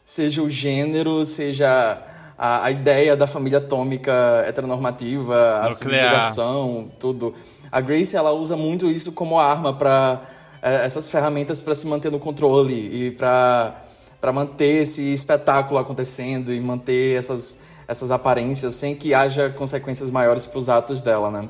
Seja 0.05 0.41
o 0.41 0.49
gênero, 0.49 1.25
seja 1.25 2.01
a, 2.37 2.65
a 2.65 2.71
ideia 2.71 3.15
da 3.17 3.27
família 3.27 3.57
atômica 3.57 4.45
heteronormativa, 4.47 5.59
a 5.61 5.71
subjugação, 5.71 6.89
tudo. 6.99 7.33
A 7.71 7.81
Grace 7.81 8.15
ela 8.15 8.31
usa 8.31 8.55
muito 8.55 8.89
isso 8.89 9.11
como 9.11 9.39
arma 9.39 9.73
para 9.73 10.21
é, 10.61 10.85
essas 10.85 11.09
ferramentas 11.09 11.61
para 11.61 11.75
se 11.75 11.85
manter 11.87 12.11
no 12.11 12.19
controle 12.19 13.07
e 13.07 13.11
para 13.11 13.83
para 14.19 14.33
manter 14.33 14.81
esse 14.81 15.13
espetáculo 15.13 15.77
acontecendo 15.77 16.51
e 16.51 16.59
manter 16.59 17.17
essas 17.17 17.59
essas 17.87 18.11
aparências 18.11 18.75
sem 18.75 18.95
que 18.95 19.13
haja 19.13 19.49
consequências 19.49 20.11
maiores 20.11 20.45
para 20.45 20.59
os 20.59 20.67
atos 20.67 21.01
dela, 21.01 21.31
né? 21.31 21.47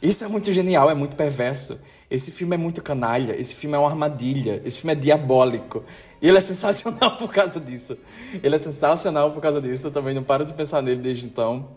Isso 0.00 0.24
é 0.24 0.28
muito 0.28 0.52
genial, 0.52 0.90
é 0.90 0.94
muito 0.94 1.16
perverso. 1.16 1.78
Esse 2.14 2.30
filme 2.30 2.54
é 2.54 2.56
muito 2.56 2.80
canalha, 2.80 3.34
esse 3.36 3.56
filme 3.56 3.74
é 3.74 3.78
uma 3.78 3.88
armadilha, 3.88 4.62
esse 4.64 4.78
filme 4.78 4.92
é 4.92 4.94
diabólico. 4.94 5.82
E 6.22 6.28
ele 6.28 6.38
é 6.38 6.40
sensacional 6.40 7.16
por 7.18 7.32
causa 7.32 7.58
disso. 7.58 7.98
Ele 8.40 8.54
é 8.54 8.58
sensacional 8.58 9.32
por 9.32 9.40
causa 9.40 9.60
disso, 9.60 9.88
eu 9.88 9.90
também 9.90 10.14
não 10.14 10.22
paro 10.22 10.44
de 10.44 10.52
pensar 10.52 10.80
nele 10.80 11.00
desde 11.00 11.26
então. 11.26 11.68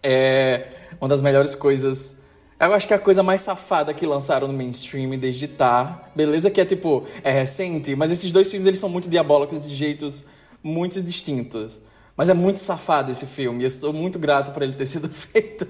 É 0.00 0.68
uma 1.00 1.08
das 1.08 1.20
melhores 1.20 1.56
coisas. 1.56 2.18
Eu 2.60 2.72
acho 2.72 2.86
que 2.86 2.92
é 2.92 2.96
a 2.96 3.00
coisa 3.00 3.24
mais 3.24 3.40
safada 3.40 3.92
que 3.92 4.06
lançaram 4.06 4.46
no 4.46 4.54
mainstream 4.54 5.10
desde 5.18 5.48
Tar. 5.48 6.12
Beleza 6.14 6.48
que 6.48 6.60
é 6.60 6.64
tipo, 6.64 7.04
é 7.24 7.32
recente, 7.32 7.96
mas 7.96 8.12
esses 8.12 8.30
dois 8.30 8.48
filmes 8.48 8.68
eles 8.68 8.78
são 8.78 8.88
muito 8.88 9.08
diabólicos 9.08 9.66
de 9.68 9.74
jeitos 9.74 10.26
muito 10.62 11.02
distintos. 11.02 11.82
Mas 12.16 12.28
é 12.28 12.34
muito 12.34 12.60
safado 12.60 13.10
esse 13.10 13.26
filme, 13.26 13.64
eu 13.64 13.70
sou 13.70 13.92
muito 13.92 14.16
grato 14.16 14.52
por 14.52 14.62
ele 14.62 14.74
ter 14.74 14.86
sido 14.86 15.08
feito. 15.12 15.66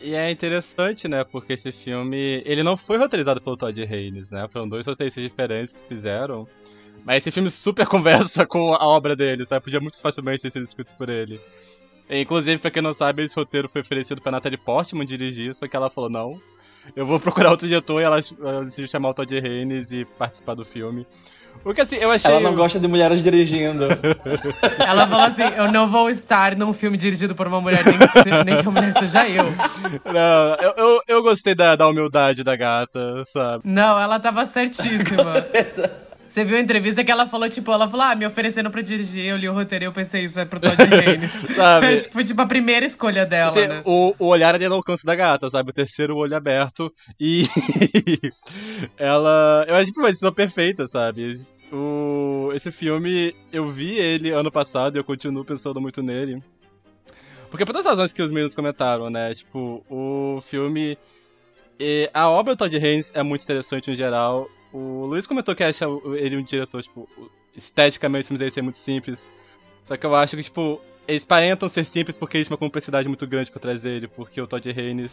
E 0.00 0.14
é 0.14 0.30
interessante, 0.30 1.06
né? 1.06 1.24
Porque 1.24 1.52
esse 1.52 1.70
filme, 1.70 2.42
ele 2.46 2.62
não 2.62 2.76
foi 2.76 2.96
roteirizado 2.96 3.40
pelo 3.40 3.56
Todd 3.56 3.82
Haynes, 3.82 4.30
né? 4.30 4.48
Foram 4.48 4.66
dois 4.68 4.86
roteiristas 4.86 5.22
diferentes 5.22 5.74
que 5.74 5.88
fizeram. 5.88 6.48
Mas 7.04 7.18
esse 7.18 7.30
filme 7.30 7.50
super 7.50 7.86
conversa 7.86 8.46
com 8.46 8.72
a 8.74 8.86
obra 8.86 9.14
dele, 9.14 9.44
sabe? 9.44 9.64
Podia 9.64 9.80
muito 9.80 10.00
facilmente 10.00 10.42
ter 10.42 10.50
sido 10.50 10.64
escrito 10.64 10.94
por 10.96 11.10
ele. 11.10 11.38
E, 12.08 12.22
inclusive, 12.22 12.58
pra 12.58 12.70
quem 12.70 12.82
não 12.82 12.94
sabe, 12.94 13.24
esse 13.24 13.36
roteiro 13.36 13.68
foi 13.68 13.82
oferecido 13.82 14.20
pra 14.22 14.32
Natalie 14.32 14.58
Portman 14.58 15.04
dirigir, 15.04 15.54
só 15.54 15.68
que 15.68 15.76
ela 15.76 15.90
falou, 15.90 16.10
não, 16.10 16.40
eu 16.96 17.04
vou 17.06 17.20
procurar 17.20 17.50
outro 17.50 17.68
diretor 17.68 18.00
e 18.00 18.04
ela, 18.04 18.20
ela 18.40 18.64
decidiu 18.64 18.88
chamar 18.88 19.10
o 19.10 19.14
Todd 19.14 19.36
Haynes 19.36 19.92
e 19.92 20.04
participar 20.04 20.54
do 20.54 20.64
filme. 20.64 21.06
Porque 21.62 21.82
assim, 21.82 21.96
eu 21.96 22.10
achei. 22.10 22.30
Ela 22.30 22.40
não 22.40 22.54
gosta 22.54 22.80
de 22.80 22.88
mulheres 22.88 23.22
dirigindo. 23.22 23.86
Ela 24.86 25.06
falou 25.06 25.26
assim: 25.26 25.42
eu 25.56 25.70
não 25.70 25.88
vou 25.88 26.08
estar 26.08 26.56
num 26.56 26.72
filme 26.72 26.96
dirigido 26.96 27.34
por 27.34 27.46
uma 27.46 27.60
mulher, 27.60 27.84
nem 27.84 27.98
que, 27.98 28.22
se, 28.22 28.44
nem 28.44 28.56
que 28.56 28.66
a 28.66 28.70
mulher 28.70 28.92
seja 28.98 29.28
eu. 29.28 29.44
Não, 30.12 30.56
eu, 30.60 30.74
eu, 30.76 31.00
eu 31.06 31.22
gostei 31.22 31.54
da, 31.54 31.76
da 31.76 31.86
humildade 31.86 32.42
da 32.42 32.56
gata, 32.56 33.24
sabe? 33.32 33.62
Não, 33.64 34.00
ela 34.00 34.18
tava 34.18 34.44
certíssima. 34.46 35.22
Com 35.22 35.32
certeza. 35.32 36.09
Você 36.30 36.44
viu 36.44 36.56
a 36.56 36.60
entrevista 36.60 37.02
que 37.02 37.10
ela 37.10 37.26
falou, 37.26 37.48
tipo, 37.48 37.72
ela 37.72 37.88
falou, 37.88 38.06
ah, 38.06 38.14
me 38.14 38.24
oferecendo 38.24 38.70
pra 38.70 38.80
dirigir, 38.82 39.24
eu 39.24 39.36
li 39.36 39.48
o 39.48 39.52
roteiro 39.52 39.84
e 39.84 39.86
eu 39.86 39.92
pensei, 39.92 40.22
isso 40.22 40.38
é 40.38 40.44
pro 40.44 40.60
Todd 40.60 40.76
Haynes. 40.94 41.32
sabe? 41.32 41.86
Acho 41.86 42.06
que 42.06 42.12
foi, 42.12 42.22
tipo, 42.22 42.40
a 42.40 42.46
primeira 42.46 42.86
escolha 42.86 43.26
dela, 43.26 43.50
assim, 43.50 43.66
né? 43.66 43.82
O, 43.84 44.14
o 44.16 44.26
olhar 44.26 44.54
ali 44.54 44.68
no 44.68 44.76
alcance 44.76 45.04
da 45.04 45.16
gata, 45.16 45.50
sabe? 45.50 45.70
O 45.70 45.72
terceiro 45.72 46.16
olho 46.16 46.36
aberto. 46.36 46.94
E 47.18 47.48
ela... 48.96 49.64
Eu 49.66 49.74
acho 49.74 49.92
que 49.92 49.98
foi 49.98 50.10
a 50.10 50.12
decisão 50.12 50.32
perfeita, 50.32 50.86
sabe? 50.86 51.44
O... 51.72 52.52
Esse 52.54 52.70
filme, 52.70 53.34
eu 53.52 53.68
vi 53.68 53.98
ele 53.98 54.30
ano 54.30 54.52
passado 54.52 54.94
e 54.94 55.00
eu 55.00 55.04
continuo 55.04 55.44
pensando 55.44 55.80
muito 55.80 56.00
nele. 56.00 56.40
Porque 57.50 57.64
por 57.64 57.72
todas 57.72 57.86
as 57.86 57.90
razões 57.90 58.12
que 58.12 58.22
os 58.22 58.30
meninos 58.30 58.54
comentaram, 58.54 59.10
né? 59.10 59.34
Tipo, 59.34 59.84
o 59.90 60.40
filme... 60.48 60.96
A 62.14 62.28
obra 62.30 62.54
do 62.54 62.58
Todd 62.58 62.76
Haynes 62.76 63.10
é 63.12 63.22
muito 63.24 63.42
interessante 63.42 63.90
em 63.90 63.96
geral. 63.96 64.48
O 64.72 65.06
Luiz 65.06 65.26
comentou 65.26 65.54
que 65.54 65.64
acha 65.64 65.84
ele 66.16 66.36
um 66.36 66.42
diretor, 66.42 66.82
tipo, 66.82 67.08
esteticamente, 67.56 68.28
vamos 68.28 68.38
dizer, 68.38 68.52
ser 68.52 68.62
muito 68.62 68.78
simples. 68.78 69.18
Só 69.84 69.96
que 69.96 70.06
eu 70.06 70.14
acho 70.14 70.36
que, 70.36 70.42
tipo, 70.44 70.80
eles 71.08 71.24
parentam 71.24 71.68
ser 71.68 71.84
simples 71.84 72.16
porque 72.16 72.36
existe 72.36 72.52
uma 72.52 72.58
complexidade 72.58 73.08
muito 73.08 73.26
grande 73.26 73.50
por 73.50 73.58
trás 73.58 73.80
dele, 73.80 74.06
porque 74.06 74.40
o 74.40 74.46
Todd 74.46 74.68
Haynes, 74.68 75.10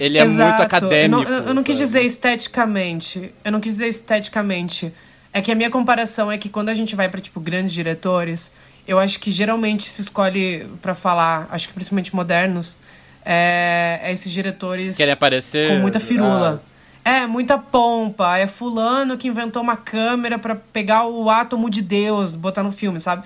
ele 0.00 0.16
é 0.16 0.22
Exato. 0.22 0.50
muito 0.50 0.62
acadêmico. 0.62 1.22
Eu 1.22 1.30
não, 1.30 1.46
eu 1.48 1.54
não 1.54 1.62
quis 1.62 1.76
dizer 1.76 2.02
esteticamente, 2.02 3.32
eu 3.44 3.52
não 3.52 3.60
quis 3.60 3.72
dizer 3.72 3.88
esteticamente. 3.88 4.92
É 5.32 5.42
que 5.42 5.50
a 5.50 5.54
minha 5.54 5.68
comparação 5.68 6.30
é 6.30 6.38
que 6.38 6.48
quando 6.48 6.68
a 6.68 6.74
gente 6.74 6.94
vai 6.96 7.08
para 7.08 7.20
tipo, 7.20 7.40
grandes 7.40 7.72
diretores, 7.72 8.52
eu 8.86 8.98
acho 8.98 9.18
que 9.18 9.30
geralmente 9.30 9.84
se 9.84 10.00
escolhe 10.00 10.66
para 10.80 10.94
falar, 10.94 11.48
acho 11.50 11.68
que 11.68 11.74
principalmente 11.74 12.14
modernos, 12.14 12.76
é, 13.24 13.98
é 14.02 14.12
esses 14.12 14.30
diretores... 14.32 14.96
Querem 14.96 15.12
aparecer... 15.12 15.68
Com 15.68 15.78
muita 15.78 15.98
firula. 15.98 16.62
Ah. 16.64 16.73
É, 17.04 17.26
muita 17.26 17.58
pompa. 17.58 18.38
É 18.38 18.46
fulano 18.46 19.18
que 19.18 19.28
inventou 19.28 19.62
uma 19.62 19.76
câmera 19.76 20.38
para 20.38 20.54
pegar 20.54 21.06
o 21.06 21.28
átomo 21.28 21.68
de 21.68 21.82
Deus, 21.82 22.34
botar 22.34 22.62
no 22.62 22.72
filme, 22.72 22.98
sabe? 22.98 23.24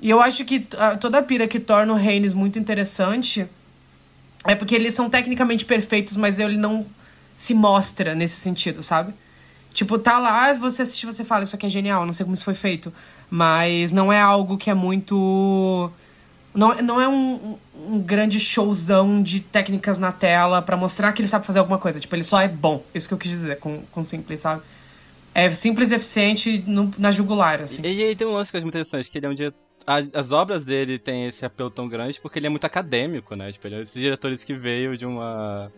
E 0.00 0.08
eu 0.08 0.20
acho 0.20 0.44
que 0.44 0.66
toda 1.00 1.18
a 1.18 1.22
pira 1.22 1.48
que 1.48 1.58
torna 1.58 1.92
o 1.92 1.96
Reines 1.96 2.32
muito 2.32 2.58
interessante 2.58 3.48
é 4.44 4.54
porque 4.54 4.74
eles 4.74 4.94
são 4.94 5.10
tecnicamente 5.10 5.64
perfeitos, 5.64 6.16
mas 6.16 6.38
ele 6.38 6.56
não 6.56 6.86
se 7.36 7.52
mostra 7.54 8.14
nesse 8.14 8.36
sentido, 8.36 8.82
sabe? 8.82 9.12
Tipo, 9.74 9.98
tá 9.98 10.18
lá, 10.18 10.52
você 10.54 10.82
assiste 10.82 11.06
você 11.06 11.24
fala, 11.24 11.44
isso 11.44 11.54
aqui 11.54 11.66
é 11.66 11.68
genial, 11.68 12.06
não 12.06 12.12
sei 12.12 12.24
como 12.24 12.34
isso 12.34 12.44
foi 12.44 12.54
feito. 12.54 12.92
Mas 13.30 13.92
não 13.92 14.12
é 14.12 14.20
algo 14.20 14.56
que 14.56 14.70
é 14.70 14.74
muito. 14.74 15.90
Não, 16.58 16.74
não 16.82 17.00
é 17.00 17.08
um, 17.08 17.56
um 17.88 18.00
grande 18.00 18.40
showzão 18.40 19.22
de 19.22 19.38
técnicas 19.38 19.96
na 19.96 20.10
tela 20.10 20.60
para 20.60 20.76
mostrar 20.76 21.12
que 21.12 21.22
ele 21.22 21.28
sabe 21.28 21.46
fazer 21.46 21.60
alguma 21.60 21.78
coisa. 21.78 22.00
Tipo, 22.00 22.16
ele 22.16 22.24
só 22.24 22.40
é 22.40 22.48
bom. 22.48 22.82
Isso 22.92 23.06
que 23.06 23.14
eu 23.14 23.18
quis 23.18 23.30
dizer 23.30 23.60
com, 23.60 23.80
com 23.92 24.02
simples, 24.02 24.40
sabe? 24.40 24.62
É 25.32 25.48
simples 25.50 25.92
e 25.92 25.94
eficiente 25.94 26.64
no, 26.66 26.90
na 26.98 27.12
jugular, 27.12 27.62
assim. 27.62 27.82
E, 27.82 28.02
aí 28.02 28.16
tem 28.16 28.26
um 28.26 28.32
lance 28.32 28.50
que 28.50 28.56
é 28.56 28.60
muito 28.60 28.74
interessante, 28.74 29.08
que 29.08 29.16
ele 29.16 29.26
é 29.26 29.28
um 29.28 29.34
dia 29.34 29.54
as 29.86 30.32
obras 30.32 30.66
dele 30.66 30.98
têm 30.98 31.28
esse 31.28 31.46
apelo 31.46 31.70
tão 31.70 31.88
grande 31.88 32.20
porque 32.20 32.38
ele 32.38 32.46
é 32.46 32.50
muito 32.50 32.66
acadêmico, 32.66 33.34
né? 33.34 33.50
Tipo, 33.50 33.68
ele 33.68 33.74
é 33.76 33.78
um 33.78 33.84
desses 33.84 34.02
diretores 34.02 34.44
que 34.44 34.52
veio 34.52 34.98
de 34.98 35.06
uma 35.06 35.72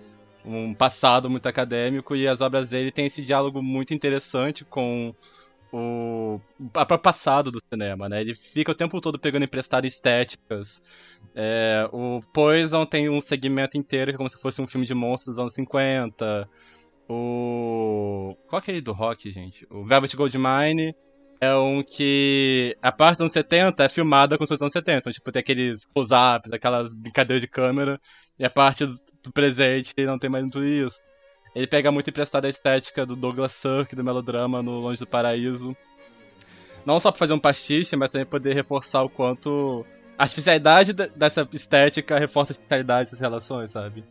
um 0.45 0.75
passado 0.75 1.31
muito 1.31 1.47
acadêmico 1.47 2.16
e 2.16 2.27
as 2.27 2.40
obras 2.40 2.69
dele 2.69 2.90
têm 2.90 3.07
esse 3.07 3.23
diálogo 3.23 3.62
muito 3.62 3.95
interessante 3.95 4.64
com 4.64 5.14
o 5.72 6.40
próprio 6.72 6.98
passado 6.98 7.50
do 7.50 7.61
cinema, 7.68 8.09
né? 8.09 8.20
Ele 8.20 8.35
fica 8.35 8.72
o 8.72 8.74
tempo 8.74 9.00
todo 9.00 9.18
pegando 9.18 9.44
emprestado 9.44 9.87
estéticas. 9.87 10.83
É, 11.35 11.88
o 11.92 12.20
Poison 12.33 12.85
tem 12.85 13.09
um 13.09 13.20
segmento 13.20 13.76
inteiro 13.76 14.11
que 14.11 14.16
é 14.16 14.18
como 14.18 14.30
se 14.30 14.40
fosse 14.40 14.61
um 14.61 14.66
filme 14.66 14.87
de 14.87 14.94
monstros 14.94 15.37
dos 15.37 15.42
anos 15.42 15.54
50. 15.54 16.48
O. 17.09 18.37
Qual 18.48 18.59
é 18.59 18.62
aquele 18.62 18.80
do 18.80 18.92
rock, 18.92 19.30
gente? 19.30 19.66
O 19.70 19.85
Velvet 19.85 20.16
Goldmine 20.16 20.94
é 21.40 21.54
um 21.54 21.83
que 21.83 22.76
a 22.83 22.92
parte 22.92 23.16
dos 23.16 23.20
anos 23.22 23.33
70 23.33 23.85
é 23.85 23.88
filmada 23.88 24.37
com 24.37 24.44
os 24.44 24.50
anos 24.61 24.72
70. 24.72 24.98
Então, 24.98 25.12
tipo, 25.12 25.33
tem 25.33 25.40
aqueles 25.40 25.87
close-ups, 25.87 26.52
aquelas 26.52 26.92
brincadeiras 26.92 27.40
de 27.40 27.48
câmera. 27.48 28.00
E 28.38 28.44
a 28.44 28.50
parte 28.50 28.87
do 28.87 29.33
presente 29.33 29.94
não 29.98 30.18
tem 30.18 30.30
mais 30.30 30.44
muito 30.44 30.64
isso. 30.64 31.00
Ele 31.54 31.66
pega 31.66 31.90
muito 31.90 32.10
emprestado 32.10 32.44
a 32.44 32.48
estética 32.48 33.04
do 33.04 33.16
Douglas 33.16 33.52
Sirk, 33.52 33.94
do 33.94 34.04
melodrama 34.04 34.62
no 34.62 34.78
Longe 34.78 35.00
do 35.00 35.06
Paraíso. 35.06 35.76
Não 36.86 37.00
só 37.00 37.10
pra 37.10 37.18
fazer 37.18 37.32
um 37.32 37.38
pastiche, 37.38 37.96
mas 37.96 38.10
também 38.10 38.26
poder 38.26 38.54
reforçar 38.54 39.02
o 39.02 39.10
quanto 39.10 39.84
a 40.16 40.22
artificialidade 40.22 40.92
dessa 40.92 41.48
estética 41.52 42.18
reforça 42.18 42.52
a 42.52 42.54
artificialidade 42.54 43.04
dessas 43.06 43.20
relações, 43.20 43.70
sabe? 43.70 44.04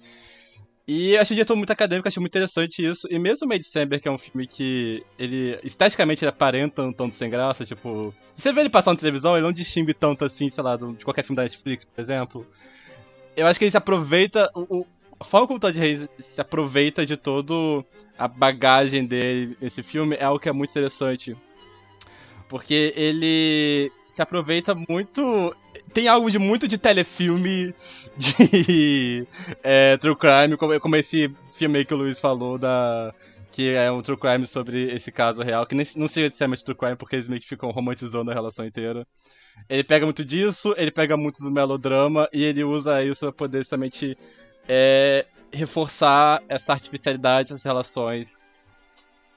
E 0.91 1.15
achei 1.17 1.36
o 1.36 1.38
diretor 1.38 1.56
muito 1.56 1.69
acadêmico, 1.69 2.08
achei 2.08 2.19
muito 2.19 2.32
interessante 2.32 2.84
isso. 2.84 3.08
E 3.12 3.19
mesmo 3.19 3.47
May 3.47 3.60
December, 3.60 4.02
que 4.02 4.08
é 4.08 4.12
um 4.12 4.17
filme 4.17 4.47
que 4.47 5.06
ele 5.19 5.60
esteticamente 5.63 6.23
ele 6.23 6.30
aparenta 6.30 6.82
um 6.82 6.91
tanto 6.91 7.13
sem 7.13 7.30
graça, 7.30 7.63
tipo. 7.63 8.12
Você 8.36 8.52
vê 8.52 8.62
ele 8.62 8.71
passar 8.71 8.89
na 8.89 8.97
televisão, 8.97 9.36
ele 9.36 9.45
não 9.45 9.52
distingue 9.52 9.93
tanto 9.93 10.25
assim, 10.25 10.49
sei 10.49 10.63
lá, 10.63 10.75
de 10.75 11.06
qualquer 11.06 11.21
filme 11.21 11.36
da 11.36 11.43
Netflix, 11.43 11.86
por 11.86 12.02
exemplo. 12.02 12.47
Eu 13.38 13.45
acho 13.45 13.60
que 13.60 13.65
ele 13.65 13.71
se 13.71 13.78
aproveita. 13.78 14.49
O, 14.56 14.84
a 15.20 15.26
forma 15.26 15.48
como 15.48 15.58
o 15.58 15.60
Todd 15.60 15.80
Haynes 15.80 16.08
se 16.20 16.40
aproveita 16.40 17.06
de 17.06 17.18
todo 17.18 17.86
a 18.18 18.28
bagagem 18.28 19.06
dele 19.06 19.58
nesse 19.62 19.84
filme 19.84 20.16
é 20.16 20.24
algo 20.24 20.40
que 20.40 20.50
é 20.50 20.52
muito 20.52 20.72
interessante. 20.72 21.36
Porque 22.48 22.94
ele 22.96 23.92
se 24.10 24.22
aproveita 24.22 24.74
muito. 24.74 25.56
Tem 25.94 26.08
algo 26.08 26.30
de 26.30 26.40
muito 26.40 26.68
de 26.68 26.78
telefilme, 26.78 27.74
de 28.18 29.26
é, 29.64 29.98
true 29.98 30.16
crime, 30.16 30.58
como, 30.58 30.80
como 30.80 30.96
esse 30.96 31.34
filme 31.58 31.80
aí 31.80 31.86
que 31.86 31.94
o 31.94 31.98
Luiz 31.98 32.20
falou, 32.20 32.58
da, 32.58 33.14
que 33.52 33.70
é 33.70 33.92
um 33.92 34.02
true 34.02 34.18
crime 34.18 34.48
sobre 34.48 34.94
esse 34.94 35.12
caso 35.12 35.42
real, 35.42 35.66
que 35.66 35.76
nem, 35.76 35.86
não 35.96 36.08
seria 36.08 36.30
necessariamente 36.30 36.64
true 36.64 36.78
crime, 36.78 36.96
porque 36.96 37.16
eles 37.16 37.28
meio 37.28 37.42
que 37.42 37.48
ficam 37.48 37.72
romantizando 37.72 38.32
a 38.32 38.34
relação 38.34 38.66
inteira. 38.66 39.06
Ele 39.68 39.84
pega 39.84 40.06
muito 40.06 40.24
disso, 40.24 40.74
ele 40.78 40.92
pega 40.92 41.18
muito 41.18 41.44
do 41.44 41.52
melodrama, 41.52 42.30
e 42.32 42.44
ele 42.44 42.64
usa 42.64 43.04
isso 43.04 43.20
pra 43.22 43.32
poder 43.32 43.60
justamente 43.60 44.18
é 44.70 45.26
reforçar 45.52 46.44
essa 46.48 46.74
artificialidade, 46.74 47.52
essas 47.52 47.64
relações. 47.64 48.38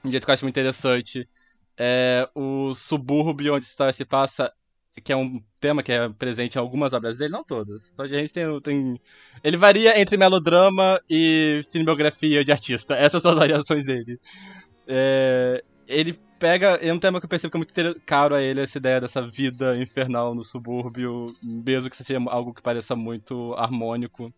Um 0.05 0.11
jeito 0.11 0.25
que 0.25 0.29
eu 0.29 0.33
acho 0.33 0.45
muito 0.45 0.53
interessante. 0.53 1.27
É, 1.75 2.29
o 2.35 2.75
subúrbio 2.75 3.55
onde 3.55 3.65
a 3.65 3.67
história 3.67 3.93
se 3.93 4.05
passa, 4.05 4.53
que 5.03 5.11
é 5.11 5.17
um 5.17 5.41
tema 5.59 5.81
que 5.81 5.91
é 5.91 6.07
presente 6.09 6.55
em 6.55 6.59
algumas 6.59 6.93
obras 6.93 7.17
dele, 7.17 7.31
não 7.31 7.43
todas. 7.43 7.89
Então 7.91 8.05
a 8.05 8.07
gente 8.07 8.31
tem, 8.31 8.61
tem. 8.61 9.01
Ele 9.43 9.57
varia 9.57 9.99
entre 9.99 10.17
melodrama 10.17 11.01
e 11.09 11.61
cinebiografia 11.63 12.45
de 12.45 12.51
artista. 12.51 12.93
Essas 12.93 13.23
são 13.23 13.31
as 13.31 13.37
variações 13.37 13.85
dele. 13.85 14.19
É, 14.87 15.63
ele 15.87 16.19
pega. 16.37 16.75
É 16.75 16.93
um 16.93 16.99
tema 16.99 17.19
que 17.19 17.25
eu 17.25 17.29
percebo 17.29 17.49
que 17.49 17.57
é 17.57 17.59
muito 17.59 18.01
caro 18.05 18.35
a 18.35 18.41
ele, 18.41 18.61
essa 18.61 18.77
ideia 18.77 19.01
dessa 19.01 19.25
vida 19.25 19.75
infernal 19.77 20.35
no 20.35 20.43
subúrbio, 20.43 21.25
mesmo 21.41 21.89
que 21.89 22.03
seja 22.03 22.19
algo 22.27 22.53
que 22.53 22.61
pareça 22.61 22.95
muito 22.95 23.53
harmônico. 23.55 24.31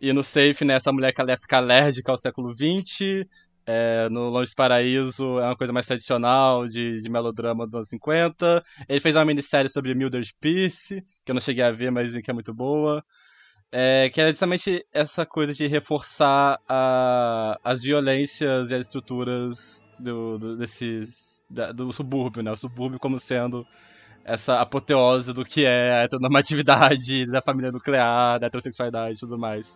E 0.00 0.12
no 0.12 0.22
Safe, 0.22 0.64
né, 0.64 0.74
essa 0.74 0.92
mulher 0.92 1.12
que 1.12 1.20
ela 1.20 1.30
ia 1.30 1.38
ficar 1.38 1.58
alérgica 1.58 2.10
ao 2.10 2.18
século 2.18 2.54
XX. 2.54 3.26
É, 3.66 4.08
no 4.08 4.30
Longe 4.30 4.50
do 4.50 4.56
Paraíso 4.56 5.38
é 5.38 5.44
uma 5.44 5.56
coisa 5.56 5.72
mais 5.72 5.86
tradicional, 5.86 6.66
de, 6.66 7.00
de 7.00 7.08
melodrama 7.08 7.66
dos 7.66 7.74
anos 7.74 7.88
50. 7.88 8.64
Ele 8.88 9.00
fez 9.00 9.14
uma 9.14 9.24
minissérie 9.24 9.70
sobre 9.70 9.94
Mildred 9.94 10.34
Pierce, 10.40 11.02
que 11.24 11.30
eu 11.30 11.34
não 11.34 11.40
cheguei 11.40 11.62
a 11.62 11.70
ver, 11.70 11.90
mas 11.90 12.12
que 12.12 12.30
é 12.30 12.34
muito 12.34 12.52
boa. 12.54 13.04
É, 13.72 14.10
que 14.10 14.20
era 14.20 14.30
justamente 14.30 14.84
essa 14.92 15.24
coisa 15.24 15.54
de 15.54 15.66
reforçar 15.66 16.58
a, 16.68 17.60
as 17.62 17.82
violências 17.82 18.68
e 18.70 18.74
as 18.74 18.86
estruturas 18.86 19.80
do, 19.98 20.38
do, 20.38 20.56
desse, 20.56 21.08
da, 21.48 21.70
do 21.70 21.92
subúrbio, 21.92 22.42
né? 22.42 22.50
O 22.50 22.56
subúrbio 22.56 22.98
como 22.98 23.20
sendo 23.20 23.64
essa 24.24 24.60
apoteose 24.60 25.32
do 25.32 25.44
que 25.44 25.64
é 25.64 25.92
a 25.92 26.02
heteronormatividade 26.02 27.26
da 27.30 27.42
família 27.42 27.72
nuclear, 27.72 28.38
da 28.38 28.46
heterossexualidade 28.46 29.16
e 29.16 29.20
tudo 29.20 29.38
mais. 29.38 29.66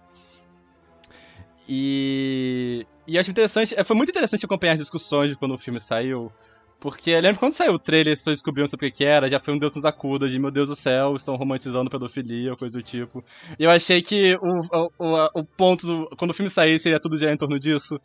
E, 1.69 2.87
e 3.07 3.19
acho 3.19 3.31
interessante, 3.31 3.75
é, 3.77 3.83
foi 3.83 3.97
muito 3.97 4.11
interessante 4.11 4.45
acompanhar 4.45 4.73
as 4.73 4.81
discussões 4.81 5.31
de 5.31 5.37
quando 5.37 5.55
o 5.55 5.59
filme 5.59 5.81
saiu, 5.81 6.31
porque 6.79 7.11
eu 7.11 7.21
lembro 7.21 7.41
quando 7.41 7.55
saiu 7.55 7.73
o 7.73 7.79
trailer, 7.79 8.13
as 8.13 8.19
pessoas 8.19 8.71
sobre 8.71 8.89
o 8.89 8.93
que 8.93 9.05
era, 9.05 9.31
já 9.31 9.41
foi 9.41 9.55
um 9.55 9.59
Deus 9.59 9.75
nos 9.75 9.87
acuda, 9.87 10.29
de 10.29 10.39
meu 10.39 10.51
Deus 10.51 10.69
do 10.69 10.77
céu, 10.77 11.17
estão 11.17 11.37
romantizando 11.37 11.89
pedofilia, 11.89 12.51
ou 12.51 12.57
coisa 12.59 12.77
do 12.77 12.83
tipo. 12.83 13.25
E 13.59 13.65
eu 13.65 13.71
achei 13.71 14.03
que 14.03 14.37
o, 14.37 14.91
o, 14.99 15.41
o 15.41 15.45
ponto, 15.45 15.87
do, 15.87 16.17
quando 16.19 16.33
o 16.33 16.35
filme 16.35 16.51
sair, 16.51 16.79
seria 16.79 17.01
tudo 17.01 17.17
já 17.17 17.33
em 17.33 17.37
torno 17.39 17.59
disso. 17.59 17.99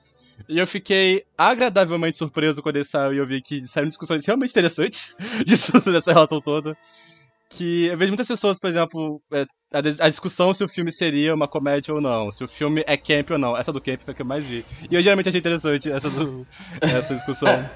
E 0.48 0.58
eu 0.58 0.68
fiquei 0.68 1.26
agradavelmente 1.38 2.18
surpreso 2.18 2.62
quando 2.62 2.78
ele 2.78 2.86
saiu 2.86 3.14
e 3.14 3.18
eu 3.18 3.28
vi 3.28 3.42
que 3.42 3.68
saíram 3.68 3.90
discussões 3.90 4.26
realmente 4.26 4.52
interessantes 4.52 5.16
disso, 5.46 5.72
dessa 5.82 6.14
relação 6.14 6.40
toda 6.40 6.78
que 7.50 7.88
eu 7.88 7.98
vejo 7.98 8.12
muitas 8.12 8.28
pessoas, 8.28 8.60
por 8.60 8.70
exemplo, 8.70 9.22
é, 9.34 9.42
a, 9.74 10.06
a, 10.06 10.10
discussão 10.10 10.54
se 10.54 10.64
o 10.64 10.70
filme 10.70 10.92
seria 10.92 11.34
uma 11.34 11.48
comédia 11.48 11.94
ou 11.94 12.00
não, 12.00 12.32
se 12.32 12.44
o 12.44 12.48
filme 12.48 12.84
é 12.86 12.96
camp 12.96 13.32
ou 13.32 13.40
não. 13.40 13.58
Essa 13.58 13.74
do 13.74 13.82
camp 13.82 14.02
foi 14.02 14.12
a 14.12 14.16
que 14.16 14.22
eu 14.22 14.26
mais 14.26 14.48
vi. 14.48 14.64
E 14.90 14.94
eu 14.94 15.02
geralmente 15.02 15.30
achei 15.30 15.40
interessante 15.40 15.92
essa, 15.92 16.10
do, 16.10 16.46
essa 16.80 17.16
discussão. 17.16 17.70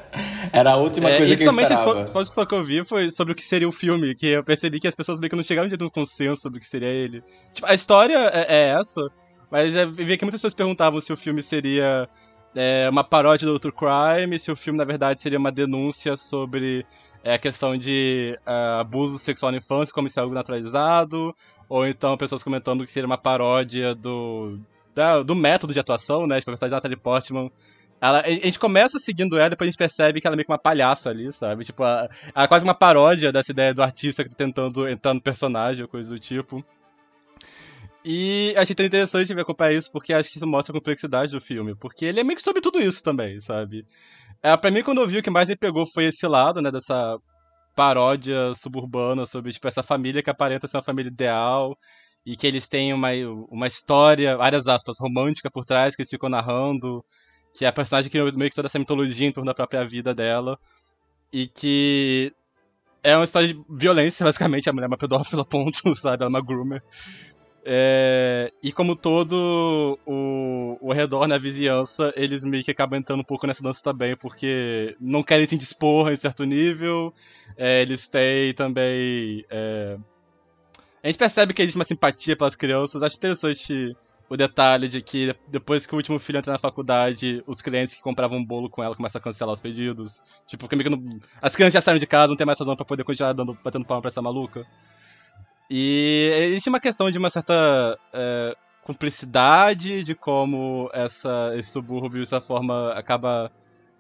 Era 0.51 0.73
a 0.73 0.77
última 0.77 1.09
é, 1.09 1.17
coisa 1.17 1.35
que 1.35 1.43
eu 1.43 1.49
esperava. 1.49 2.07
Só 2.07 2.19
a 2.19 2.21
discussão 2.21 2.45
que 2.45 2.55
eu 2.55 2.63
vi 2.63 2.83
foi 2.83 3.09
sobre 3.09 3.33
o 3.33 3.35
que 3.35 3.43
seria 3.43 3.67
o 3.67 3.71
filme, 3.71 4.13
que 4.13 4.27
eu 4.27 4.43
percebi 4.43 4.79
que 4.79 4.87
as 4.87 4.95
pessoas 4.95 5.19
meio 5.19 5.31
que 5.31 5.35
não 5.35 5.43
chegaram 5.43 5.67
de 5.67 5.83
um 5.83 5.89
consenso 5.89 6.43
sobre 6.43 6.59
o 6.59 6.61
que 6.61 6.67
seria 6.67 6.89
ele. 6.89 7.23
Tipo, 7.51 7.65
a 7.65 7.73
história 7.73 8.17
é, 8.31 8.45
é 8.47 8.79
essa, 8.79 9.01
mas 9.49 9.73
eu 9.73 9.91
vi 9.91 10.17
que 10.17 10.23
muitas 10.23 10.39
pessoas 10.39 10.53
perguntavam 10.53 11.01
se 11.01 11.11
o 11.11 11.17
filme 11.17 11.41
seria 11.41 12.07
é, 12.55 12.89
uma 12.89 13.03
paródia 13.03 13.47
do 13.47 13.59
True 13.59 13.73
Crime, 13.73 14.39
se 14.39 14.51
o 14.51 14.55
filme, 14.55 14.77
na 14.77 14.85
verdade, 14.85 15.21
seria 15.21 15.39
uma 15.39 15.51
denúncia 15.51 16.15
sobre 16.15 16.85
é 17.23 17.35
a 17.35 17.39
questão 17.39 17.77
de 17.77 18.37
uh, 18.45 18.81
abuso 18.81 19.17
sexual 19.17 19.51
na 19.51 19.57
infância 19.57 19.93
como 19.93 20.09
se 20.09 20.19
é 20.19 20.21
algo 20.21 20.35
naturalizado, 20.35 21.33
ou 21.69 21.87
então 21.87 22.17
pessoas 22.17 22.43
comentando 22.43 22.85
que 22.85 22.91
seria 22.91 23.07
uma 23.07 23.17
paródia 23.17 23.95
do, 23.95 24.59
da, 24.93 25.23
do 25.23 25.33
método 25.33 25.73
de 25.73 25.79
atuação, 25.79 26.27
né? 26.27 26.39
Tipo, 26.39 26.51
a 26.51 26.53
personagem 26.53 26.71
de 26.71 26.75
Natalie 26.75 26.97
Portman. 26.97 27.49
Ela, 28.01 28.19
a 28.19 28.29
gente 28.29 28.59
começa 28.59 28.99
seguindo 28.99 29.37
ela, 29.37 29.51
depois 29.51 29.69
a 29.69 29.71
gente 29.71 29.77
percebe 29.77 30.19
que 30.19 30.27
ela 30.27 30.35
é 30.35 30.37
meio 30.37 30.45
que 30.45 30.51
uma 30.51 30.59
palhaça 30.59 31.09
ali, 31.09 31.31
sabe? 31.31 31.63
Tipo, 31.63 31.83
ela, 31.83 32.09
ela 32.35 32.43
é 32.43 32.47
quase 32.49 32.65
uma 32.65 32.75
paródia 32.75 33.31
dessa 33.31 33.53
ideia 33.53 33.73
do 33.73 33.81
artista 33.81 34.25
tá 34.25 34.35
tentando 34.35 34.89
entrar 34.89 35.13
no 35.13 35.21
personagem 35.21 35.81
ou 35.81 35.87
coisa 35.87 36.09
do 36.09 36.19
tipo. 36.19 36.61
E 38.05 38.53
achei 38.57 38.75
tão 38.75 38.85
interessante 38.85 39.33
ver 39.33 39.41
acompanhar 39.41 39.73
isso, 39.73 39.91
porque 39.91 40.13
acho 40.13 40.29
que 40.29 40.37
isso 40.37 40.47
mostra 40.47 40.73
a 40.73 40.79
complexidade 40.79 41.31
do 41.31 41.39
filme. 41.39 41.75
Porque 41.75 42.05
ele 42.05 42.19
é 42.19 42.23
meio 42.23 42.35
que 42.35 42.43
sobre 42.43 42.61
tudo 42.61 42.81
isso 42.81 43.01
também, 43.01 43.39
sabe? 43.39 43.85
É, 44.41 44.55
pra 44.57 44.69
mim, 44.71 44.83
quando 44.83 45.01
eu 45.01 45.07
vi, 45.07 45.19
o 45.19 45.23
que 45.23 45.29
mais 45.29 45.47
me 45.47 45.55
pegou 45.55 45.85
foi 45.87 46.05
esse 46.05 46.27
lado, 46.27 46.61
né, 46.61 46.69
dessa 46.69 47.17
paródia 47.75 48.53
suburbana 48.55 49.25
sobre, 49.25 49.51
tipo, 49.53 49.67
essa 49.67 49.81
família 49.83 50.21
que 50.21 50.29
aparenta 50.29 50.67
ser 50.67 50.77
uma 50.77 50.83
família 50.83 51.09
ideal 51.09 51.77
e 52.25 52.35
que 52.37 52.45
eles 52.47 52.67
têm 52.67 52.93
uma, 52.93 53.09
uma 53.49 53.67
história, 53.67 54.37
várias 54.37 54.67
aspas, 54.67 54.97
romântica 54.99 55.49
por 55.51 55.65
trás, 55.65 55.95
que 55.95 56.01
eles 56.01 56.09
ficam 56.09 56.29
narrando, 56.29 57.03
que 57.53 57.65
é 57.65 57.67
a 57.67 57.73
personagem 57.73 58.11
que 58.11 58.21
meio 58.33 58.49
que 58.49 58.55
toda 58.55 58.67
essa 58.67 58.79
mitologia 58.79 59.27
em 59.27 59.31
torno 59.31 59.49
da 59.49 59.55
própria 59.55 59.85
vida 59.87 60.13
dela, 60.13 60.57
e 61.31 61.47
que 61.47 62.33
é 63.03 63.15
uma 63.15 63.25
história 63.25 63.49
de 63.49 63.61
violência, 63.69 64.23
basicamente, 64.25 64.69
a 64.69 64.73
mulher 64.73 64.85
é 64.85 64.87
uma 64.87 64.97
pedófila, 64.97 65.45
ponto, 65.45 65.95
sabe, 65.97 66.23
ela 66.23 66.29
é 66.29 66.29
uma 66.29 66.41
groomer. 66.41 66.81
É, 67.65 68.51
e 68.61 68.73
como 68.73 68.93
todo 68.95 69.97
o, 70.05 70.77
o 70.81 70.91
redor 70.91 71.27
na 71.27 71.37
vizinhança, 71.37 72.13
eles 72.15 72.43
meio 72.43 72.63
que 72.63 72.71
acabam 72.71 72.99
entrando 72.99 73.21
um 73.21 73.23
pouco 73.23 73.47
nessa 73.47 73.63
dança 73.63 73.81
também, 73.81 74.17
porque 74.17 74.97
não 74.99 75.23
querem 75.23 75.47
se 75.47 75.57
dispor 75.57 76.11
em 76.11 76.17
certo 76.17 76.43
nível. 76.43 77.13
É, 77.57 77.81
eles 77.81 78.07
têm 78.07 78.53
também. 78.53 79.45
É... 79.49 79.97
A 81.01 81.07
gente 81.07 81.17
percebe 81.17 81.53
que 81.53 81.61
existe 81.61 81.77
uma 81.77 81.85
simpatia 81.85 82.35
pelas 82.35 82.55
crianças. 82.55 83.01
Acho 83.01 83.15
interessante 83.15 83.95
o 84.29 84.37
detalhe 84.37 84.87
de 84.87 85.01
que 85.01 85.35
depois 85.47 85.85
que 85.85 85.93
o 85.93 85.97
último 85.97 86.19
filho 86.19 86.39
entra 86.39 86.53
na 86.53 86.59
faculdade, 86.59 87.43
os 87.45 87.61
clientes 87.61 87.95
que 87.95 88.01
compravam 88.01 88.39
um 88.39 88.45
bolo 88.45 88.69
com 88.69 88.83
ela 88.83 88.95
começam 88.95 89.19
a 89.19 89.23
cancelar 89.23 89.53
os 89.53 89.61
pedidos. 89.61 90.21
Tipo, 90.47 90.67
porque 90.67 90.89
não... 90.89 91.19
as 91.41 91.55
crianças 91.55 91.75
já 91.75 91.81
saíram 91.81 91.99
de 91.99 92.07
casa, 92.07 92.29
não 92.29 92.35
tem 92.35 92.47
mais 92.47 92.59
razão 92.59 92.75
pra 92.75 92.85
poder 92.85 93.03
continuar 93.03 93.33
dando, 93.33 93.57
batendo 93.63 93.85
palma 93.85 94.01
pra 94.01 94.09
essa 94.09 94.21
maluca. 94.21 94.65
E 95.69 96.29
existe 96.49 96.69
uma 96.69 96.79
questão 96.79 97.09
de 97.09 97.17
uma 97.17 97.29
certa 97.29 97.97
é, 98.13 98.55
cumplicidade 98.83 100.03
de 100.03 100.13
como 100.13 100.89
essa, 100.93 101.53
esse 101.55 101.69
subúrbio, 101.71 102.21
dessa 102.21 102.41
forma, 102.41 102.91
acaba 102.93 103.51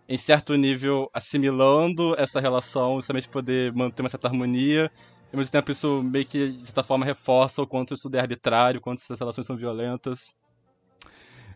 em 0.07 0.17
certo 0.17 0.55
nível 0.55 1.09
assimilando 1.13 2.13
essa 2.19 2.39
relação, 2.39 2.97
justamente 2.97 3.29
poder 3.29 3.73
manter 3.73 4.01
uma 4.01 4.09
certa 4.09 4.27
harmonia. 4.27 4.91
E 5.31 5.35
ao 5.35 5.39
mesmo 5.39 5.51
tempo 5.51 5.71
isso 5.71 6.03
meio 6.03 6.25
que, 6.25 6.51
de 6.51 6.65
certa 6.65 6.83
forma, 6.83 7.05
reforça 7.05 7.61
o 7.61 7.67
quanto 7.67 7.93
isso 7.93 8.09
é 8.13 8.19
arbitrário, 8.19 8.79
o 8.79 8.81
quanto 8.81 9.01
essas 9.01 9.19
relações 9.19 9.47
são 9.47 9.55
violentas. 9.55 10.19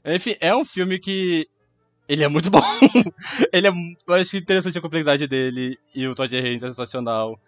Enfim, 0.04 0.36
é 0.40 0.56
um 0.56 0.66
filme 0.66 1.00
que. 1.00 1.48
Ele 2.08 2.24
é 2.24 2.28
muito 2.30 2.50
bom. 2.52 2.62
ele 3.52 3.68
é. 3.68 3.72
Eu 4.08 4.14
acho 4.14 4.38
interessante 4.38 4.78
a 4.78 4.82
complexidade 4.82 5.28
dele. 5.28 5.78
E 5.94 6.08
o 6.08 6.16
Todd 6.16 6.34
Haynes 6.36 6.64
é 6.64 6.68
sensacional. 6.68 7.40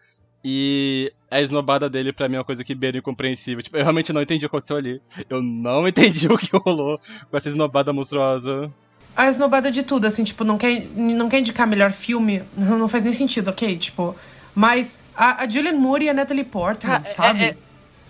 E 0.44 1.12
a 1.30 1.42
esnobada 1.42 1.90
dele, 1.90 2.14
pra 2.14 2.30
mim, 2.30 2.36
é 2.36 2.40
uma 2.40 2.46
coisa 2.46 2.64
que 2.64 2.74
beira 2.74 2.98
incompreensível. 2.98 3.62
Tipo, 3.62 3.78
eu 3.78 3.84
realmente 3.84 4.14
não 4.14 4.22
entendi 4.22 4.46
o 4.46 4.50
que 4.50 4.56
aconteceu 4.56 4.78
ali. 4.78 5.02
Eu 5.30 5.42
não 5.42 5.86
entendi 5.88 6.28
o 6.28 6.38
que 6.38 6.50
rolou 6.56 7.00
com 7.30 7.38
essa 7.38 7.50
esnobada 7.50 7.92
monstruosa. 7.92 8.72
A 9.16 9.28
esnobada 9.28 9.70
de 9.72 9.84
tudo, 9.84 10.06
assim, 10.06 10.24
tipo, 10.24 10.44
não 10.46 10.58
quer, 10.58 10.86
não 10.96 11.28
quer 11.28 11.40
indicar 11.40 11.68
melhor 11.68 11.92
filme, 11.92 12.42
não, 12.56 12.88
faz 12.88 13.04
nem 13.04 13.12
sentido, 13.12 13.50
ok? 13.50 13.78
Tipo, 13.78 14.16
mas 14.56 15.04
a, 15.16 15.44
a 15.44 15.50
Julianne 15.50 15.78
Moore 15.78 16.06
e 16.06 16.10
a 16.10 16.14
Natalie 16.14 16.46
Portman, 16.46 16.96
Ah, 16.96 17.02
é- 17.06 17.10
sabe? 17.10 17.44
é- 17.44 17.58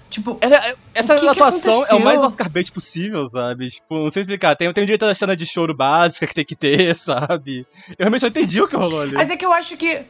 Tipo, 0.09 0.39
Essa, 0.41 0.75
essa 0.91 1.13
que 1.15 1.21
que 1.21 1.27
atuação 1.27 1.45
é 1.45 1.49
aconteceu? 1.75 1.97
o 1.97 2.03
mais 2.03 2.19
Oscar 2.19 2.49
bait 2.49 2.71
possível, 2.71 3.29
sabe? 3.29 3.69
Tipo, 3.69 3.93
não 4.05 4.09
sei 4.09 4.21
explicar. 4.23 4.55
Tem, 4.55 4.73
tem 4.73 4.81
um 4.83 4.85
direito 4.85 5.05
da 5.05 5.13
cena 5.13 5.37
de 5.37 5.45
choro 5.45 5.71
básica 5.71 6.25
que 6.25 6.33
tem 6.33 6.43
que 6.45 6.55
ter, 6.55 6.95
sabe? 6.97 7.59
Eu 7.89 7.95
realmente 7.99 8.23
não 8.23 8.29
entendi 8.29 8.59
o 8.59 8.67
que 8.67 8.75
rolou 8.75 9.01
ali. 9.03 9.13
Mas 9.13 9.29
é 9.29 9.37
que 9.37 9.45
eu 9.45 9.53
acho 9.53 9.77
que. 9.77 10.01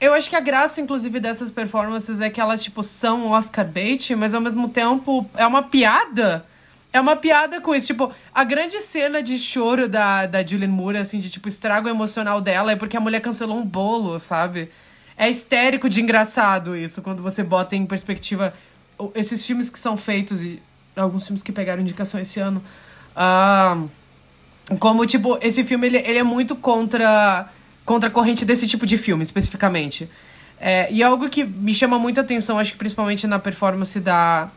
Eu 0.00 0.14
acho 0.14 0.30
que 0.30 0.36
a 0.36 0.40
graça, 0.40 0.80
inclusive, 0.80 1.18
dessas 1.18 1.50
performances 1.50 2.20
é 2.20 2.30
que 2.30 2.40
elas, 2.40 2.62
tipo, 2.62 2.82
são 2.82 3.30
Oscar 3.30 3.66
bait, 3.66 4.14
mas 4.14 4.32
ao 4.32 4.40
mesmo 4.40 4.68
tempo 4.68 5.28
é 5.36 5.46
uma 5.46 5.62
piada. 5.62 6.44
É 6.92 7.00
uma 7.00 7.16
piada 7.16 7.60
com 7.60 7.74
isso. 7.74 7.88
Tipo, 7.88 8.12
a 8.32 8.44
grande 8.44 8.80
cena 8.80 9.22
de 9.22 9.38
choro 9.38 9.88
da, 9.88 10.26
da 10.26 10.46
Julianne 10.46 10.72
Moore, 10.72 10.98
assim, 10.98 11.18
de, 11.18 11.28
tipo, 11.28 11.48
estrago 11.48 11.88
emocional 11.88 12.40
dela 12.40 12.72
é 12.72 12.76
porque 12.76 12.96
a 12.96 13.00
mulher 13.00 13.20
cancelou 13.20 13.58
um 13.58 13.66
bolo, 13.66 14.18
sabe? 14.20 14.70
É 15.16 15.28
histérico 15.28 15.88
de 15.88 16.00
engraçado 16.00 16.76
isso, 16.76 17.02
quando 17.02 17.20
você 17.22 17.42
bota 17.42 17.74
em 17.74 17.84
perspectiva 17.84 18.54
esses 19.14 19.44
filmes 19.44 19.68
que 19.68 19.78
são 19.78 19.96
feitos 19.96 20.42
e 20.42 20.62
alguns 20.96 21.26
filmes 21.26 21.42
que 21.42 21.50
pegaram 21.52 21.82
indicação 21.82 22.20
esse 22.20 22.38
ano. 22.38 22.62
Ah, 23.16 23.82
como, 24.78 25.04
tipo, 25.06 25.36
esse 25.40 25.64
filme 25.64 25.86
ele, 25.88 25.98
ele 25.98 26.18
é 26.18 26.22
muito 26.22 26.54
contra, 26.54 27.48
contra 27.88 28.10
a 28.10 28.12
corrente 28.12 28.44
desse 28.44 28.66
tipo 28.66 28.84
de 28.84 28.98
filme, 28.98 29.24
especificamente. 29.24 30.10
É, 30.60 30.92
e 30.92 31.02
algo 31.02 31.26
que 31.30 31.42
me 31.42 31.72
chama 31.72 31.98
muita 31.98 32.20
atenção, 32.20 32.58
acho 32.58 32.72
que 32.72 32.76
principalmente 32.76 33.26
na 33.26 33.38
performance 33.38 33.98
da, 33.98 34.50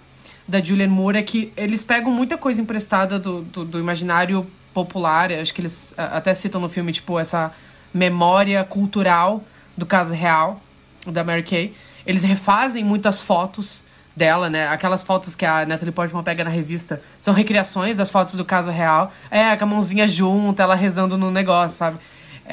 da 0.46 0.62
Julianne 0.62 0.94
Moore, 0.94 1.20
é 1.20 1.24
que 1.24 1.54
eles 1.56 1.82
pegam 1.82 2.12
muita 2.12 2.38
coisa 2.38 2.62
emprestada 2.62 3.18
do, 3.18 3.42
do, 3.44 3.64
do 3.64 3.80
imaginário 3.80 4.46
popular. 4.74 5.32
Acho 5.32 5.54
que 5.54 5.62
eles 5.62 5.94
até 5.98 6.34
citam 6.34 6.60
no 6.60 6.68
filme, 6.68 6.92
tipo, 6.92 7.18
essa 7.18 7.54
memória 7.94 8.62
cultural 8.66 9.42
do 9.78 9.86
caso 9.86 10.14
real 10.14 10.62
da 11.08 11.24
Mary 11.24 11.44
Kay. 11.44 11.74
Eles 12.06 12.24
refazem 12.24 12.84
muitas 12.84 13.22
fotos 13.22 13.86
dela, 14.14 14.50
né? 14.50 14.68
Aquelas 14.68 15.06
fotos 15.06 15.38
que 15.38 15.46
a 15.46 15.66
Natalie 15.66 15.94
Portman 15.94 16.22
pega 16.22 16.44
na 16.44 16.50
revista 16.50 17.02
são 17.18 17.34
recriações 17.34 17.96
das 17.96 18.12
fotos 18.12 18.36
do 18.36 18.44
caso 18.44 18.70
real. 18.72 19.10
É, 19.30 19.56
com 19.56 19.64
a 19.64 19.68
mãozinha 19.68 20.06
junta, 20.06 20.64
ela 20.64 20.76
rezando 20.76 21.18
no 21.18 21.32
negócio, 21.32 21.78
sabe? 21.78 21.98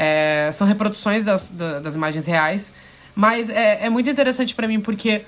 É, 0.00 0.50
são 0.52 0.64
reproduções 0.64 1.24
das, 1.24 1.50
da- 1.50 1.80
das 1.80 1.96
imagens 1.96 2.24
reais. 2.24 2.72
Mas 3.16 3.50
é, 3.50 3.86
é 3.86 3.90
muito 3.90 4.08
interessante 4.08 4.54
pra 4.54 4.68
mim 4.68 4.80
porque 4.80 5.24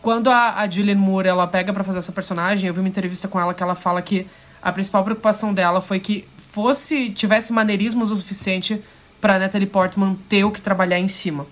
quando 0.00 0.30
a, 0.30 0.60
a 0.60 0.70
Julianne 0.70 1.00
Moore 1.00 1.26
ela 1.26 1.46
pega 1.48 1.72
pra 1.72 1.82
fazer 1.82 1.98
essa 1.98 2.12
personagem, 2.12 2.68
eu 2.68 2.74
vi 2.74 2.78
uma 2.78 2.88
entrevista 2.88 3.26
com 3.26 3.40
ela 3.40 3.52
que 3.52 3.62
ela 3.64 3.74
fala 3.74 4.00
que 4.00 4.24
a 4.62 4.70
principal 4.72 5.02
preocupação 5.02 5.52
dela 5.52 5.80
foi 5.80 5.98
que 5.98 6.24
fosse 6.52 7.10
tivesse 7.10 7.52
maneirismos 7.52 8.10
o 8.12 8.16
suficiente 8.16 8.80
pra 9.20 9.40
Natalie 9.40 9.66
Portman 9.66 10.16
ter 10.28 10.44
o 10.44 10.52
que 10.52 10.60
trabalhar 10.60 11.00
em 11.00 11.08
cima. 11.08 11.44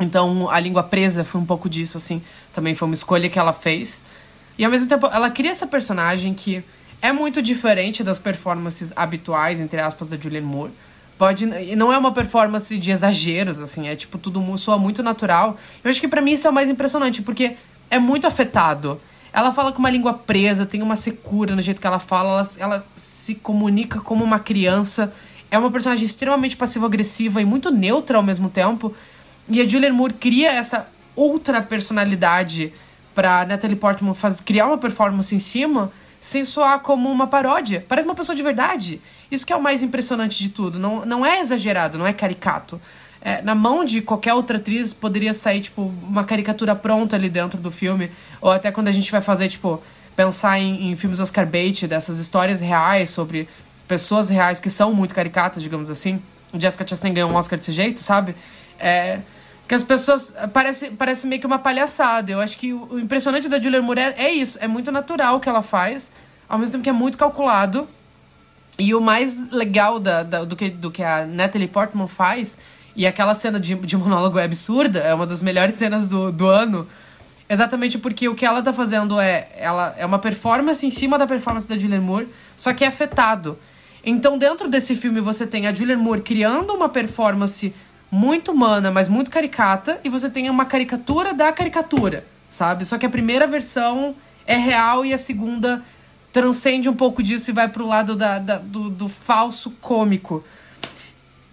Então, 0.00 0.48
a 0.50 0.58
língua 0.58 0.82
presa 0.82 1.24
foi 1.24 1.40
um 1.40 1.46
pouco 1.46 1.68
disso, 1.68 1.96
assim. 1.96 2.22
Também 2.52 2.74
foi 2.74 2.86
uma 2.86 2.94
escolha 2.94 3.28
que 3.28 3.38
ela 3.38 3.52
fez. 3.52 4.02
E 4.56 4.64
ao 4.64 4.70
mesmo 4.70 4.88
tempo, 4.88 5.06
ela 5.06 5.30
cria 5.30 5.50
essa 5.52 5.66
personagem 5.66 6.34
que 6.34 6.62
é 7.02 7.12
muito 7.12 7.40
diferente 7.42 8.02
das 8.04 8.18
performances 8.18 8.92
habituais, 8.96 9.60
entre 9.60 9.80
aspas, 9.80 10.08
da 10.08 10.16
Julianne 10.16 10.46
Moore. 10.46 10.72
Pode, 11.18 11.44
e 11.44 11.74
não 11.74 11.92
é 11.92 11.98
uma 11.98 12.12
performance 12.12 12.78
de 12.78 12.92
exageros, 12.92 13.60
assim, 13.60 13.88
é 13.88 13.96
tipo, 13.96 14.16
tudo 14.18 14.56
soa 14.56 14.78
muito 14.78 15.02
natural. 15.02 15.56
Eu 15.82 15.90
acho 15.90 16.00
que 16.00 16.06
pra 16.06 16.20
mim 16.20 16.32
isso 16.32 16.46
é 16.46 16.50
o 16.50 16.52
mais 16.52 16.70
impressionante, 16.70 17.22
porque 17.22 17.56
é 17.90 17.98
muito 17.98 18.26
afetado. 18.26 19.00
Ela 19.32 19.52
fala 19.52 19.72
com 19.72 19.80
uma 19.80 19.90
língua 19.90 20.14
presa, 20.14 20.64
tem 20.64 20.80
uma 20.80 20.94
secura 20.94 21.56
no 21.56 21.60
jeito 21.60 21.80
que 21.80 21.86
ela 21.86 21.98
fala, 21.98 22.30
ela, 22.30 22.48
ela 22.58 22.86
se 22.94 23.34
comunica 23.34 24.00
como 24.00 24.22
uma 24.22 24.38
criança. 24.38 25.12
É 25.50 25.58
uma 25.58 25.72
personagem 25.72 26.06
extremamente 26.06 26.56
passivo-agressiva 26.56 27.42
e 27.42 27.44
muito 27.44 27.70
neutra 27.70 28.16
ao 28.16 28.22
mesmo 28.22 28.48
tempo. 28.48 28.94
E 29.48 29.60
a 29.60 29.66
Julianne 29.66 29.96
Moore 29.96 30.14
cria 30.14 30.52
essa 30.52 30.88
outra 31.16 31.60
personalidade 31.60 32.72
pra 33.12 33.44
Natalie 33.44 33.74
Portman 33.74 34.14
faz, 34.14 34.40
criar 34.40 34.68
uma 34.68 34.78
performance 34.78 35.34
em 35.34 35.40
cima 35.40 35.90
sem 36.20 36.44
soar 36.44 36.80
como 36.80 37.10
uma 37.10 37.26
paródia. 37.26 37.84
Parece 37.88 38.08
uma 38.08 38.14
pessoa 38.14 38.34
de 38.34 38.42
verdade. 38.42 39.00
Isso 39.30 39.46
que 39.46 39.52
é 39.52 39.56
o 39.56 39.62
mais 39.62 39.82
impressionante 39.82 40.38
de 40.38 40.48
tudo. 40.50 40.78
Não, 40.78 41.04
não 41.04 41.24
é 41.24 41.40
exagerado, 41.40 41.98
não 41.98 42.06
é 42.06 42.12
caricato. 42.12 42.80
É, 43.20 43.42
na 43.42 43.54
mão 43.54 43.84
de 43.84 44.00
qualquer 44.00 44.34
outra 44.34 44.58
atriz 44.58 44.92
poderia 44.92 45.34
sair, 45.34 45.60
tipo, 45.60 45.92
uma 46.02 46.24
caricatura 46.24 46.74
pronta 46.74 47.16
ali 47.16 47.28
dentro 47.28 47.60
do 47.60 47.70
filme. 47.70 48.10
Ou 48.40 48.50
até 48.50 48.70
quando 48.70 48.88
a 48.88 48.92
gente 48.92 49.10
vai 49.10 49.20
fazer, 49.20 49.48
tipo, 49.48 49.80
pensar 50.16 50.58
em, 50.58 50.90
em 50.90 50.96
filmes 50.96 51.20
Oscar 51.20 51.46
bait, 51.46 51.86
dessas 51.86 52.18
histórias 52.18 52.60
reais 52.60 53.10
sobre 53.10 53.48
pessoas 53.86 54.28
reais 54.28 54.60
que 54.60 54.68
são 54.68 54.92
muito 54.92 55.14
caricatas, 55.14 55.62
digamos 55.62 55.90
assim. 55.90 56.20
Jessica 56.54 56.86
Chastain 56.86 57.12
ganhou 57.12 57.30
um 57.30 57.34
Oscar 57.34 57.58
desse 57.58 57.72
jeito, 57.72 58.00
sabe? 58.00 58.34
É, 58.78 59.20
que 59.68 59.74
as 59.74 59.82
pessoas. 59.82 60.34
Parece, 60.52 60.90
parece 60.92 61.26
meio 61.26 61.40
que 61.40 61.46
uma 61.46 61.58
palhaçada. 61.58 62.32
Eu 62.32 62.40
acho 62.40 62.58
que 62.58 62.72
o, 62.72 62.98
impressionante 62.98 63.48
da 63.48 63.60
Julia 63.60 63.82
Moore 63.82 64.00
é, 64.00 64.14
é 64.16 64.32
isso. 64.32 64.58
É 64.60 64.66
muito 64.66 64.90
natural 64.90 65.36
o 65.36 65.40
que 65.40 65.48
ela 65.48 65.62
faz, 65.62 66.10
ao 66.48 66.58
mesmo 66.58 66.72
tempo 66.72 66.84
que 66.84 66.90
é 66.90 66.92
muito 66.92 67.18
calculado. 67.18 67.86
E 68.78 68.94
o 68.94 69.00
mais 69.00 69.50
legal 69.52 69.98
da, 70.00 70.22
da- 70.22 70.44
do, 70.44 70.56
que, 70.56 70.70
do 70.70 70.90
que 70.90 71.02
a 71.02 71.26
Natalie 71.26 71.66
Portman 71.68 72.06
faz, 72.08 72.56
e 72.96 73.06
aquela 73.06 73.34
cena 73.34 73.58
de, 73.60 73.74
de 73.74 73.96
monólogo 73.96 74.38
é 74.38 74.44
absurda, 74.44 75.00
é 75.00 75.12
uma 75.12 75.26
das 75.26 75.42
melhores 75.42 75.74
cenas 75.74 76.06
do, 76.06 76.30
do 76.30 76.46
ano, 76.46 76.86
exatamente 77.48 77.98
porque 77.98 78.28
o 78.28 78.34
que 78.36 78.46
ela 78.46 78.62
tá 78.62 78.72
fazendo 78.72 79.20
é 79.20 79.48
ela 79.56 79.94
é 79.98 80.06
uma 80.06 80.18
performance 80.20 80.86
em 80.86 80.92
cima 80.92 81.18
da 81.18 81.26
performance 81.26 81.66
da 81.68 81.76
Julianne 81.76 82.04
Moore, 82.04 82.28
só 82.56 82.72
que 82.72 82.84
é 82.84 82.86
afetado. 82.86 83.58
Então, 84.04 84.38
dentro 84.38 84.68
desse 84.68 84.94
filme, 84.94 85.20
você 85.20 85.44
tem 85.44 85.66
a 85.66 85.74
Julianne 85.74 86.00
Moore 86.00 86.22
criando 86.22 86.72
uma 86.72 86.88
performance 86.88 87.74
muito 88.10 88.52
humana, 88.52 88.90
mas 88.90 89.08
muito 89.08 89.30
caricata, 89.30 90.00
e 90.02 90.08
você 90.08 90.30
tem 90.30 90.48
uma 90.48 90.64
caricatura 90.64 91.34
da 91.34 91.52
caricatura, 91.52 92.24
sabe? 92.48 92.84
Só 92.84 92.96
que 92.98 93.04
a 93.06 93.10
primeira 93.10 93.46
versão 93.46 94.14
é 94.46 94.56
real 94.56 95.04
e 95.04 95.12
a 95.12 95.18
segunda 95.18 95.82
transcende 96.32 96.88
um 96.88 96.94
pouco 96.94 97.22
disso 97.22 97.50
e 97.50 97.54
vai 97.54 97.68
pro 97.68 97.86
lado 97.86 98.14
da, 98.16 98.38
da- 98.38 98.58
do, 98.58 98.88
do 98.90 99.08
falso 99.08 99.70
cômico. 99.80 100.42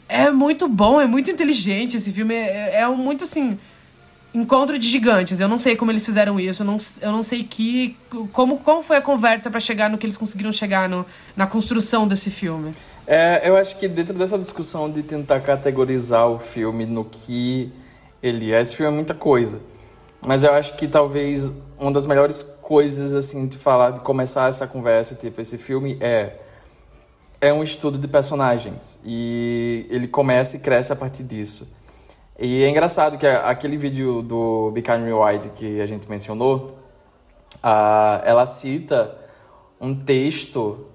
É 0.07 0.29
muito 0.31 0.67
bom, 0.67 1.01
é 1.01 1.07
muito 1.07 1.31
inteligente 1.31 1.97
esse 1.97 2.13
filme. 2.13 2.33
É, 2.35 2.75
é 2.81 2.87
muito 2.87 3.23
assim. 3.23 3.57
Encontro 4.35 4.77
de 4.77 4.89
gigantes. 4.89 5.39
Eu 5.39 5.47
não 5.47 5.57
sei 5.57 5.77
como 5.77 5.91
eles 5.93 6.05
fizeram 6.05 6.37
isso. 6.37 6.61
Eu 6.61 6.67
não, 6.67 6.77
eu 7.01 7.11
não 7.13 7.23
sei 7.23 7.41
que. 7.41 7.95
Como, 8.33 8.57
como 8.57 8.83
foi 8.83 8.97
a 8.97 9.01
conversa 9.01 9.49
pra 9.49 9.61
chegar 9.61 9.89
no 9.89 9.97
que 9.97 10.05
eles 10.05 10.17
conseguiram 10.17 10.51
chegar 10.51 10.89
no, 10.89 11.05
na 11.37 11.47
construção 11.47 12.05
desse 12.05 12.29
filme. 12.29 12.71
É, 13.07 13.47
eu 13.47 13.55
acho 13.55 13.77
que 13.77 13.87
dentro 13.87 14.13
dessa 14.13 14.37
discussão 14.37 14.91
de 14.91 15.03
tentar 15.03 15.39
categorizar 15.39 16.27
o 16.27 16.37
filme 16.37 16.85
no 16.85 17.05
que 17.05 17.71
ele 18.21 18.51
é, 18.51 18.61
esse 18.61 18.75
filme 18.75 18.91
é 18.91 18.95
muita 18.95 19.13
coisa. 19.13 19.61
Mas 20.21 20.43
eu 20.43 20.51
acho 20.51 20.75
que 20.75 20.85
talvez 20.85 21.55
uma 21.79 21.93
das 21.93 22.05
melhores 22.05 22.41
coisas, 22.41 23.15
assim, 23.15 23.47
de 23.47 23.57
falar, 23.57 23.91
de 23.91 24.01
começar 24.01 24.49
essa 24.49 24.67
conversa, 24.67 25.15
tipo, 25.15 25.39
esse 25.39 25.57
filme 25.57 25.97
é. 26.01 26.33
É 27.39 27.53
um 27.53 27.63
estudo 27.63 27.97
de 27.97 28.07
personagens. 28.07 28.99
E 29.05 29.85
ele 29.89 30.07
começa 30.07 30.57
e 30.57 30.59
cresce 30.59 30.91
a 30.91 30.95
partir 30.95 31.23
disso. 31.23 31.74
E 32.39 32.63
é 32.63 32.69
engraçado 32.69 33.17
que 33.17 33.25
aquele 33.25 33.77
vídeo 33.77 34.21
do 34.21 34.71
Becoming 34.71 35.11
Wide 35.13 35.49
que 35.55 35.79
a 35.79 35.85
gente 35.85 36.09
mencionou, 36.09 36.77
ah, 37.63 38.21
ela 38.25 38.45
cita 38.45 39.15
um 39.79 39.95
texto 39.95 40.85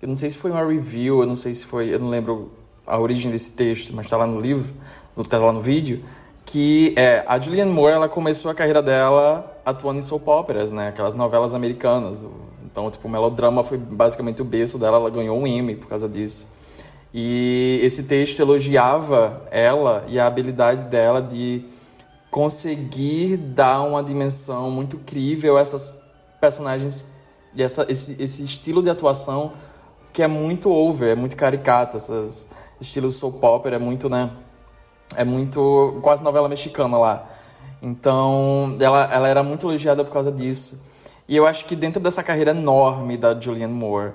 eu 0.00 0.08
não 0.08 0.16
sei 0.16 0.28
se 0.30 0.36
foi 0.36 0.50
uma 0.50 0.64
review, 0.64 1.22
eu 1.22 1.26
não 1.26 1.34
sei 1.34 1.54
se 1.54 1.64
foi, 1.64 1.92
eu 1.92 1.98
não 1.98 2.08
lembro 2.10 2.52
a 2.86 2.98
origem 2.98 3.30
desse 3.30 3.52
texto, 3.52 3.92
mas 3.94 4.06
está 4.06 4.16
lá 4.16 4.26
no 4.26 4.38
livro, 4.38 4.72
no- 5.16 5.24
tá 5.24 5.38
lá 5.38 5.52
no 5.52 5.62
vídeo, 5.62 6.04
que 6.44 6.94
é 6.96 7.24
a 7.26 7.38
Julianne 7.40 7.72
Moore, 7.72 7.94
ela 7.94 8.08
começou 8.08 8.50
a 8.50 8.54
carreira 8.54 8.82
dela 8.82 9.58
atuando 9.64 9.98
em 9.98 10.02
soap 10.02 10.28
operas, 10.28 10.70
né, 10.70 10.88
aquelas 10.88 11.14
novelas 11.14 11.54
americanas. 11.54 12.24
Então, 12.64 12.90
tipo, 12.90 13.08
o 13.08 13.10
melodrama 13.10 13.64
foi 13.64 13.78
basicamente 13.78 14.42
o 14.42 14.44
berço 14.44 14.78
dela, 14.78 14.98
ela 14.98 15.10
ganhou 15.10 15.36
um 15.38 15.46
Emmy 15.46 15.74
por 15.74 15.88
causa 15.88 16.08
disso. 16.08 16.46
E 17.18 17.80
esse 17.82 18.02
texto 18.02 18.40
elogiava 18.40 19.42
ela 19.50 20.04
e 20.06 20.20
a 20.20 20.26
habilidade 20.26 20.84
dela 20.84 21.22
de 21.22 21.64
conseguir 22.30 23.38
dar 23.38 23.80
uma 23.80 24.04
dimensão 24.04 24.70
muito 24.70 24.98
crível 24.98 25.56
a 25.56 25.62
essas 25.62 26.02
personagens 26.38 27.10
e 27.54 27.62
essa, 27.62 27.86
esse, 27.90 28.22
esse 28.22 28.44
estilo 28.44 28.82
de 28.82 28.90
atuação 28.90 29.54
que 30.12 30.22
é 30.22 30.28
muito 30.28 30.70
over, 30.70 31.08
é 31.08 31.14
muito 31.14 31.38
caricato, 31.38 31.96
esses 31.96 32.48
estilo 32.78 33.10
soap 33.10 33.42
opera, 33.42 33.76
é 33.76 33.78
muito, 33.78 34.10
né? 34.10 34.30
É 35.16 35.24
muito 35.24 35.98
quase 36.02 36.22
novela 36.22 36.50
mexicana 36.50 36.98
lá. 36.98 37.26
Então, 37.80 38.76
ela, 38.78 39.08
ela 39.10 39.26
era 39.26 39.42
muito 39.42 39.66
elogiada 39.66 40.04
por 40.04 40.12
causa 40.12 40.30
disso. 40.30 40.84
E 41.26 41.34
eu 41.34 41.46
acho 41.46 41.64
que 41.64 41.74
dentro 41.74 41.98
dessa 41.98 42.22
carreira 42.22 42.50
enorme 42.50 43.16
da 43.16 43.38
Julianne 43.40 43.72
Moore, 43.72 44.12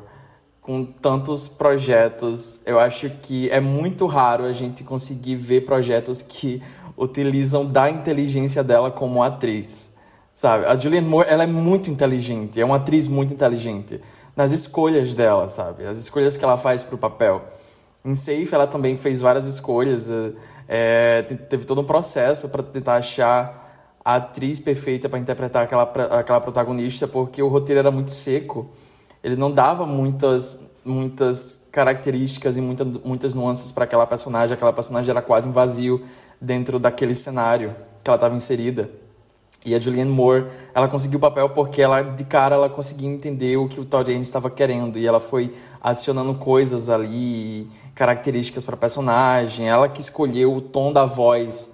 com 0.61 0.85
tantos 0.85 1.47
projetos. 1.47 2.61
Eu 2.65 2.79
acho 2.79 3.09
que 3.21 3.49
é 3.49 3.59
muito 3.59 4.05
raro 4.05 4.45
a 4.45 4.53
gente 4.53 4.83
conseguir 4.83 5.35
ver 5.35 5.61
projetos 5.61 6.21
que 6.21 6.61
utilizam 6.95 7.65
da 7.65 7.89
inteligência 7.89 8.63
dela 8.63 8.91
como 8.91 9.23
atriz. 9.23 9.95
Sabe? 10.33 10.65
A 10.65 10.75
Julianne 10.75 11.09
Moore, 11.09 11.27
ela 11.29 11.43
é 11.43 11.47
muito 11.47 11.89
inteligente, 11.89 12.61
é 12.61 12.65
uma 12.65 12.77
atriz 12.77 13.07
muito 13.07 13.33
inteligente 13.33 13.99
nas 14.35 14.51
escolhas 14.51 15.13
dela, 15.13 15.47
sabe? 15.49 15.85
As 15.85 15.97
escolhas 15.97 16.37
que 16.37 16.43
ela 16.43 16.57
faz 16.57 16.83
para 16.83 16.95
o 16.95 16.97
papel. 16.97 17.43
Em 18.03 18.15
Safe, 18.15 18.47
ela 18.51 18.65
também 18.65 18.95
fez 18.97 19.21
várias 19.21 19.45
escolhas, 19.45 20.09
é, 20.67 21.21
teve 21.49 21.65
todo 21.65 21.81
um 21.81 21.83
processo 21.83 22.49
para 22.49 22.63
tentar 22.63 22.95
achar 22.95 23.99
a 24.03 24.15
atriz 24.15 24.59
perfeita 24.59 25.07
para 25.07 25.19
interpretar 25.19 25.63
aquela, 25.63 25.83
aquela 25.83 26.41
protagonista, 26.41 27.07
porque 27.07 27.43
o 27.43 27.47
roteiro 27.47 27.79
era 27.79 27.91
muito 27.91 28.11
seco. 28.11 28.69
Ele 29.23 29.35
não 29.35 29.51
dava 29.51 29.85
muitas, 29.85 30.71
muitas 30.83 31.67
características 31.71 32.57
e 32.57 32.61
muita, 32.61 32.83
muitas 32.85 33.33
nuances 33.33 33.71
para 33.71 33.83
aquela 33.83 34.07
personagem. 34.07 34.53
Aquela 34.53 34.73
personagem 34.73 35.09
era 35.09 35.21
quase 35.21 35.47
um 35.47 35.51
vazio 35.51 36.01
dentro 36.39 36.79
daquele 36.79 37.13
cenário 37.13 37.75
que 38.03 38.09
ela 38.09 38.15
estava 38.15 38.35
inserida. 38.35 38.89
E 39.63 39.75
a 39.75 39.79
Julianne 39.79 40.09
Moore, 40.09 40.47
ela 40.73 40.87
conseguiu 40.87 41.19
o 41.19 41.21
papel 41.21 41.47
porque 41.49 41.83
ela 41.83 42.01
de 42.01 42.23
cara 42.23 42.55
ela 42.55 42.67
conseguia 42.67 43.07
entender 43.07 43.57
o 43.57 43.67
que 43.67 43.79
o 43.79 43.85
Todd 43.85 44.09
Haynes 44.09 44.25
estava 44.25 44.49
querendo 44.49 44.97
e 44.97 45.05
ela 45.05 45.19
foi 45.19 45.53
adicionando 45.79 46.33
coisas 46.33 46.89
ali, 46.89 47.69
características 47.93 48.63
para 48.63 48.75
personagem. 48.75 49.69
Ela 49.69 49.87
que 49.87 50.01
escolheu 50.01 50.55
o 50.55 50.61
tom 50.61 50.91
da 50.91 51.05
voz 51.05 51.69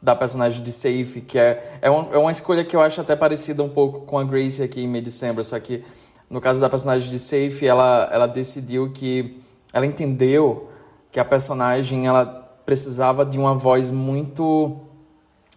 da 0.00 0.16
personagem 0.16 0.62
de 0.62 0.72
Safe, 0.72 1.20
que 1.20 1.38
é, 1.38 1.78
é, 1.82 1.90
uma, 1.90 2.14
é 2.14 2.18
uma 2.18 2.32
escolha 2.32 2.64
que 2.64 2.74
eu 2.74 2.80
acho 2.80 3.00
até 3.02 3.14
parecida 3.14 3.62
um 3.62 3.68
pouco 3.68 4.00
com 4.02 4.18
a 4.18 4.24
Grace 4.24 4.62
aqui 4.62 4.84
em 4.84 4.88
Mid-December, 4.88 5.44
só 5.44 5.58
que 5.58 5.84
no 6.28 6.40
caso 6.40 6.60
da 6.60 6.68
personagem 6.68 7.08
de 7.08 7.18
Safe, 7.18 7.66
ela, 7.66 8.08
ela 8.12 8.26
decidiu 8.26 8.90
que 8.92 9.40
ela 9.72 9.86
entendeu 9.86 10.68
que 11.10 11.20
a 11.20 11.24
personagem 11.24 12.06
ela 12.06 12.24
precisava 12.64 13.24
de 13.24 13.38
uma 13.38 13.54
voz 13.54 13.90
muito 13.90 14.80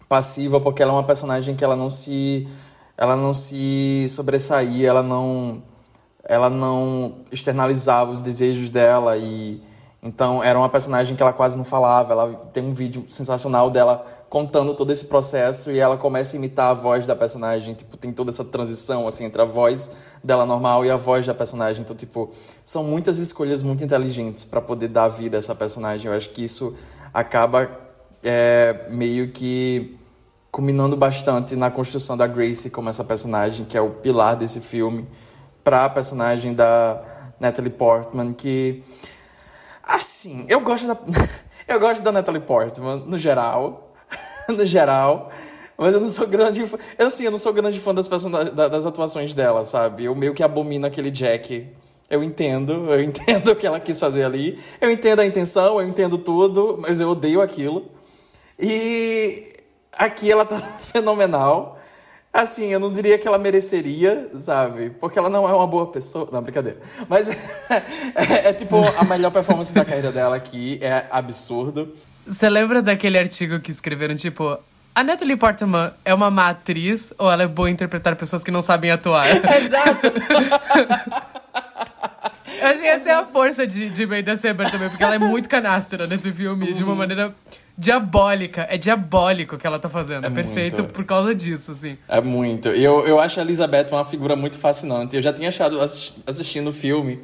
passiva 0.07 0.59
porque 0.59 0.81
ela 0.81 0.91
é 0.91 0.95
uma 0.95 1.03
personagem 1.03 1.55
que 1.55 1.63
ela 1.63 1.75
não 1.75 1.89
se 1.89 2.47
ela 2.97 3.15
não 3.15 3.33
se 3.33 4.07
sobressaía, 4.09 4.89
ela 4.89 5.01
não 5.03 5.63
ela 6.23 6.49
não 6.49 7.19
externalizava 7.31 8.11
os 8.11 8.21
desejos 8.21 8.69
dela 8.69 9.17
e 9.17 9.61
então 10.01 10.43
era 10.43 10.57
uma 10.57 10.69
personagem 10.69 11.15
que 11.15 11.21
ela 11.21 11.33
quase 11.33 11.57
não 11.57 11.65
falava. 11.65 12.13
Ela 12.13 12.33
tem 12.53 12.63
um 12.63 12.73
vídeo 12.73 13.05
sensacional 13.09 13.69
dela 13.69 14.05
contando 14.29 14.75
todo 14.75 14.91
esse 14.91 15.05
processo 15.05 15.71
e 15.71 15.79
ela 15.79 15.97
começa 15.97 16.35
a 16.35 16.37
imitar 16.37 16.69
a 16.69 16.73
voz 16.73 17.07
da 17.07 17.15
personagem, 17.15 17.73
tipo, 17.73 17.97
tem 17.97 18.11
toda 18.11 18.29
essa 18.29 18.45
transição 18.45 19.07
assim 19.07 19.25
entre 19.25 19.41
a 19.41 19.45
voz 19.45 19.91
dela 20.23 20.45
normal 20.45 20.85
e 20.85 20.91
a 20.91 20.97
voz 20.97 21.25
da 21.25 21.33
personagem. 21.33 21.81
Então, 21.81 21.95
tipo, 21.95 22.29
são 22.63 22.83
muitas 22.83 23.17
escolhas 23.17 23.61
muito 23.63 23.83
inteligentes 23.83 24.45
para 24.45 24.61
poder 24.61 24.89
dar 24.89 25.07
vida 25.07 25.37
a 25.37 25.39
essa 25.39 25.55
personagem. 25.55 26.11
Eu 26.11 26.15
acho 26.15 26.29
que 26.29 26.43
isso 26.43 26.77
acaba 27.11 27.69
é, 28.23 28.85
meio 28.89 29.31
que 29.31 29.97
culminando 30.51 30.95
bastante 30.95 31.55
na 31.55 31.71
construção 31.71 32.17
da 32.17 32.27
Grace 32.27 32.69
como 32.69 32.89
essa 32.89 33.03
personagem 33.03 33.65
que 33.65 33.77
é 33.77 33.81
o 33.81 33.91
pilar 33.91 34.35
desse 34.35 34.59
filme, 34.59 35.07
para 35.63 35.85
a 35.85 35.89
personagem 35.89 36.53
da 36.53 37.01
Natalie 37.39 37.71
Portman 37.71 38.33
que 38.33 38.83
assim, 39.83 40.45
eu 40.47 40.59
gosto 40.61 40.87
da 40.87 40.97
eu 41.67 41.79
gosto 41.79 42.01
da 42.01 42.11
Natalie 42.11 42.41
Portman 42.41 42.97
no 43.05 43.17
geral, 43.17 43.88
no 44.57 44.65
geral, 44.65 45.29
mas 45.77 45.93
eu 45.93 46.01
não 46.01 46.09
sou 46.09 46.27
grande 46.27 46.61
eu 46.97 47.07
assim, 47.07 47.23
eu 47.25 47.31
não 47.31 47.39
sou 47.39 47.53
grande 47.53 47.79
fã 47.79 47.93
das 47.93 48.07
das 48.07 48.85
atuações 48.85 49.33
dela, 49.33 49.63
sabe? 49.63 50.05
Eu 50.05 50.15
meio 50.15 50.33
que 50.33 50.43
abomino 50.43 50.85
aquele 50.85 51.11
Jack. 51.11 51.67
Eu 52.09 52.23
entendo, 52.23 52.91
eu 52.91 53.01
entendo 53.03 53.51
o 53.51 53.55
que 53.55 53.67
ela 53.67 53.79
quis 53.79 53.99
fazer 53.99 54.23
ali. 54.23 54.59
Eu 54.81 54.91
entendo 54.91 55.19
a 55.19 55.25
intenção, 55.25 55.79
eu 55.79 55.87
entendo 55.87 56.17
tudo, 56.17 56.77
mas 56.81 56.99
eu 56.99 57.09
odeio 57.09 57.39
aquilo. 57.39 57.89
E 58.57 59.53
aqui 59.93 60.31
ela 60.31 60.43
tá 60.43 60.59
fenomenal. 60.79 61.77
Assim, 62.31 62.67
eu 62.67 62.79
não 62.79 62.93
diria 62.93 63.17
que 63.17 63.27
ela 63.27 63.39
mereceria, 63.39 64.29
sabe? 64.37 64.91
Porque 64.91 65.17
ela 65.17 65.29
não 65.29 65.49
é 65.49 65.53
uma 65.53 65.65
boa 65.65 65.87
pessoa. 65.87 66.29
Não, 66.31 66.41
brincadeira. 66.41 66.79
Mas 67.07 67.27
é, 67.27 67.33
é, 68.15 68.49
é 68.49 68.53
tipo 68.53 68.77
a 68.77 69.03
melhor 69.03 69.31
performance 69.31 69.73
da 69.73 69.83
carreira 69.83 70.11
dela 70.11 70.35
aqui. 70.35 70.77
É 70.81 71.07
absurdo. 71.09 71.95
Você 72.29 72.47
lembra 72.47 72.79
daquele 72.79 73.17
artigo 73.17 73.59
que 73.59 73.71
escreveram, 73.71 74.15
tipo, 74.15 74.55
a 74.93 75.03
Natalie 75.03 75.35
Portman 75.35 75.91
é 76.05 76.13
uma 76.13 76.29
má 76.29 76.49
atriz 76.49 77.11
ou 77.17 77.31
ela 77.31 77.41
é 77.41 77.47
boa 77.47 77.67
em 77.67 77.73
interpretar 77.73 78.15
pessoas 78.15 78.43
que 78.43 78.51
não 78.51 78.61
sabem 78.61 78.91
atuar? 78.91 79.25
Exato! 79.57 80.13
Eu 82.61 82.67
acho 82.67 82.81
que 82.81 82.87
essa 82.87 83.09
é 83.09 83.13
a 83.13 83.25
força 83.25 83.65
de, 83.65 83.89
de 83.89 84.05
May 84.05 84.21
December 84.21 84.69
também, 84.69 84.89
porque 84.89 85.03
ela 85.03 85.15
é 85.15 85.19
muito 85.19 85.49
canastra 85.49 86.05
nesse 86.05 86.31
filme, 86.31 86.69
uhum. 86.69 86.75
de 86.75 86.83
uma 86.83 86.93
maneira 86.93 87.33
diabólica. 87.79 88.67
É 88.69 88.77
diabólico 88.77 89.55
o 89.55 89.57
que 89.57 89.65
ela 89.65 89.79
tá 89.79 89.87
fazendo. 89.87 90.25
É, 90.25 90.27
é 90.27 90.29
perfeito 90.29 90.81
muito. 90.81 90.93
por 90.93 91.05
causa 91.05 91.33
disso, 91.33 91.71
assim. 91.71 91.97
É 92.09 92.19
muito. 92.19 92.67
Eu, 92.69 93.07
eu 93.07 93.19
acho 93.19 93.39
a 93.39 93.43
Elizabeth 93.43 93.87
uma 93.89 94.03
figura 94.03 94.35
muito 94.35 94.59
fascinante. 94.59 95.15
Eu 95.15 95.21
já 95.21 95.31
tinha 95.31 95.47
achado 95.47 95.79
assistindo 96.27 96.67
o 96.67 96.73
filme, 96.73 97.21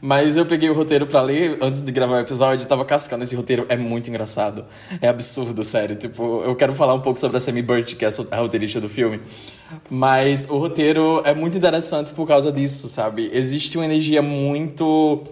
mas 0.00 0.36
eu 0.36 0.44
peguei 0.44 0.68
o 0.68 0.74
roteiro 0.74 1.06
para 1.06 1.22
ler 1.22 1.56
antes 1.62 1.82
de 1.82 1.92
gravar 1.92 2.16
o 2.16 2.20
episódio 2.20 2.64
e 2.64 2.66
tava 2.66 2.84
cascando. 2.84 3.22
Esse 3.22 3.36
roteiro 3.36 3.64
é 3.68 3.76
muito 3.76 4.10
engraçado. 4.10 4.64
É 5.00 5.06
absurdo, 5.06 5.64
sério. 5.64 5.94
Tipo, 5.94 6.42
eu 6.44 6.56
quero 6.56 6.74
falar 6.74 6.94
um 6.94 7.00
pouco 7.00 7.20
sobre 7.20 7.36
a 7.36 7.40
Sammy 7.40 7.62
Burt, 7.62 7.94
que 7.94 8.04
é 8.04 8.08
a 8.32 8.36
roteirista 8.38 8.80
do 8.80 8.88
filme. 8.88 9.20
Mas 9.88 10.50
o 10.50 10.58
roteiro 10.58 11.22
é 11.24 11.32
muito 11.32 11.56
interessante 11.56 12.10
por 12.10 12.26
causa 12.26 12.50
disso, 12.50 12.88
sabe? 12.88 13.30
Existe 13.32 13.78
uma 13.78 13.84
energia 13.84 14.20
muito 14.20 15.22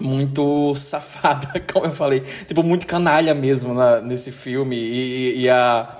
muito 0.00 0.74
safada, 0.76 1.62
como 1.72 1.86
eu 1.86 1.92
falei. 1.92 2.20
Tipo, 2.46 2.62
muito 2.62 2.86
canalha 2.86 3.34
mesmo 3.34 3.74
na, 3.74 4.00
nesse 4.00 4.32
filme. 4.32 4.76
E, 4.76 5.42
e 5.42 5.48
a, 5.48 5.96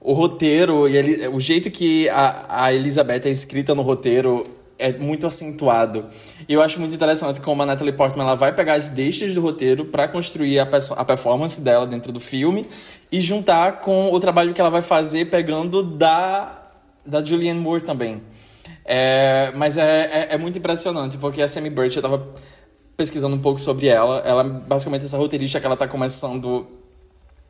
o 0.00 0.12
roteiro, 0.12 0.88
e 0.88 0.96
ele, 0.96 1.28
o 1.28 1.38
jeito 1.38 1.70
que 1.70 2.08
a, 2.08 2.46
a 2.48 2.72
Elizabeth 2.72 3.22
é 3.24 3.30
escrita 3.30 3.74
no 3.74 3.82
roteiro 3.82 4.46
é 4.78 4.92
muito 4.92 5.26
acentuado. 5.26 6.06
E 6.48 6.52
eu 6.52 6.60
acho 6.60 6.80
muito 6.80 6.94
interessante 6.94 7.40
como 7.40 7.62
a 7.62 7.66
Natalie 7.66 7.92
Portman 7.92 8.24
ela 8.24 8.34
vai 8.34 8.52
pegar 8.52 8.74
as 8.74 8.88
deixas 8.88 9.32
do 9.32 9.40
roteiro 9.40 9.84
para 9.84 10.08
construir 10.08 10.58
a, 10.58 10.68
a 10.96 11.04
performance 11.04 11.60
dela 11.60 11.86
dentro 11.86 12.10
do 12.10 12.18
filme 12.18 12.66
e 13.10 13.20
juntar 13.20 13.80
com 13.80 14.12
o 14.12 14.18
trabalho 14.18 14.52
que 14.52 14.60
ela 14.60 14.70
vai 14.70 14.82
fazer 14.82 15.26
pegando 15.26 15.82
da, 15.84 16.62
da 17.06 17.22
Julianne 17.22 17.60
Moore 17.60 17.82
também. 17.82 18.20
É, 18.84 19.52
mas 19.54 19.78
é, 19.78 20.28
é, 20.30 20.34
é, 20.34 20.38
muito 20.38 20.58
impressionante, 20.58 21.16
porque 21.16 21.40
a 21.40 21.46
Sammy 21.46 21.70
Burch, 21.70 21.96
eu 21.96 22.02
tava 22.02 22.26
pesquisando 22.96 23.36
um 23.36 23.40
pouco 23.40 23.60
sobre 23.60 23.86
ela. 23.86 24.18
Ela 24.20 24.44
basicamente 24.44 25.04
essa 25.04 25.16
roteirista 25.16 25.60
que 25.60 25.66
ela 25.66 25.76
tá 25.76 25.86
começando 25.86 26.66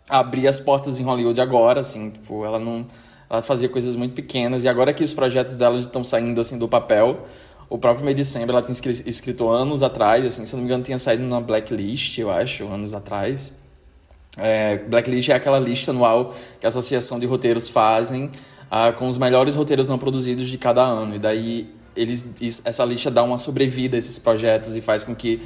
a 0.09 0.19
abrir 0.19 0.49
as 0.49 0.61
portas 0.61 0.99
em 0.99 1.03
Hollywood 1.03 1.41
agora, 1.41 1.81
assim, 1.81 2.11
tipo, 2.11 2.45
ela 2.45 2.59
não 2.59 2.87
ela 3.31 3.43
fazia 3.43 3.69
coisas 3.69 3.97
muito 3.97 4.15
pequenas 4.15 4.63
e 4.63 4.69
agora 4.69 4.93
que 4.93 5.03
os 5.03 5.15
projetos 5.15 5.57
dela 5.57 5.81
estão 5.81 6.05
saindo 6.05 6.39
assim 6.39 6.59
do 6.59 6.69
papel, 6.69 7.27
o 7.67 7.79
próprio 7.79 8.05
May 8.05 8.13
December 8.13 8.51
ela 8.51 8.61
tinha 8.61 8.77
escrito 9.07 9.49
anos 9.49 9.83
atrás, 9.83 10.23
assim, 10.27 10.45
se 10.45 10.53
não 10.53 10.61
me 10.61 10.67
engano 10.67 10.85
tinha 10.85 10.99
saído 10.99 11.23
na 11.23 11.41
Blacklist, 11.41 12.19
eu 12.19 12.31
acho, 12.31 12.67
anos 12.67 12.93
atrás. 12.93 13.55
É, 14.37 14.79
Blacklist 14.79 15.31
é 15.31 15.35
aquela 15.35 15.59
lista 15.59 15.91
anual 15.91 16.35
que 16.61 16.67
a 16.67 16.69
Associação 16.69 17.19
de 17.19 17.25
Roteiros 17.25 17.69
fazem 17.69 18.31
ah, 18.71 18.93
com 18.93 19.09
os 19.09 19.19
melhores 19.19 19.55
roteiros 19.55 19.87
não 19.87 19.99
produzidos 19.99 20.49
de 20.49 20.57
cada 20.57 20.83
ano. 20.83 21.15
E 21.15 21.19
daí 21.19 21.71
eles, 21.97 22.63
essa 22.65 22.85
lista 22.85 23.11
dá 23.11 23.23
uma 23.23 23.39
sobrevida 23.39 23.97
a 23.97 23.99
esses 23.99 24.19
projetos 24.19 24.75
e 24.77 24.81
faz 24.81 25.03
com 25.03 25.15
que 25.15 25.43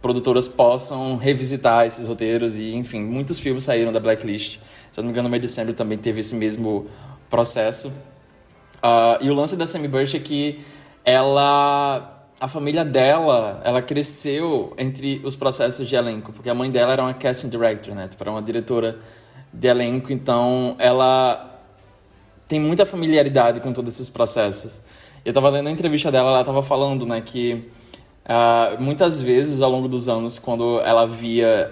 produtoras 0.00 0.46
possam 0.46 1.16
revisitar 1.16 1.86
esses 1.86 2.06
roteiros 2.06 2.58
e, 2.58 2.74
enfim, 2.74 3.04
muitos 3.04 3.38
filmes 3.38 3.64
saíram 3.64 3.92
da 3.92 3.98
blacklist. 3.98 4.58
Se 4.92 5.00
eu 5.00 5.02
não 5.02 5.08
me 5.08 5.12
engano, 5.12 5.28
o 5.28 5.30
May 5.30 5.40
December 5.40 5.74
também 5.74 5.98
teve 5.98 6.20
esse 6.20 6.34
mesmo 6.34 6.86
processo. 7.28 7.88
Uh, 8.78 9.22
e 9.22 9.30
o 9.30 9.34
lance 9.34 9.56
da 9.56 9.66
Sammy 9.66 9.88
Burch 9.88 10.16
é 10.16 10.20
que 10.20 10.60
ela... 11.04 12.14
A 12.40 12.46
família 12.46 12.84
dela, 12.84 13.60
ela 13.64 13.82
cresceu 13.82 14.72
entre 14.78 15.20
os 15.24 15.34
processos 15.34 15.88
de 15.88 15.96
elenco, 15.96 16.32
porque 16.32 16.48
a 16.48 16.54
mãe 16.54 16.70
dela 16.70 16.92
era 16.92 17.02
uma 17.02 17.12
casting 17.12 17.48
director, 17.48 17.92
né? 17.96 18.06
Tipo, 18.06 18.22
era 18.22 18.30
uma 18.30 18.40
diretora 18.40 18.96
de 19.52 19.66
elenco, 19.66 20.12
então 20.12 20.76
ela 20.78 21.60
tem 22.46 22.60
muita 22.60 22.86
familiaridade 22.86 23.58
com 23.58 23.72
todos 23.72 23.94
esses 23.94 24.08
processos. 24.08 24.80
Eu 25.24 25.32
tava 25.32 25.48
lendo 25.50 25.68
a 25.68 25.70
entrevista 25.70 26.10
dela, 26.10 26.30
ela 26.30 26.44
tava 26.44 26.62
falando, 26.62 27.04
né, 27.06 27.20
que 27.20 27.68
uh, 28.24 28.80
muitas 28.82 29.20
vezes 29.20 29.60
ao 29.60 29.70
longo 29.70 29.88
dos 29.88 30.08
anos, 30.08 30.38
quando 30.38 30.80
ela 30.80 31.06
via 31.06 31.70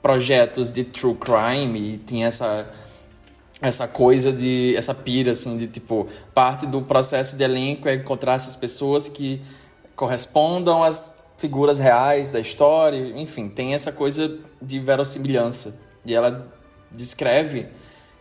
projetos 0.00 0.72
de 0.72 0.84
true 0.84 1.16
crime 1.16 1.94
e 1.94 1.98
tinha 1.98 2.28
essa 2.28 2.70
essa 3.60 3.88
coisa 3.88 4.32
de 4.32 4.76
essa 4.76 4.94
pira 4.94 5.32
assim 5.32 5.56
de 5.56 5.66
tipo 5.66 6.06
parte 6.32 6.64
do 6.64 6.80
processo 6.82 7.36
de 7.36 7.42
elenco 7.42 7.88
é 7.88 7.94
encontrar 7.94 8.34
essas 8.34 8.54
pessoas 8.54 9.08
que 9.08 9.42
correspondam 9.96 10.84
às 10.84 11.18
figuras 11.38 11.78
reais 11.78 12.32
da 12.32 12.40
história, 12.40 12.98
enfim, 13.16 13.48
tem 13.48 13.72
essa 13.72 13.92
coisa 13.92 14.38
de 14.60 14.78
verossimilhança. 14.80 15.80
E 16.04 16.14
ela 16.14 16.52
descreve 16.90 17.68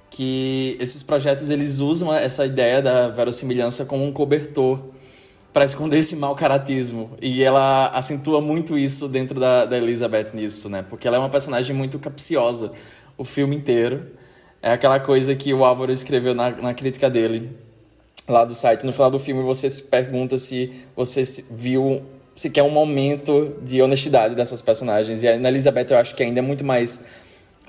que 0.09 0.77
esses 0.79 1.03
projetos 1.03 1.49
eles 1.49 1.79
usam 1.79 2.13
essa 2.13 2.45
ideia 2.45 2.81
da 2.81 3.07
verossimilhança 3.09 3.85
como 3.85 4.05
um 4.05 4.11
cobertor 4.11 4.81
para 5.53 5.65
esconder 5.65 5.97
esse 5.99 6.15
mau 6.15 6.35
caratismo. 6.35 7.17
E 7.21 7.43
ela 7.43 7.87
acentua 7.87 8.39
muito 8.39 8.77
isso 8.77 9.07
dentro 9.07 9.39
da, 9.39 9.65
da 9.65 9.77
Elizabeth 9.77 10.27
nisso, 10.33 10.69
né? 10.69 10.85
Porque 10.87 11.07
ela 11.07 11.17
é 11.17 11.19
uma 11.19 11.29
personagem 11.29 11.75
muito 11.75 11.97
capciosa 11.99 12.71
o 13.17 13.23
filme 13.23 13.55
inteiro. 13.55 14.05
É 14.61 14.71
aquela 14.71 14.99
coisa 14.99 15.35
que 15.35 15.53
o 15.53 15.65
Álvaro 15.65 15.91
escreveu 15.91 16.35
na, 16.35 16.51
na 16.51 16.73
crítica 16.73 17.09
dele, 17.09 17.49
lá 18.27 18.45
do 18.45 18.53
site. 18.53 18.85
No 18.85 18.91
final 18.91 19.09
do 19.09 19.19
filme 19.19 19.41
você 19.41 19.69
se 19.69 19.83
pergunta 19.83 20.37
se 20.37 20.71
você 20.95 21.23
viu, 21.49 22.03
se 22.35 22.49
quer 22.49 22.63
um 22.63 22.69
momento 22.69 23.55
de 23.61 23.81
honestidade 23.81 24.35
dessas 24.35 24.61
personagens. 24.61 25.23
E 25.23 25.37
na 25.37 25.49
Elizabeth 25.49 25.87
eu 25.89 25.97
acho 25.97 26.15
que 26.15 26.23
ainda 26.23 26.39
é 26.39 26.43
muito 26.43 26.63
mais 26.63 27.05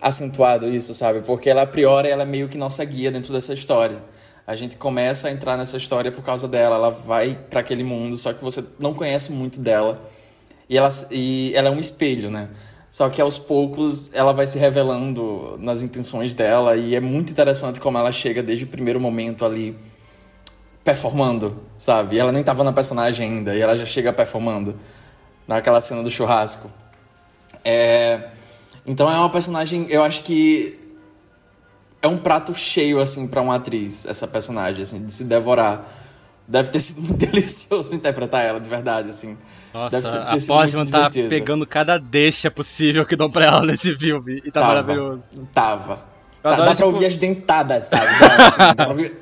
acentuado 0.00 0.68
isso, 0.68 0.94
sabe? 0.94 1.20
Porque 1.20 1.50
ela, 1.50 1.62
a 1.62 1.66
priori, 1.66 2.08
ela 2.08 2.22
é 2.22 2.26
meio 2.26 2.48
que 2.48 2.58
nossa 2.58 2.84
guia 2.84 3.10
dentro 3.10 3.32
dessa 3.32 3.52
história 3.54 4.02
a 4.48 4.56
gente 4.56 4.76
começa 4.76 5.28
a 5.28 5.30
entrar 5.30 5.58
nessa 5.58 5.76
história 5.76 6.10
por 6.10 6.24
causa 6.24 6.48
dela. 6.48 6.76
Ela 6.76 6.88
vai 6.88 7.38
para 7.50 7.60
aquele 7.60 7.84
mundo, 7.84 8.16
só 8.16 8.32
que 8.32 8.42
você 8.42 8.64
não 8.80 8.94
conhece 8.94 9.30
muito 9.30 9.60
dela. 9.60 10.02
E 10.66 10.78
ela, 10.78 10.88
e 11.10 11.52
ela 11.54 11.68
é 11.68 11.70
um 11.70 11.78
espelho, 11.78 12.30
né? 12.30 12.48
Só 12.90 13.10
que 13.10 13.20
aos 13.20 13.38
poucos 13.38 14.10
ela 14.14 14.32
vai 14.32 14.46
se 14.46 14.58
revelando 14.58 15.58
nas 15.60 15.82
intenções 15.82 16.32
dela 16.32 16.76
e 16.76 16.96
é 16.96 17.00
muito 17.00 17.30
interessante 17.30 17.78
como 17.78 17.98
ela 17.98 18.10
chega 18.10 18.42
desde 18.42 18.64
o 18.64 18.68
primeiro 18.68 18.98
momento 18.98 19.44
ali 19.44 19.76
performando, 20.82 21.62
sabe? 21.76 22.18
Ela 22.18 22.32
nem 22.32 22.42
tava 22.42 22.64
na 22.64 22.72
personagem 22.72 23.28
ainda 23.28 23.54
e 23.54 23.60
ela 23.60 23.76
já 23.76 23.84
chega 23.84 24.14
performando 24.14 24.74
naquela 25.46 25.82
cena 25.82 26.02
do 26.02 26.10
churrasco. 26.10 26.70
É... 27.62 28.30
Então 28.88 29.08
é 29.08 29.18
uma 29.18 29.28
personagem, 29.28 29.86
eu 29.90 30.02
acho 30.02 30.22
que 30.22 30.80
é 32.00 32.08
um 32.08 32.16
prato 32.16 32.54
cheio, 32.54 33.00
assim, 33.00 33.28
para 33.28 33.42
uma 33.42 33.56
atriz, 33.56 34.06
essa 34.06 34.26
personagem, 34.26 34.82
assim, 34.82 35.04
de 35.04 35.12
se 35.12 35.24
devorar. 35.24 35.86
Deve 36.48 36.70
ter 36.70 36.78
sido 36.78 37.02
muito 37.04 37.18
delicioso 37.18 37.94
interpretar 37.94 38.46
ela, 38.46 38.58
de 38.58 38.68
verdade, 38.68 39.10
assim. 39.10 39.36
Nossa, 39.74 39.90
Deve 39.90 40.08
ser, 40.08 40.16
a 40.16 40.54
Postman 40.54 40.86
tá 40.86 41.10
pegando 41.10 41.66
cada 41.66 41.98
deixa 41.98 42.50
possível 42.50 43.04
que 43.04 43.14
dão 43.14 43.30
pra 43.30 43.44
ela 43.44 43.62
nesse 43.62 43.94
filme. 43.98 44.40
E 44.42 44.50
tá 44.50 44.60
tava, 44.60 44.66
maravilhoso. 44.72 45.22
Tava. 45.52 46.04
Dá, 46.42 46.50
dá 46.50 46.56
pra 46.56 46.74
tipo... 46.76 46.86
ouvir 46.86 47.06
as 47.06 47.18
dentadas, 47.18 47.84
sabe? 47.84 48.06
Dá, 48.18 48.46
assim, 48.46 48.58
dá 48.58 48.74
pra 48.74 48.88
ouvir 48.88 49.20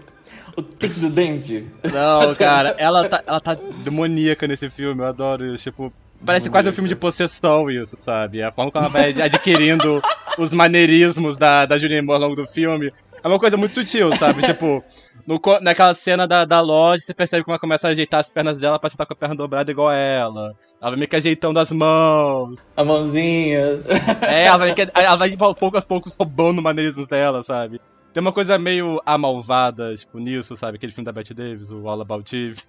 o 0.56 0.62
tique 0.62 1.00
do 1.00 1.10
dente. 1.10 1.66
Não, 1.92 2.32
cara, 2.38 2.76
ela 2.78 3.08
tá, 3.08 3.24
ela 3.26 3.40
tá 3.40 3.54
demoníaca 3.82 4.46
nesse 4.46 4.70
filme, 4.70 5.02
eu 5.02 5.06
adoro. 5.06 5.58
Tipo, 5.58 5.92
Parece 6.24 6.50
quase 6.50 6.68
um 6.68 6.72
filme 6.72 6.88
de 6.88 6.96
possessão 6.96 7.70
isso, 7.70 7.96
sabe? 8.00 8.42
A 8.42 8.50
forma 8.50 8.70
como 8.70 8.84
ela 8.84 8.92
vai 8.92 9.10
adquirindo 9.10 10.02
os 10.38 10.52
maneirismos 10.52 11.36
da, 11.36 11.66
da 11.66 11.78
Julianne 11.78 12.06
Moore 12.06 12.22
ao 12.22 12.28
longo 12.28 12.42
do 12.42 12.48
filme 12.48 12.92
é 13.26 13.28
uma 13.28 13.40
coisa 13.40 13.56
muito 13.56 13.74
sutil, 13.74 14.12
sabe? 14.12 14.40
tipo, 14.46 14.84
no, 15.26 15.40
naquela 15.60 15.92
cena 15.94 16.28
da, 16.28 16.44
da 16.44 16.60
loja, 16.60 17.02
você 17.04 17.12
percebe 17.12 17.42
como 17.42 17.54
ela 17.54 17.60
começa 17.60 17.88
a 17.88 17.90
ajeitar 17.90 18.20
as 18.20 18.30
pernas 18.30 18.58
dela 18.58 18.78
pra 18.78 18.88
sentar 18.88 19.04
com 19.04 19.12
a 19.12 19.16
perna 19.16 19.34
dobrada 19.34 19.70
igual 19.70 19.90
ela. 19.90 20.54
Ela 20.80 20.90
vai 20.90 20.96
meio 20.96 21.08
que 21.08 21.16
ajeitando 21.16 21.58
as 21.58 21.72
mãos. 21.72 22.56
A 22.76 22.84
mãozinha. 22.84 23.80
É, 24.28 24.46
ela 24.46 24.58
vai, 24.58 24.74
ela 24.94 25.16
vai 25.16 25.36
pouco 25.36 25.76
a 25.76 25.82
pouco 25.82 26.12
roubando 26.16 26.62
maneirismos 26.62 27.08
dela, 27.08 27.42
sabe? 27.42 27.80
Tem 28.12 28.20
uma 28.20 28.32
coisa 28.32 28.58
meio 28.58 29.00
amalvada, 29.04 29.96
tipo, 29.96 30.18
nisso, 30.18 30.56
sabe? 30.56 30.76
Aquele 30.76 30.92
filme 30.92 31.04
da 31.04 31.12
Bette 31.12 31.34
Davis, 31.34 31.70
o 31.70 31.88
All 31.88 32.00
About 32.00 32.34
Eve. 32.34 32.60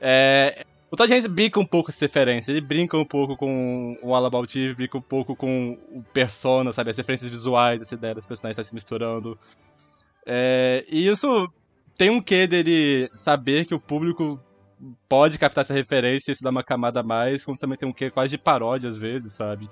É, 0.00 0.64
o 0.90 0.96
Todd 0.96 1.12
Haynes 1.12 1.26
brinca 1.26 1.60
um 1.60 1.64
pouco 1.64 1.86
com 1.86 1.92
essa 1.92 2.04
referência. 2.04 2.50
Ele 2.50 2.60
brinca 2.60 2.96
um 2.96 3.04
pouco 3.04 3.36
com 3.36 3.96
o 4.02 4.16
Eve, 4.16 4.74
brinca 4.74 4.98
um 4.98 5.02
pouco 5.02 5.36
com 5.36 5.78
o 5.92 6.02
Persona, 6.12 6.72
sabe? 6.72 6.90
As 6.90 6.96
referências 6.96 7.30
visuais, 7.30 7.80
essa 7.80 7.94
ideia 7.94 8.14
dos 8.14 8.26
personagens 8.26 8.58
estar 8.58 8.68
se 8.68 8.74
misturando. 8.74 9.38
É, 10.26 10.84
e 10.88 11.06
isso 11.06 11.48
tem 11.96 12.10
um 12.10 12.20
quê 12.20 12.46
dele 12.46 13.08
saber 13.14 13.66
que 13.66 13.74
o 13.74 13.80
público 13.80 14.40
pode 15.08 15.38
captar 15.38 15.62
essa 15.62 15.74
referência 15.74 16.30
e 16.30 16.32
isso 16.32 16.42
dá 16.42 16.50
uma 16.50 16.64
camada 16.64 17.00
a 17.00 17.04
mais, 17.04 17.44
como 17.44 17.56
também 17.56 17.78
tem 17.78 17.88
um 17.88 17.92
quê 17.92 18.10
quase 18.10 18.30
de 18.30 18.38
paródia 18.38 18.90
às 18.90 18.96
vezes, 18.96 19.32
sabe? 19.34 19.68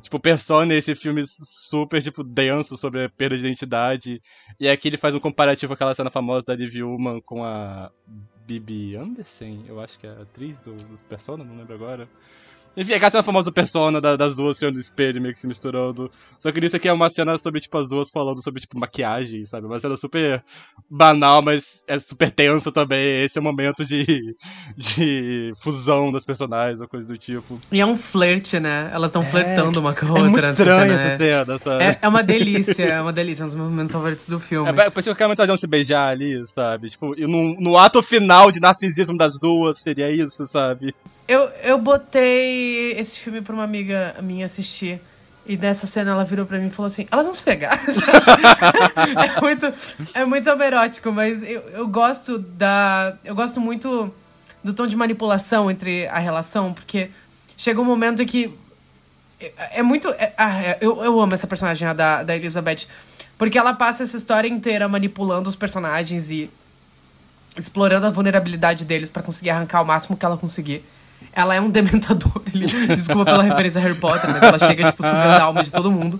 Tipo, 0.00 0.18
Persona 0.20 0.72
esse 0.72 0.94
filme 0.94 1.22
super, 1.26 2.02
tipo, 2.02 2.22
denso 2.22 2.76
sobre 2.76 3.04
a 3.04 3.10
perda 3.10 3.36
de 3.36 3.44
identidade. 3.44 4.22
E 4.58 4.68
aqui 4.68 4.88
ele 4.88 4.96
faz 4.96 5.14
um 5.14 5.20
comparativo 5.20 5.70
com 5.70 5.74
aquela 5.74 5.94
cena 5.94 6.10
famosa 6.10 6.44
da 6.46 6.54
Liv 6.54 6.82
Ullman 6.82 7.20
com 7.20 7.44
a 7.44 7.90
Bibi 8.46 8.96
Anderson, 8.96 9.64
eu 9.66 9.80
acho 9.80 9.98
que 9.98 10.06
é 10.06 10.10
a 10.10 10.22
atriz 10.22 10.56
do, 10.60 10.74
do 10.76 10.98
Persona, 11.08 11.42
não 11.42 11.56
lembro 11.56 11.74
agora. 11.74 12.08
Enfim, 12.76 12.92
é 12.92 12.96
aquela 12.96 13.10
cena 13.10 13.22
famosa 13.22 13.50
Persona 13.50 14.00
da, 14.00 14.16
das 14.16 14.36
duas 14.36 14.58
sendo 14.58 14.78
espelho, 14.78 15.20
meio 15.20 15.34
que 15.34 15.40
se 15.40 15.46
misturando. 15.46 16.10
Só 16.40 16.52
que 16.52 16.64
isso 16.64 16.76
aqui 16.76 16.88
é 16.88 16.92
uma 16.92 17.08
cena 17.08 17.38
sobre, 17.38 17.60
tipo, 17.60 17.78
as 17.78 17.88
duas 17.88 18.10
falando 18.10 18.42
sobre, 18.42 18.60
tipo, 18.60 18.78
maquiagem, 18.78 19.46
sabe? 19.46 19.66
Uma 19.66 19.80
cena 19.80 19.96
super 19.96 20.44
banal, 20.90 21.40
mas 21.40 21.80
é 21.86 21.98
super 21.98 22.30
tensa 22.30 22.70
também. 22.70 23.24
Esse 23.24 23.38
é 23.38 23.40
o 23.40 23.44
momento 23.44 23.84
de, 23.84 24.36
de 24.76 25.54
fusão 25.62 26.12
das 26.12 26.24
personagens 26.24 26.78
ou 26.78 26.86
coisa 26.86 27.06
do 27.06 27.16
tipo. 27.16 27.58
E 27.72 27.80
é 27.80 27.86
um 27.86 27.96
flerte, 27.96 28.60
né? 28.60 28.90
Elas 28.92 29.10
estão 29.10 29.22
é, 29.22 29.26
flertando 29.26 29.80
uma 29.80 29.94
com 29.94 30.06
a 30.06 30.10
outra. 30.10 30.20
É 30.20 30.30
muito 30.30 30.38
estranha 30.38 30.92
essa 30.92 31.04
né? 31.04 31.16
cena, 31.16 31.58
sabe? 31.58 31.84
É, 31.84 31.98
é, 32.02 32.08
uma 32.08 32.22
delícia, 32.22 32.84
é 32.84 33.00
uma 33.00 33.12
delícia. 33.12 33.42
É 33.42 33.46
um 33.46 33.48
dos 33.48 33.56
momentos 33.56 33.92
favoritos 33.92 34.26
do 34.26 34.38
filme. 34.38 34.68
É, 34.68 34.72
parece 34.90 35.14
que 35.14 35.18
realmente 35.18 35.40
elas 35.40 35.60
se 35.60 35.66
beijar 35.66 36.08
ali, 36.08 36.44
sabe? 36.54 36.90
Tipo, 36.90 37.18
e 37.18 37.26
no, 37.26 37.58
no 37.58 37.78
ato 37.78 38.02
final 38.02 38.52
de 38.52 38.60
narcisismo 38.60 39.16
das 39.16 39.38
duas, 39.38 39.78
seria 39.80 40.10
isso, 40.10 40.46
sabe? 40.46 40.94
Eu, 41.28 41.42
eu 41.62 41.78
botei 41.78 42.92
esse 42.92 43.18
filme 43.18 43.40
pra 43.42 43.52
uma 43.52 43.64
amiga 43.64 44.14
minha 44.22 44.46
assistir. 44.46 45.00
E 45.44 45.56
nessa 45.56 45.86
cena 45.86 46.10
ela 46.10 46.24
virou 46.24 46.44
pra 46.44 46.58
mim 46.58 46.66
e 46.66 46.70
falou 46.70 46.86
assim: 46.86 47.06
elas 47.10 47.24
vão 47.24 47.34
se 47.34 47.42
pegar. 47.42 47.78
é, 49.36 49.40
muito, 49.40 49.72
é 50.12 50.24
muito 50.24 50.50
homerótico, 50.50 51.12
mas 51.12 51.42
eu, 51.42 51.60
eu 51.72 51.88
gosto 51.88 52.38
da. 52.38 53.16
Eu 53.24 53.34
gosto 53.34 53.60
muito 53.60 54.12
do 54.62 54.74
tom 54.74 54.86
de 54.86 54.96
manipulação 54.96 55.70
entre 55.70 56.08
a 56.08 56.18
relação, 56.18 56.72
porque 56.72 57.10
chega 57.56 57.80
um 57.80 57.84
momento 57.84 58.22
em 58.22 58.26
que. 58.26 58.52
É, 59.40 59.78
é 59.78 59.82
muito. 59.82 60.08
É, 60.10 60.32
ah, 60.36 60.60
é, 60.60 60.78
eu, 60.80 61.02
eu 61.02 61.20
amo 61.20 61.34
essa 61.34 61.46
personagem 61.46 61.94
da, 61.94 62.24
da 62.24 62.36
Elizabeth. 62.36 62.86
Porque 63.38 63.58
ela 63.58 63.74
passa 63.74 64.02
essa 64.02 64.16
história 64.16 64.48
inteira 64.48 64.88
manipulando 64.88 65.48
os 65.48 65.56
personagens 65.56 66.30
e 66.30 66.50
explorando 67.56 68.06
a 68.06 68.10
vulnerabilidade 68.10 68.84
deles 68.84 69.10
para 69.10 69.22
conseguir 69.22 69.50
arrancar 69.50 69.82
o 69.82 69.84
máximo 69.84 70.16
que 70.16 70.24
ela 70.24 70.36
conseguir. 70.36 70.84
Ela 71.36 71.54
é 71.54 71.60
um 71.60 71.68
dementador. 71.68 72.40
Ele, 72.52 72.66
desculpa 72.96 73.26
pela 73.26 73.42
referência 73.42 73.78
a 73.78 73.82
Harry 73.82 73.94
Potter, 73.94 74.30
mas 74.30 74.42
ela 74.42 74.58
chega, 74.58 74.84
tipo, 74.84 75.02
sugando 75.02 75.38
a 75.38 75.42
alma 75.42 75.62
de 75.62 75.70
todo 75.70 75.92
mundo. 75.92 76.18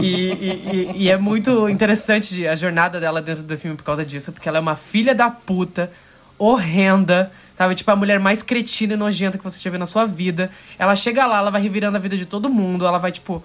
E, 0.00 0.06
e, 0.06 0.92
e, 0.94 1.10
é 1.10 1.18
muito 1.18 1.68
interessante 1.68 2.46
a 2.46 2.54
jornada 2.54 3.00
dela 3.00 3.20
dentro 3.20 3.42
do 3.42 3.58
filme 3.58 3.76
por 3.76 3.82
causa 3.82 4.04
disso, 4.04 4.32
porque 4.32 4.48
ela 4.48 4.58
é 4.58 4.60
uma 4.60 4.76
filha 4.76 5.16
da 5.16 5.28
puta, 5.28 5.90
horrenda, 6.38 7.32
sabe? 7.56 7.74
Tipo, 7.74 7.90
a 7.90 7.96
mulher 7.96 8.20
mais 8.20 8.40
cretina 8.40 8.94
e 8.94 8.96
nojenta 8.96 9.36
que 9.36 9.42
você 9.42 9.60
já 9.60 9.68
viu 9.68 9.80
na 9.80 9.84
sua 9.84 10.06
vida. 10.06 10.48
Ela 10.78 10.94
chega 10.94 11.26
lá, 11.26 11.38
ela 11.38 11.50
vai 11.50 11.60
revirando 11.60 11.96
a 11.96 12.00
vida 12.00 12.16
de 12.16 12.24
todo 12.24 12.48
mundo, 12.48 12.86
ela 12.86 12.98
vai, 12.98 13.10
tipo. 13.10 13.42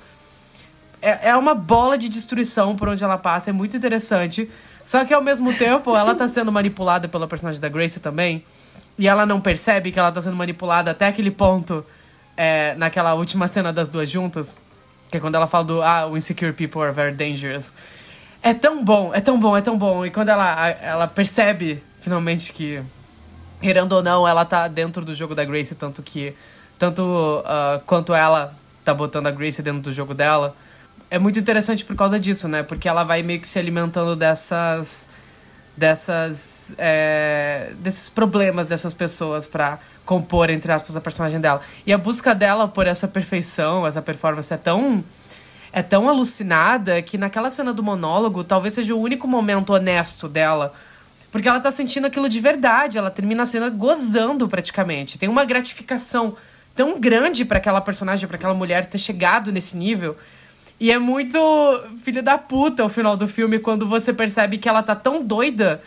É, 1.01 1.29
é 1.29 1.36
uma 1.36 1.55
bola 1.55 1.97
de 1.97 2.07
destruição 2.07 2.75
por 2.75 2.89
onde 2.89 3.03
ela 3.03 3.17
passa, 3.17 3.49
é 3.49 3.53
muito 3.53 3.75
interessante. 3.75 4.49
Só 4.86 5.03
que 5.03 5.13
ao 5.13 5.23
mesmo 5.23 5.51
tempo, 5.51 5.97
ela 5.97 6.13
tá 6.13 6.27
sendo 6.27 6.51
manipulada 6.51 7.07
pela 7.07 7.27
personagem 7.27 7.59
da 7.59 7.67
Grace 7.69 7.99
também 7.99 8.43
e 8.97 9.07
ela 9.07 9.25
não 9.25 9.41
percebe 9.41 9.91
que 9.91 9.99
ela 9.99 10.11
tá 10.11 10.21
sendo 10.21 10.35
manipulada 10.35 10.91
até 10.91 11.07
aquele 11.07 11.31
ponto, 11.31 11.85
é, 12.37 12.75
naquela 12.75 13.13
última 13.13 13.47
cena 13.47 13.71
das 13.71 13.89
duas 13.89 14.09
juntas, 14.09 14.59
que 15.09 15.17
é 15.17 15.19
quando 15.19 15.35
ela 15.35 15.47
fala 15.47 15.63
do 15.65 15.81
ah, 15.81 16.07
o 16.07 16.17
insecure 16.17 16.53
people 16.53 16.81
are 16.81 16.93
very 16.93 17.13
dangerous. 17.13 17.71
É 18.41 18.53
tão 18.53 18.83
bom, 18.83 19.13
é 19.13 19.21
tão 19.21 19.39
bom, 19.39 19.57
é 19.57 19.61
tão 19.61 19.77
bom. 19.77 20.05
E 20.05 20.11
quando 20.11 20.29
ela, 20.29 20.69
ela 20.69 21.07
percebe 21.07 21.83
finalmente 21.99 22.53
que, 22.53 22.81
querendo 23.61 23.93
ou 23.93 24.03
não, 24.03 24.27
ela 24.27 24.45
tá 24.45 24.67
dentro 24.67 25.03
do 25.03 25.15
jogo 25.15 25.33
da 25.33 25.43
Grace, 25.43 25.75
tanto 25.75 26.03
que. 26.03 26.35
Tanto 26.77 27.01
uh, 27.01 27.79
quanto 27.85 28.13
ela 28.13 28.53
tá 28.83 28.93
botando 28.93 29.27
a 29.27 29.31
Grace 29.31 29.63
dentro 29.63 29.81
do 29.81 29.93
jogo 29.93 30.13
dela. 30.13 30.55
É 31.09 31.17
muito 31.17 31.39
interessante 31.39 31.83
por 31.85 31.95
causa 31.95 32.19
disso, 32.19 32.47
né? 32.47 32.61
Porque 32.63 32.87
ela 32.87 33.03
vai 33.03 33.23
meio 33.23 33.39
que 33.39 33.47
se 33.47 33.57
alimentando 33.57 34.15
dessas 34.15 35.07
dessas 35.78 36.73
é, 36.78 37.73
desses 37.80 38.09
problemas 38.09 38.67
dessas 38.67 38.93
pessoas 38.93 39.47
para 39.47 39.80
compor 40.05 40.49
entre 40.49 40.71
aspas 40.71 40.95
a 40.95 41.01
personagem 41.01 41.39
dela. 41.39 41.61
E 41.86 41.91
a 41.91 41.97
busca 41.97 42.34
dela 42.34 42.67
por 42.67 42.88
essa 42.88 43.07
perfeição 43.07 43.86
essa 43.86 44.01
performance 44.01 44.53
é 44.53 44.57
tão 44.57 45.03
é 45.71 45.82
tão 45.82 46.07
alucinada 46.07 47.01
que 47.01 47.17
naquela 47.17 47.51
cena 47.51 47.73
do 47.73 47.84
monólogo 47.84 48.43
talvez 48.43 48.73
seja 48.73 48.95
o 48.95 48.99
único 48.99 49.28
momento 49.28 49.73
honesto 49.73 50.30
dela. 50.30 50.73
Porque 51.30 51.49
ela 51.49 51.59
tá 51.59 51.69
sentindo 51.69 52.07
aquilo 52.07 52.30
de 52.30 52.39
verdade 52.39 52.97
ela 52.97 53.11
termina 53.11 53.43
a 53.43 53.45
cena 53.45 53.69
gozando 53.69 54.47
praticamente. 54.47 55.17
Tem 55.17 55.28
uma 55.28 55.43
gratificação 55.43 56.36
tão 56.73 56.99
grande 56.99 57.43
para 57.43 57.57
aquela 57.57 57.82
personagem 57.82 58.28
para 58.28 58.38
aquela 58.38 58.53
mulher 58.53 58.86
ter 58.86 58.97
chegado 58.97 59.51
nesse 59.51 59.76
nível 59.76 60.15
e 60.80 60.91
é 60.91 60.99
muito 60.99 61.38
filho 62.03 62.21
da 62.21 62.38
puta 62.38 62.84
o 62.84 62.89
final 62.89 63.15
do 63.15 63.28
filme 63.28 63.59
quando 63.59 63.88
você 63.88 64.13
percebe 64.13 64.57
que 64.57 64.67
ela 64.67 64.84
tá 64.84 64.95
tão 64.95 65.23
doida 65.23 65.82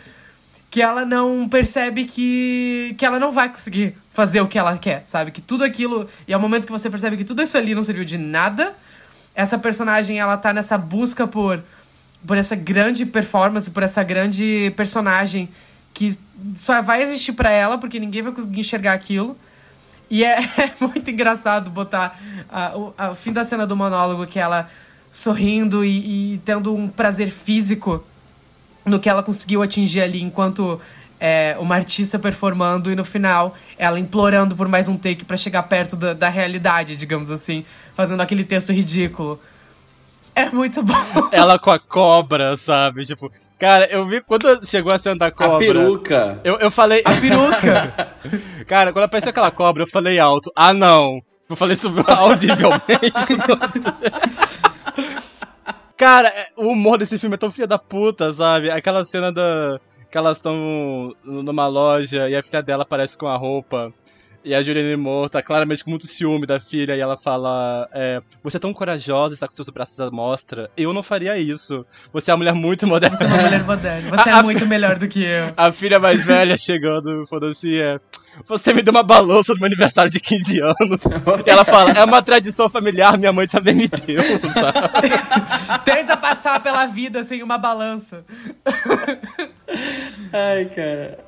que 0.69 0.81
ela 0.81 1.05
não 1.05 1.49
percebe 1.49 2.05
que, 2.05 2.95
que 2.97 3.05
ela 3.05 3.19
não 3.19 3.31
vai 3.31 3.49
conseguir 3.49 3.95
fazer 4.11 4.41
o 4.41 4.47
que 4.47 4.57
ela 4.57 4.77
quer, 4.77 5.03
sabe? 5.05 5.31
Que 5.31 5.41
tudo 5.41 5.63
aquilo. 5.63 6.07
E 6.27 6.33
é 6.33 6.37
o 6.37 6.39
momento 6.39 6.65
que 6.65 6.71
você 6.71 6.89
percebe 6.89 7.17
que 7.17 7.23
tudo 7.23 7.41
isso 7.41 7.57
ali 7.57 7.73
não 7.73 7.81
serviu 7.81 8.05
de 8.05 8.17
nada. 8.17 8.73
Essa 9.33 9.57
personagem, 9.57 10.19
ela 10.19 10.37
tá 10.37 10.53
nessa 10.53 10.77
busca 10.77 11.25
por, 11.25 11.63
por 12.25 12.37
essa 12.37 12.55
grande 12.55 13.05
performance, 13.05 13.71
por 13.71 13.81
essa 13.81 14.03
grande 14.03 14.71
personagem 14.75 15.49
que 15.93 16.11
só 16.55 16.81
vai 16.81 17.01
existir 17.01 17.33
para 17.33 17.49
ela, 17.49 17.77
porque 17.77 17.99
ninguém 17.99 18.21
vai 18.21 18.31
conseguir 18.31 18.59
enxergar 18.59 18.93
aquilo. 18.93 19.35
E 20.09 20.23
é, 20.23 20.39
é 20.57 20.71
muito 20.79 21.09
engraçado 21.09 21.69
botar 21.69 22.19
uh, 22.49 22.77
o, 22.77 22.87
uh, 22.89 23.11
o 23.11 23.15
fim 23.15 23.31
da 23.31 23.43
cena 23.43 23.65
do 23.67 23.75
monólogo, 23.75 24.25
que 24.25 24.39
ela 24.39 24.69
sorrindo 25.11 25.83
e, 25.83 26.33
e, 26.35 26.37
tendo 26.39 26.75
um 26.75 26.87
prazer 26.87 27.29
físico 27.29 28.03
no 28.85 28.99
que 28.99 29.09
ela 29.09 29.23
conseguiu 29.23 29.61
atingir 29.61 30.01
ali 30.01 30.21
enquanto 30.21 30.79
é, 31.19 31.57
uma 31.59 31.75
artista 31.75 32.17
performando 32.17 32.91
e 32.91 32.95
no 32.95 33.03
final 33.03 33.55
ela 33.77 33.99
implorando 33.99 34.55
por 34.55 34.67
mais 34.67 34.87
um 34.87 34.97
take 34.97 35.25
para 35.25 35.35
chegar 35.35 35.63
perto 35.63 35.95
da, 35.95 36.13
da 36.13 36.29
realidade, 36.29 36.95
digamos 36.95 37.29
assim, 37.29 37.65
fazendo 37.93 38.21
aquele 38.21 38.43
texto 38.43 38.71
ridículo. 38.71 39.39
É 40.33 40.49
muito 40.49 40.81
bom. 40.83 40.93
Ela 41.31 41.59
com 41.59 41.71
a 41.71 41.79
cobra, 41.79 42.55
sabe? 42.55 43.05
Tipo, 43.05 43.31
cara, 43.59 43.85
eu 43.91 44.07
vi 44.07 44.21
quando 44.21 44.65
chegou 44.65 44.91
a 44.91 44.97
cena 44.97 45.17
da 45.17 45.31
cobra. 45.31 45.57
A 45.57 45.59
peruca. 45.59 46.39
Eu, 46.43 46.57
eu 46.59 46.71
falei. 46.71 47.03
A 47.05 47.13
peruca. 47.19 48.13
cara, 48.65 48.93
quando 48.93 49.05
apareceu 49.05 49.29
aquela 49.29 49.51
cobra, 49.51 49.83
eu 49.83 49.87
falei 49.87 50.17
alto. 50.17 50.51
Ah, 50.55 50.73
não. 50.73 51.21
Eu 51.49 51.55
falei 51.55 51.75
sobre 51.75 52.03
audivelmente. 52.11 52.79
cara, 55.97 56.29
é, 56.29 56.47
o 56.55 56.67
humor 56.67 56.97
desse 56.97 57.19
filme 57.19 57.35
é 57.35 57.37
tão 57.37 57.51
filha 57.51 57.67
da 57.67 57.77
puta, 57.77 58.33
sabe? 58.33 58.71
Aquela 58.71 59.03
cena 59.03 59.31
da. 59.31 59.79
Que 60.11 60.17
elas 60.17 60.37
estão 60.37 61.15
numa 61.23 61.67
loja 61.67 62.27
e 62.27 62.35
a 62.35 62.41
filha 62.41 62.63
dela 62.63 62.81
aparece 62.81 63.15
com 63.15 63.27
a 63.27 63.37
roupa 63.37 63.93
e 64.43 64.55
a 64.55 64.61
Julianne 64.61 64.95
Moore 64.95 65.29
tá 65.29 65.41
claramente 65.41 65.83
com 65.83 65.89
muito 65.89 66.07
ciúme 66.07 66.47
da 66.47 66.59
filha 66.59 66.95
e 66.95 66.99
ela 66.99 67.17
fala: 67.17 67.89
é, 67.91 68.21
Você 68.43 68.57
é 68.57 68.59
tão 68.59 68.73
corajosa, 68.73 69.33
está 69.33 69.47
com 69.47 69.53
seus 69.53 69.69
braços 69.69 69.99
à 69.99 70.09
mostra. 70.09 70.69
Eu 70.77 70.93
não 70.93 71.03
faria 71.03 71.37
isso. 71.37 71.85
Você 72.13 72.31
é 72.31 72.33
uma 72.33 72.37
mulher 72.39 72.53
muito 72.53 72.87
moderna. 72.87 73.17
Você 73.17 73.23
é 73.23 73.27
uma 73.27 73.41
mulher 73.43 73.63
moderna. 73.63 74.09
Você 74.09 74.29
a, 74.29 74.39
é 74.39 74.43
muito 74.43 74.65
melhor 74.65 74.97
do 74.97 75.07
que 75.07 75.23
eu. 75.23 75.53
A 75.57 75.71
filha 75.71 75.99
mais 75.99 76.25
velha 76.25 76.57
chegando, 76.57 77.25
falando 77.27 77.51
assim: 77.51 77.75
é, 77.75 77.99
Você 78.47 78.73
me 78.73 78.81
deu 78.81 78.91
uma 78.91 79.03
balança 79.03 79.53
no 79.53 79.59
meu 79.59 79.67
aniversário 79.67 80.09
de 80.09 80.19
15 80.19 80.59
anos. 80.61 81.01
e 81.45 81.49
ela 81.49 81.65
fala: 81.65 81.91
É 81.91 82.03
uma 82.03 82.21
tradição 82.21 82.69
familiar, 82.69 83.17
minha 83.17 83.33
mãe 83.33 83.47
também 83.47 83.75
me 83.75 83.87
deu. 83.87 84.23
Tenta 85.83 86.15
passar 86.15 86.61
pela 86.61 86.85
vida 86.85 87.23
sem 87.23 87.43
uma 87.43 87.57
balança. 87.57 88.23
Ai, 90.31 90.65
cara. 90.65 91.19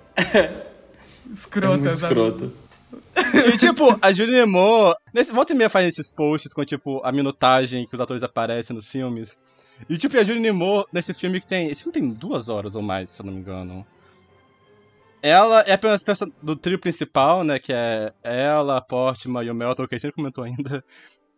Escrota, 1.33 1.75
é 1.75 1.77
muito 1.77 1.89
escroto. 1.89 2.60
E, 3.53 3.57
tipo, 3.57 3.97
a 4.01 4.11
Julianne 4.11 4.51
Moore... 4.51 4.95
Nesse, 5.13 5.31
volta 5.31 5.53
e 5.53 5.55
meia 5.55 5.69
faz 5.69 5.87
esses 5.87 6.11
posts 6.11 6.53
com, 6.53 6.65
tipo, 6.65 7.01
a 7.03 7.11
minutagem 7.11 7.85
que 7.85 7.95
os 7.95 8.01
atores 8.01 8.23
aparecem 8.23 8.75
nos 8.75 8.87
filmes. 8.87 9.37
E, 9.89 9.97
tipo, 9.97 10.17
a 10.17 10.23
Julianne 10.23 10.51
Moore, 10.51 10.87
nesse 10.91 11.13
filme 11.13 11.39
que 11.39 11.47
tem... 11.47 11.69
Esse 11.69 11.83
filme 11.83 11.93
tem 11.93 12.09
duas 12.09 12.49
horas 12.49 12.75
ou 12.75 12.81
mais, 12.81 13.09
se 13.09 13.21
eu 13.21 13.25
não 13.25 13.33
me 13.33 13.39
engano. 13.39 13.85
Ela 15.21 15.61
é 15.61 15.73
apenas 15.73 16.03
do 16.41 16.55
trio 16.55 16.79
principal, 16.79 17.43
né? 17.43 17.59
Que 17.59 17.71
é 17.71 18.11
ela, 18.23 18.77
a 18.77 18.81
Portman 18.81 19.43
e 19.43 19.51
o 19.51 19.55
Melton, 19.55 19.87
que 19.87 19.95
a 19.95 19.97
gente 19.99 20.13
comentou 20.13 20.43
ainda. 20.43 20.83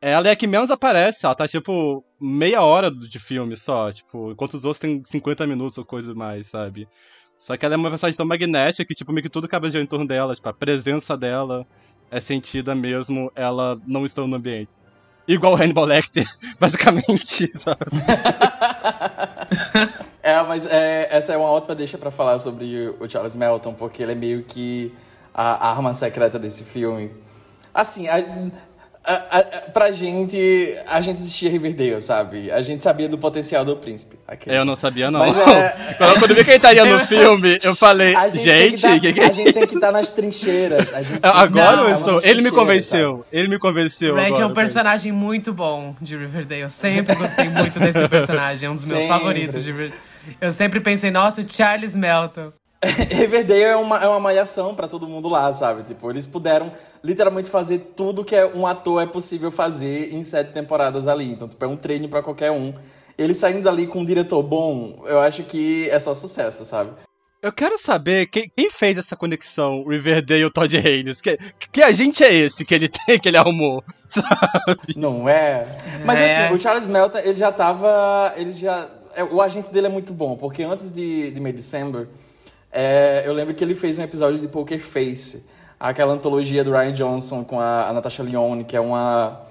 Ela 0.06 0.28
é 0.28 0.32
a 0.32 0.36
que 0.36 0.48
menos 0.48 0.70
aparece, 0.70 1.26
ela 1.26 1.34
tá, 1.34 1.48
tipo, 1.48 2.04
meia 2.20 2.62
hora 2.62 2.92
de 2.92 3.20
filme 3.20 3.56
só, 3.56 3.90
tipo, 3.90 4.32
enquanto 4.32 4.56
os 4.56 4.66
outros 4.66 4.80
tem 4.80 5.02
50 5.06 5.48
minutos 5.48 5.78
ou 5.78 5.86
coisa 5.86 6.14
mais, 6.14 6.48
sabe? 6.48 6.90
Só 7.44 7.56
que 7.58 7.66
ela 7.66 7.76
é 7.76 7.78
uma 7.78 7.90
personagem 7.90 8.16
tão 8.16 8.26
magnética 8.26 8.86
que, 8.86 8.96
tipo, 8.96 9.12
meio 9.12 9.24
que 9.24 9.30
tudo 9.30 9.50
cabe 9.50 9.68
em 9.78 9.86
torno 9.86 10.08
dela. 10.08 10.34
Tipo, 10.34 10.48
a 10.48 10.54
presença 10.54 11.18
dela 11.18 11.68
é 12.10 12.22
sentida 12.22 12.74
mesmo 12.74 13.30
ela 13.36 13.78
não 13.86 14.06
estando 14.06 14.28
no 14.28 14.38
ambiente. 14.38 14.70
Igual 15.28 15.54
o 15.54 15.56
Hannibal 15.56 15.86
Lecter, 15.86 16.26
basicamente, 16.60 17.52
sabe? 17.60 17.82
é, 20.24 20.42
mas 20.44 20.66
é, 20.68 21.10
essa 21.12 21.34
é 21.34 21.38
uma 21.38 21.50
ótima 21.50 21.76
deixa 21.76 21.98
para 21.98 22.12
falar 22.12 22.40
sobre 22.40 22.96
o 23.00 23.10
Charles 23.10 23.36
Melton, 23.36 23.74
porque 23.74 24.04
ele 24.04 24.14
é 24.14 24.16
meio 24.16 24.44
que 24.44 24.94
a 25.34 25.70
arma 25.70 25.94
secreta 25.94 26.40
desse 26.40 26.64
filme. 26.64 27.12
Assim, 27.74 28.08
a, 28.08 28.24
a, 29.06 29.40
a, 29.40 29.44
pra 29.72 29.92
gente, 29.92 30.74
a 30.88 31.02
gente 31.02 31.18
assistia 31.18 31.50
Riverdale, 31.50 32.00
sabe? 32.02 32.50
A 32.50 32.62
gente 32.62 32.82
sabia 32.82 33.10
do 33.10 33.18
potencial 33.18 33.66
do 33.66 33.76
príncipe. 33.76 34.18
Aqueles. 34.26 34.58
Eu 34.58 34.64
não 34.64 34.78
sabia, 34.78 35.12
não. 35.12 35.20
Mas, 35.20 35.36
é... 35.46 35.96
quando, 35.98 36.20
quando 36.20 36.34
vi 36.36 36.44
que 36.44 36.50
ele 36.52 36.56
estaria 36.56 36.86
no 36.86 36.98
filme, 37.06 37.60
eu 37.62 37.76
falei, 37.76 38.16
a 38.16 38.30
gente, 38.30 38.46
gente 38.46 38.82
tá, 38.82 39.00
que 39.00 39.12
que 39.12 39.20
é 39.20 39.26
a 39.26 39.32
gente 39.32 39.52
tem 39.52 39.68
que 39.68 39.76
estar 39.76 39.88
tá 39.88 39.92
nas 39.92 40.10
trincheiras. 40.10 40.94
agora 41.22 41.82
eu 41.82 41.98
estou. 41.98 42.22
Ele 42.24 42.42
me 42.42 42.52
convenceu. 42.52 43.24
Sabe? 43.24 43.26
Ele 43.38 43.48
me 43.50 43.60
convenceu. 43.60 44.16
Red 44.16 44.28
agora, 44.28 44.44
é 44.44 44.46
um 44.46 44.54
personagem 44.54 45.12
bem. 45.12 45.22
muito 45.22 45.54
bom 45.54 45.94
de 46.02 46.16
Riverdale. 46.16 46.62
Eu 46.62 46.70
sempre 46.70 47.14
gostei 47.16 47.50
muito 47.50 47.80
desse 47.82 48.08
personagem. 48.08 48.68
É 48.68 48.70
um 48.70 48.74
dos 48.74 48.88
meus 48.88 49.02
sempre. 49.02 49.18
favoritos 49.18 49.64
de 49.64 49.72
Riverdale. 49.72 50.02
Eu 50.40 50.52
sempre 50.54 50.80
pensei, 50.80 51.12
nossa, 51.12 51.46
Charles 51.46 51.94
Melton. 51.96 52.54
Riverdale 53.10 53.62
é 53.62 53.76
uma, 53.76 54.04
é 54.04 54.08
uma 54.08 54.20
malhação 54.20 54.76
para 54.76 54.88
todo 54.88 55.08
mundo 55.08 55.30
lá, 55.30 55.52
sabe? 55.54 55.84
Tipo, 55.84 56.10
eles 56.10 56.26
puderam 56.26 56.72
literalmente 57.04 57.50
fazer 57.50 57.80
tudo 57.96 58.24
que 58.24 58.36
é 58.36 58.46
um 58.46 58.68
ator 58.68 59.02
é 59.02 59.06
possível 59.06 59.52
fazer 59.52 60.14
em 60.14 60.24
sete 60.24 60.52
temporadas 60.52 61.08
ali. 61.08 61.32
Então, 61.32 61.48
tipo, 61.48 61.64
é 61.64 61.68
um 61.68 61.76
treino 61.76 62.10
para 62.10 62.22
qualquer 62.22 62.52
um. 62.52 62.74
Ele 63.18 63.34
saindo 63.34 63.62
dali 63.62 63.88
com 63.88 64.00
um 64.00 64.06
diretor 64.06 64.42
bom, 64.42 65.04
eu 65.06 65.20
acho 65.20 65.44
que 65.44 65.90
é 65.90 66.00
só 66.00 66.14
sucesso, 66.14 66.66
sabe? 66.66 66.92
Eu 67.42 67.52
quero 67.52 67.78
saber 67.78 68.28
quem, 68.28 68.50
quem 68.56 68.72
fez 68.72 68.98
essa 68.98 69.18
conexão 69.18 69.84
Riverdale 69.86 70.46
e 70.46 70.50
Todd 70.50 70.78
Haynes. 70.78 71.20
Que, 71.20 71.38
que 71.74 71.82
agente 71.82 72.24
é 72.24 72.34
esse 72.34 72.64
que 72.64 72.74
ele 72.74 72.88
tem, 73.06 73.20
que 73.20 73.28
ele 73.28 73.38
arrumou? 73.38 73.84
Sabe? 74.10 74.94
Não 74.96 75.28
é? 75.28 75.68
Mas 76.06 76.22
é. 76.22 76.46
assim, 76.46 76.56
o 76.56 76.60
Charles 76.60 76.88
Melton, 76.88 77.18
ele 77.18 77.36
já 77.36 77.52
tava. 77.52 78.34
Ele 78.38 78.54
já. 78.54 78.88
É, 79.16 79.24
o 79.24 79.42
agente 79.42 79.72
dele 79.72 79.88
é 79.88 79.90
muito 79.90 80.14
bom, 80.14 80.38
porque 80.38 80.64
antes 80.64 80.92
de, 80.94 81.32
de 81.32 81.42
May 81.42 81.52
December 81.52 82.08
é, 82.74 83.24
eu 83.26 83.34
lembro 83.34 83.54
que 83.54 83.64
ele 83.64 83.76
fez 83.76 84.00
um 84.00 84.02
episódio 84.02 84.40
de 84.40 84.48
Poker 84.48 84.80
Face, 84.80 85.46
aquela 85.80 86.14
antologia 86.14 86.64
do 86.64 86.72
Ryan 86.72 86.92
Johnson 86.92 87.44
com 87.44 87.60
a, 87.60 87.90
a 87.90 87.94
Natasha 87.94 88.24
Lyonne, 88.24 88.64
que 88.64 88.76
é 88.76 88.80
uma 88.80 89.42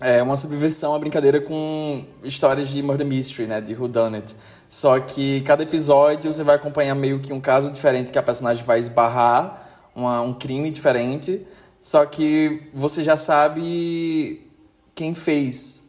é 0.00 0.22
uma 0.22 0.36
subversão, 0.36 0.92
uma 0.92 0.98
brincadeira 1.00 1.40
com 1.40 2.04
histórias 2.22 2.68
de 2.68 2.80
murder 2.80 3.04
mystery, 3.04 3.48
né, 3.48 3.60
de 3.60 3.74
Who 3.74 3.88
Done 3.88 4.16
It. 4.16 4.36
Só 4.68 5.00
que 5.00 5.40
cada 5.40 5.64
episódio 5.64 6.32
você 6.32 6.44
vai 6.44 6.54
acompanhar 6.54 6.94
meio 6.94 7.18
que 7.18 7.32
um 7.32 7.40
caso 7.40 7.68
diferente 7.72 8.12
que 8.12 8.18
a 8.18 8.22
personagem 8.22 8.64
vai 8.64 8.78
esbarrar, 8.78 9.68
uma, 9.96 10.20
um 10.20 10.32
crime 10.32 10.70
diferente, 10.70 11.44
só 11.80 12.06
que 12.06 12.70
você 12.72 13.02
já 13.02 13.16
sabe 13.16 14.46
quem 14.94 15.14
fez 15.14 15.87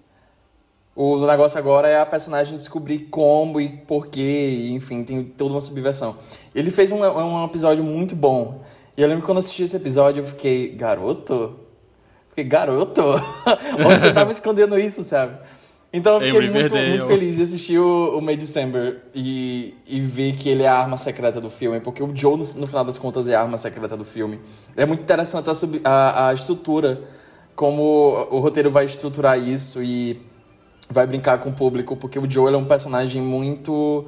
o 1.01 1.25
negócio 1.25 1.57
agora 1.57 1.87
é 1.87 1.97
a 1.97 2.05
personagem 2.05 2.57
descobrir 2.57 3.07
como 3.09 3.61
e 3.61 3.69
porquê, 3.69 4.67
enfim, 4.71 5.01
tem 5.01 5.23
toda 5.23 5.53
uma 5.53 5.61
subversão. 5.61 6.17
Ele 6.53 6.69
fez 6.69 6.91
um, 6.91 7.01
um 7.01 7.45
episódio 7.45 7.81
muito 7.81 8.17
bom. 8.17 8.61
E 8.97 9.01
eu 9.01 9.07
lembro 9.07 9.21
que 9.21 9.25
quando 9.25 9.37
assisti 9.37 9.63
esse 9.63 9.77
episódio, 9.77 10.19
eu 10.19 10.25
fiquei, 10.25 10.67
garoto? 10.75 11.55
Fiquei, 12.27 12.43
garoto? 12.43 13.01
Onde 13.79 14.01
você 14.01 14.11
tava 14.11 14.29
escondendo 14.29 14.77
isso, 14.77 15.01
sabe? 15.05 15.37
Então 15.93 16.15
eu 16.15 16.21
fiquei 16.21 16.49
muito, 16.49 16.75
muito 16.75 17.05
feliz 17.05 17.37
de 17.37 17.43
assistir 17.43 17.79
o, 17.79 18.17
o 18.17 18.21
May 18.21 18.35
December 18.35 19.01
e, 19.15 19.75
e 19.87 20.01
ver 20.01 20.35
que 20.35 20.49
ele 20.49 20.63
é 20.63 20.67
a 20.67 20.75
arma 20.75 20.97
secreta 20.97 21.39
do 21.39 21.49
filme, 21.49 21.79
porque 21.79 22.03
o 22.03 22.13
Joe, 22.13 22.33
no, 22.33 22.43
no 22.59 22.67
final 22.67 22.83
das 22.83 22.97
contas, 22.97 23.29
é 23.29 23.35
a 23.35 23.41
arma 23.41 23.57
secreta 23.57 23.95
do 23.95 24.03
filme. 24.03 24.37
É 24.75 24.85
muito 24.85 25.01
interessante 25.01 25.49
a, 25.49 25.55
sub, 25.55 25.79
a, 25.81 26.27
a 26.27 26.33
estrutura, 26.33 27.01
como 27.55 28.27
o 28.29 28.39
roteiro 28.39 28.69
vai 28.69 28.83
estruturar 28.83 29.39
isso 29.39 29.81
e 29.81 30.27
vai 30.89 31.05
brincar 31.05 31.37
com 31.39 31.49
o 31.49 31.53
público, 31.53 31.95
porque 31.95 32.17
o 32.17 32.29
Joel 32.29 32.55
é 32.55 32.57
um 32.57 32.65
personagem 32.65 33.21
muito. 33.21 34.05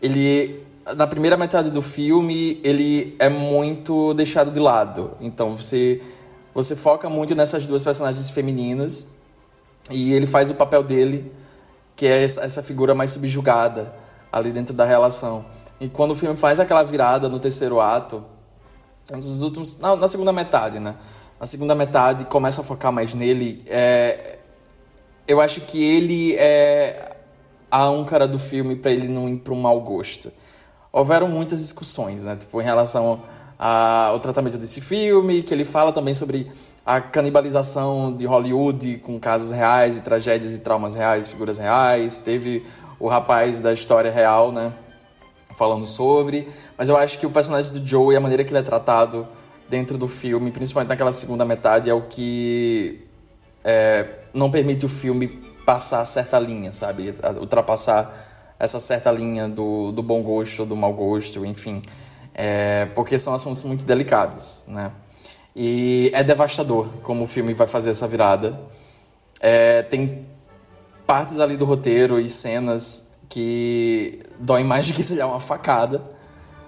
Ele. 0.00 0.62
Na 0.96 1.06
primeira 1.06 1.36
metade 1.36 1.70
do 1.70 1.80
filme, 1.80 2.60
ele 2.64 3.14
é 3.18 3.28
muito 3.28 4.12
deixado 4.14 4.50
de 4.50 4.58
lado. 4.58 5.12
Então 5.20 5.56
você, 5.56 6.02
você 6.52 6.74
foca 6.74 7.08
muito 7.08 7.36
nessas 7.36 7.66
duas 7.68 7.84
personagens 7.84 8.28
femininas 8.30 9.14
e 9.90 10.12
ele 10.12 10.26
faz 10.26 10.50
o 10.50 10.54
papel 10.54 10.82
dele, 10.82 11.32
que 11.94 12.04
é 12.04 12.24
essa 12.24 12.64
figura 12.64 12.96
mais 12.96 13.12
subjugada 13.12 13.94
ali 14.32 14.50
dentro 14.50 14.74
da 14.74 14.84
relação. 14.84 15.44
E 15.80 15.88
quando 15.88 16.12
o 16.12 16.16
filme 16.16 16.36
faz 16.36 16.58
aquela 16.58 16.82
virada 16.82 17.28
no 17.28 17.38
terceiro 17.38 17.80
ato, 17.80 18.24
nos 19.10 19.42
últimos, 19.42 19.78
na, 19.78 19.94
na 19.94 20.08
segunda 20.08 20.32
metade, 20.32 20.80
né? 20.80 20.96
Na 21.38 21.46
segunda 21.46 21.74
metade 21.74 22.24
começa 22.24 22.60
a 22.60 22.64
focar 22.64 22.92
mais 22.92 23.14
nele. 23.14 23.62
É, 23.66 24.38
eu 25.26 25.40
acho 25.40 25.60
que 25.62 25.82
ele 25.82 26.34
é 26.36 27.16
a 27.70 27.84
âncora 27.84 28.28
do 28.28 28.38
filme 28.38 28.76
para 28.76 28.90
ele 28.90 29.08
não 29.08 29.28
ir 29.28 29.38
para 29.38 29.52
um 29.52 29.60
mau 29.60 29.80
gosto. 29.80 30.30
Houveram 30.92 31.28
muitas 31.28 31.58
discussões, 31.58 32.24
né? 32.24 32.36
Tipo, 32.36 32.60
em 32.60 32.64
relação 32.64 33.22
ao 33.58 34.20
tratamento 34.20 34.58
desse 34.58 34.80
filme, 34.80 35.42
que 35.42 35.54
ele 35.54 35.64
fala 35.64 35.92
também 35.92 36.12
sobre 36.12 36.50
a 36.84 37.00
canibalização 37.00 38.14
de 38.14 38.26
Hollywood 38.26 38.98
com 38.98 39.18
casos 39.18 39.52
reais, 39.52 39.96
e 39.96 40.02
tragédias 40.02 40.54
e 40.54 40.58
traumas 40.58 40.94
reais, 40.94 41.28
figuras 41.28 41.58
reais. 41.58 42.20
Teve 42.20 42.66
o 42.98 43.08
rapaz 43.08 43.60
da 43.60 43.72
história 43.72 44.10
real, 44.10 44.52
né? 44.52 44.72
Falando 45.56 45.86
sobre. 45.86 46.48
Mas 46.76 46.88
eu 46.88 46.96
acho 46.96 47.18
que 47.18 47.26
o 47.26 47.30
personagem 47.30 47.72
do 47.72 47.86
Joe 47.86 48.12
e 48.14 48.16
a 48.16 48.20
maneira 48.20 48.44
que 48.44 48.50
ele 48.50 48.58
é 48.58 48.62
tratado 48.62 49.26
dentro 49.68 49.96
do 49.96 50.08
filme, 50.08 50.50
principalmente 50.50 50.90
naquela 50.90 51.12
segunda 51.12 51.44
metade, 51.44 51.88
é 51.88 51.94
o 51.94 52.02
que 52.02 53.06
é, 53.64 54.21
não 54.34 54.50
permite 54.50 54.84
o 54.84 54.88
filme 54.88 55.28
passar 55.64 56.04
certa 56.04 56.38
linha, 56.38 56.72
sabe? 56.72 57.14
Ultrapassar 57.38 58.12
essa 58.58 58.78
certa 58.78 59.10
linha 59.10 59.48
do, 59.48 59.92
do 59.92 60.02
bom 60.02 60.22
gosto, 60.22 60.64
do 60.64 60.76
mau 60.76 60.92
gosto, 60.92 61.44
enfim. 61.44 61.82
é, 62.34 62.86
porque 62.94 63.18
são 63.18 63.34
assuntos 63.34 63.62
muito 63.64 63.84
delicados, 63.84 64.64
né? 64.68 64.92
E 65.54 66.10
é 66.14 66.22
devastador 66.22 66.88
como 67.02 67.24
o 67.24 67.26
filme 67.26 67.52
vai 67.52 67.66
fazer 67.66 67.90
essa 67.90 68.08
virada. 68.08 68.58
É, 69.40 69.82
tem 69.82 70.26
partes 71.06 71.40
ali 71.40 71.56
do 71.56 71.64
roteiro 71.64 72.18
e 72.18 72.28
cenas 72.28 73.12
que 73.28 74.20
doem 74.38 74.64
mais 74.64 74.86
do 74.88 74.94
que 74.94 75.02
seja 75.02 75.26
uma 75.26 75.40
facada. 75.40 76.02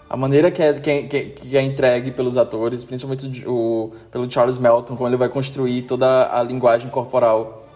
A 0.08 0.16
maneira 0.16 0.50
que 0.50 0.62
é, 0.62 0.72
que 0.74 0.90
é, 0.90 1.02
que 1.02 1.56
é 1.56 1.62
entregue 1.62 2.10
pelos 2.10 2.36
atores, 2.36 2.84
principalmente 2.84 3.44
o, 3.46 3.90
pelo 4.10 4.30
Charles 4.30 4.58
Melton, 4.58 4.96
como 4.96 5.08
ele 5.08 5.16
vai 5.16 5.28
construir 5.28 5.82
toda 5.82 6.30
a 6.30 6.42
linguagem 6.42 6.90
corporal 6.90 7.66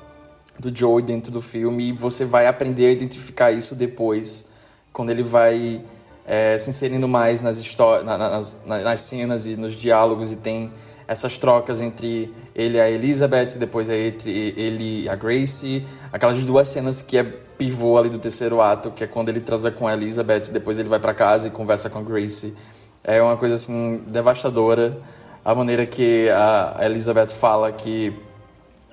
do 0.59 0.75
Joey 0.75 1.03
dentro 1.03 1.33
do 1.33 1.41
filme, 1.41 1.89
e 1.89 1.93
você 1.93 2.25
vai 2.25 2.47
aprender 2.47 2.87
a 2.87 2.91
identificar 2.91 3.51
isso 3.51 3.75
depois, 3.75 4.49
quando 4.93 5.11
ele 5.11 5.23
vai 5.23 5.81
é, 6.27 6.59
se 6.59 6.71
inserindo 6.71 7.09
mais 7.09 7.43
nas, 7.43 7.63
nas, 8.05 8.57
nas 8.67 9.01
cenas 9.01 9.47
e 9.47 9.57
nos 9.57 9.75
diálogos, 9.75 10.31
e 10.31 10.37
tem 10.37 10.71
essas 11.09 11.39
trocas 11.39 11.81
entre 11.81 12.33
ele 12.55 12.77
e 12.77 12.81
a 12.81 12.91
Elizabeth, 12.91 13.57
depois 13.59 13.89
é 13.89 14.07
entre 14.09 14.53
ele 14.55 15.05
e 15.05 15.09
a 15.09 15.15
Grace, 15.15 15.83
aquelas 16.13 16.45
duas 16.45 16.69
cenas 16.69 17.01
que 17.01 17.17
é 17.17 17.23
pivô 17.23 17.97
ali 17.97 18.11
do 18.11 18.19
terceiro 18.19 18.61
ato, 18.61 18.91
que 18.91 19.03
é 19.03 19.07
quando 19.07 19.31
ele 19.31 19.41
transa 19.41 19.71
com 19.71 19.89
a 19.89 19.95
Elizabeth, 19.95 20.53
depois 20.53 20.79
ele 20.79 20.89
vai 20.89 21.01
para 21.01 21.15
casa 21.15 21.49
e 21.49 21.51
conversa 21.51 21.89
com 21.89 21.99
a 21.99 22.03
Grace. 22.03 22.55
É 23.03 23.23
uma 23.23 23.39
coisa 23.39 23.55
assim 23.55 24.05
devastadora 24.07 25.01
a 25.43 25.55
maneira 25.55 25.87
que 25.87 26.29
a 26.29 26.77
Elizabeth 26.83 27.29
fala 27.29 27.73
que, 27.73 28.15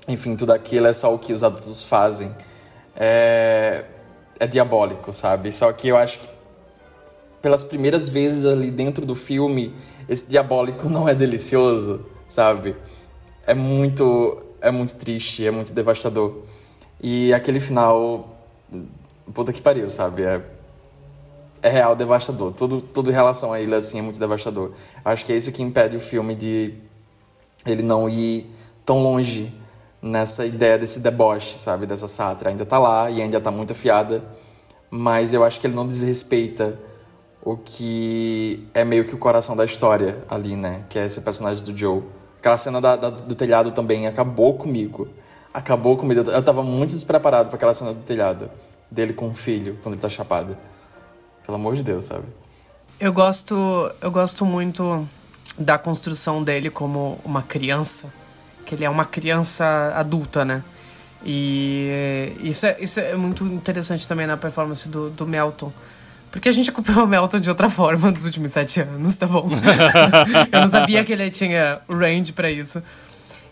enfim, 0.08 0.38
tudo 0.38 0.54
aquilo 0.54 0.88
é 0.88 0.94
só 0.94 1.14
o 1.14 1.20
que 1.20 1.34
os 1.34 1.44
adultos 1.44 1.84
fazem. 1.84 2.34
É, 2.96 3.84
é 4.40 4.48
diabólico, 4.48 5.12
sabe? 5.12 5.52
Só 5.52 5.70
que 5.74 5.90
eu 5.90 5.98
acho 5.98 6.20
que 6.20 6.30
pelas 7.42 7.66
primeiras 7.66 8.08
vezes 8.08 8.46
ali 8.46 8.72
dentro 8.72 9.06
do 9.06 9.14
filme 9.14 9.76
esse 10.08 10.28
diabólico 10.28 10.88
não 10.90 11.08
é 11.08 11.16
delicioso, 11.16 12.06
sabe? 12.28 12.76
É 13.46 13.54
muito, 13.54 14.42
é 14.62 14.72
muito 14.72 14.96
triste, 14.96 15.46
é 15.46 15.52
muito 15.52 15.74
devastador. 15.74 16.42
E 17.02 17.34
aquele 17.34 17.60
final, 17.60 18.38
puta 19.34 19.54
que 19.54 19.62
pariu, 19.62 19.90
sabe? 19.90 20.24
É, 20.24 20.42
é 21.62 21.70
real 21.70 21.96
devastador. 21.96 22.54
Tudo, 22.54 22.82
tudo 22.82 23.10
em 23.10 23.14
relação 23.14 23.54
a 23.54 23.60
ele, 23.60 23.76
assim, 23.76 24.00
é 24.00 24.02
muito 24.02 24.20
devastador. 24.20 24.72
Acho 25.04 25.26
que 25.26 25.34
é 25.34 25.36
isso 25.36 25.52
que 25.52 25.62
impede 25.62 25.96
o 25.96 26.00
filme 26.00 26.36
de 26.36 26.74
ele 27.66 27.84
não 27.84 28.08
ir 28.08 28.50
tão 28.86 29.02
longe 29.02 29.54
nessa 30.02 30.46
ideia 30.46 30.78
desse 30.78 31.00
deboche, 31.00 31.58
sabe? 31.58 31.86
Dessa 31.86 32.08
sátira. 32.08 32.52
Ainda 32.52 32.66
tá 32.66 32.78
lá 32.78 33.10
e 33.10 33.22
ainda 33.22 33.42
tá 33.42 33.50
muito 33.50 33.74
afiada, 33.74 34.24
mas 34.90 35.34
eu 35.34 35.44
acho 35.44 35.60
que 35.60 35.68
ele 35.68 35.76
não 35.76 35.88
desrespeita 35.88 36.80
o 37.46 37.56
que 37.56 38.68
é 38.74 38.84
meio 38.84 39.06
que 39.06 39.14
o 39.14 39.20
coração 39.20 39.56
da 39.56 39.64
história 39.64 40.18
ali, 40.28 40.56
né? 40.56 40.84
Que 40.90 40.98
é 40.98 41.06
esse 41.06 41.22
personagem 41.22 41.64
do 41.64 41.78
Joe. 41.78 42.02
Aquela 42.40 42.58
cena 42.58 42.82
da, 42.82 42.96
da, 42.96 43.12
do 43.12 43.36
telhado 43.36 43.70
também 43.72 44.08
acabou 44.08 44.56
comigo. 44.56 45.08
Acabou 45.54 45.96
comigo. 45.96 46.28
Eu 46.28 46.44
tava 46.44 46.64
muito 46.64 46.90
despreparado 46.90 47.50
para 47.50 47.56
aquela 47.56 47.74
cena 47.76 47.94
do 47.94 48.02
telhado. 48.02 48.50
Dele 48.90 49.14
com 49.14 49.30
o 49.30 49.36
filho, 49.36 49.78
quando 49.84 49.94
ele 49.94 50.02
tá 50.02 50.10
chapado. 50.10 50.58
Pelo 51.46 51.58
amor 51.58 51.76
de 51.76 51.84
Deus, 51.84 52.06
sabe? 52.06 52.26
Eu 53.00 53.14
gosto, 53.14 53.56
eu 54.02 54.10
gosto 54.10 54.44
muito 54.44 55.08
da 55.56 55.78
construção 55.78 56.44
dele 56.44 56.72
como 56.72 57.20
uma 57.24 57.44
criança. 57.44 58.12
Que 58.66 58.74
ele 58.74 58.86
é 58.86 58.90
uma 58.90 59.06
criança 59.06 59.94
adulta, 59.94 60.44
né? 60.44 60.64
E 61.24 62.34
isso 62.42 62.66
é, 62.66 62.78
isso 62.80 63.00
é 63.00 63.16
muito 63.16 63.46
interessante 63.46 64.08
também 64.08 64.26
na 64.26 64.36
performance 64.36 64.90
do, 64.90 65.12
do 65.12 65.28
Melton 65.28 65.72
porque 66.36 66.50
a 66.50 66.52
gente 66.52 66.70
acompanhou 66.70 67.06
o 67.06 67.08
Melton 67.08 67.40
de 67.40 67.48
outra 67.48 67.70
forma 67.70 68.12
nos 68.12 68.26
últimos 68.26 68.52
sete 68.52 68.82
anos, 68.82 69.16
tá 69.16 69.26
bom? 69.26 69.48
eu 70.52 70.60
não 70.60 70.68
sabia 70.68 71.02
que 71.02 71.14
ele 71.14 71.30
tinha 71.32 71.80
range 71.90 72.34
para 72.34 72.52
isso. 72.52 72.84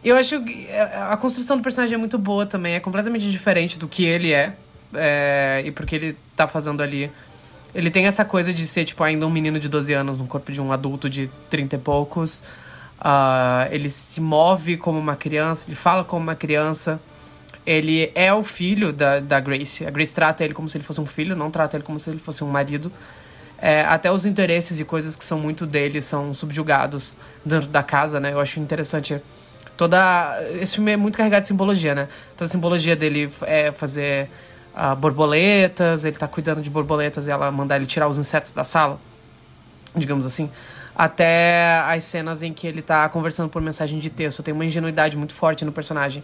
Eu 0.04 0.18
acho 0.18 0.44
que 0.44 0.68
a 1.10 1.16
construção 1.16 1.56
do 1.56 1.64
personagem 1.64 1.96
é 1.96 1.98
muito 1.98 2.18
boa 2.18 2.46
também, 2.46 2.74
é 2.74 2.82
completamente 2.82 3.32
diferente 3.32 3.80
do 3.80 3.88
que 3.88 4.04
ele 4.04 4.34
é, 4.34 4.54
é 4.94 5.64
e 5.66 5.72
porque 5.72 5.96
ele 5.96 6.18
tá 6.36 6.46
fazendo 6.46 6.84
ali. 6.84 7.10
Ele 7.74 7.90
tem 7.90 8.06
essa 8.06 8.26
coisa 8.26 8.54
de 8.54 8.68
ser, 8.68 8.84
tipo, 8.84 9.02
ainda 9.02 9.26
um 9.26 9.30
menino 9.30 9.62
de 9.62 9.70
12 9.70 9.94
anos 9.94 10.18
no 10.18 10.28
corpo 10.28 10.52
de 10.52 10.60
um 10.60 10.74
adulto 10.74 11.10
de 11.10 11.32
30 11.50 11.78
e 11.78 11.80
poucos. 11.80 12.44
Uh, 13.00 13.72
ele 13.72 13.90
se 13.90 14.20
move 14.20 14.76
como 14.76 15.00
uma 15.00 15.16
criança, 15.16 15.68
ele 15.70 15.78
fala 15.78 16.04
como 16.04 16.22
uma 16.22 16.36
criança. 16.36 17.00
Ele 17.66 18.12
é 18.14 18.34
o 18.34 18.44
filho 18.44 18.92
da, 18.92 19.20
da 19.20 19.40
Grace. 19.40 19.86
A 19.86 19.90
Grace 19.90 20.14
trata 20.14 20.44
ele 20.44 20.54
como 20.54 20.68
se 20.68 20.78
ele 20.78 20.84
fosse 20.84 21.00
um 21.00 21.06
filho, 21.06 21.36
não 21.36 21.50
trata 21.50 21.78
ele 21.78 21.84
como 21.84 21.98
se 21.98 22.10
ele 22.10 22.20
fosse 22.20 22.44
um 22.44 22.50
marido. 22.50 22.92
É, 23.58 23.82
até 23.86 24.12
os 24.12 24.26
interesses 24.26 24.80
e 24.80 24.84
coisas 24.86 25.16
que 25.16 25.24
são 25.24 25.40
muito 25.40 25.66
dele 25.66 26.02
são 26.02 26.34
subjugados 26.34 27.18
dentro 27.46 27.70
da 27.70 27.82
casa, 27.82 28.20
né? 28.20 28.34
Eu 28.34 28.40
acho 28.42 28.60
interessante 28.60 29.22
toda. 29.78 30.42
Esse 30.60 30.76
filme 30.76 30.92
é 30.92 30.98
muito 30.98 31.18
carregado 31.18 31.44
de 31.44 31.48
simbologia, 31.48 31.96
né? 31.96 32.10
Toda 32.36 32.50
a 32.50 32.52
simbologia 32.52 32.96
dele 32.96 33.32
é 33.44 33.72
fazer 33.72 34.30
uh, 34.76 34.96
borboletas, 34.96 36.04
ele 36.04 36.18
tá 36.18 36.28
cuidando 36.28 36.62
de 36.62 36.70
borboletas 36.70 37.28
e 37.28 37.32
ela 37.32 37.50
mandar 37.52 37.78
ele 37.78 37.86
tirar 37.86 38.10
os 38.10 38.18
insetos 38.18 38.52
da 38.52 38.66
sala, 38.66 39.00
digamos 39.96 40.26
assim. 40.26 40.50
Até 40.96 41.80
as 41.88 42.04
cenas 42.04 42.44
em 42.44 42.54
que 42.54 42.68
ele 42.68 42.82
tá 42.82 43.08
conversando 43.10 43.50
por 43.50 43.62
mensagem 43.62 43.98
de 43.98 44.10
texto. 44.10 44.44
Tem 44.44 44.54
uma 44.54 44.66
ingenuidade 44.66 45.16
muito 45.18 45.34
forte 45.34 45.64
no 45.64 45.72
personagem. 45.72 46.24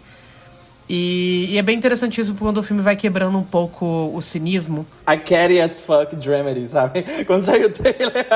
E, 0.92 1.46
e, 1.50 1.56
é 1.56 1.62
bem 1.62 1.78
interessante 1.78 2.20
isso 2.20 2.34
quando 2.34 2.58
o 2.58 2.64
filme 2.64 2.82
vai 2.82 2.96
quebrando 2.96 3.38
um 3.38 3.44
pouco 3.44 4.10
o 4.12 4.20
cinismo. 4.20 4.84
I 5.08 5.16
carry 5.16 5.60
as 5.60 5.80
fuck 5.80 6.16
Dramedy, 6.16 6.66
sabe? 6.66 7.04
Quando 7.28 7.44
saiu 7.44 7.68
o 7.68 7.70
trailer. 7.70 8.26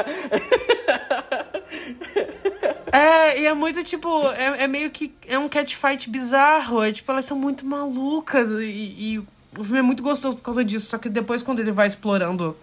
É, 2.93 3.41
e 3.41 3.47
é 3.47 3.53
muito 3.53 3.83
tipo. 3.83 4.09
É, 4.29 4.63
é, 4.63 4.67
meio 4.69 4.89
que. 4.93 5.13
É 5.27 5.37
um 5.37 5.49
catfight 5.49 6.09
bizarro. 6.09 6.81
É 6.81 6.93
tipo, 6.93 7.11
elas 7.11 7.25
são 7.25 7.37
muito 7.37 7.67
malucas. 7.67 8.49
E, 8.51 8.95
e, 8.97 9.19
o 9.59 9.65
filme 9.65 9.81
é 9.81 9.83
muito 9.83 10.01
gostoso 10.01 10.37
por 10.37 10.43
causa 10.43 10.65
disso. 10.65 10.87
Só 10.87 10.97
que 10.97 11.09
depois, 11.09 11.43
quando 11.43 11.59
ele 11.59 11.73
vai 11.73 11.89
explorando 11.89 12.57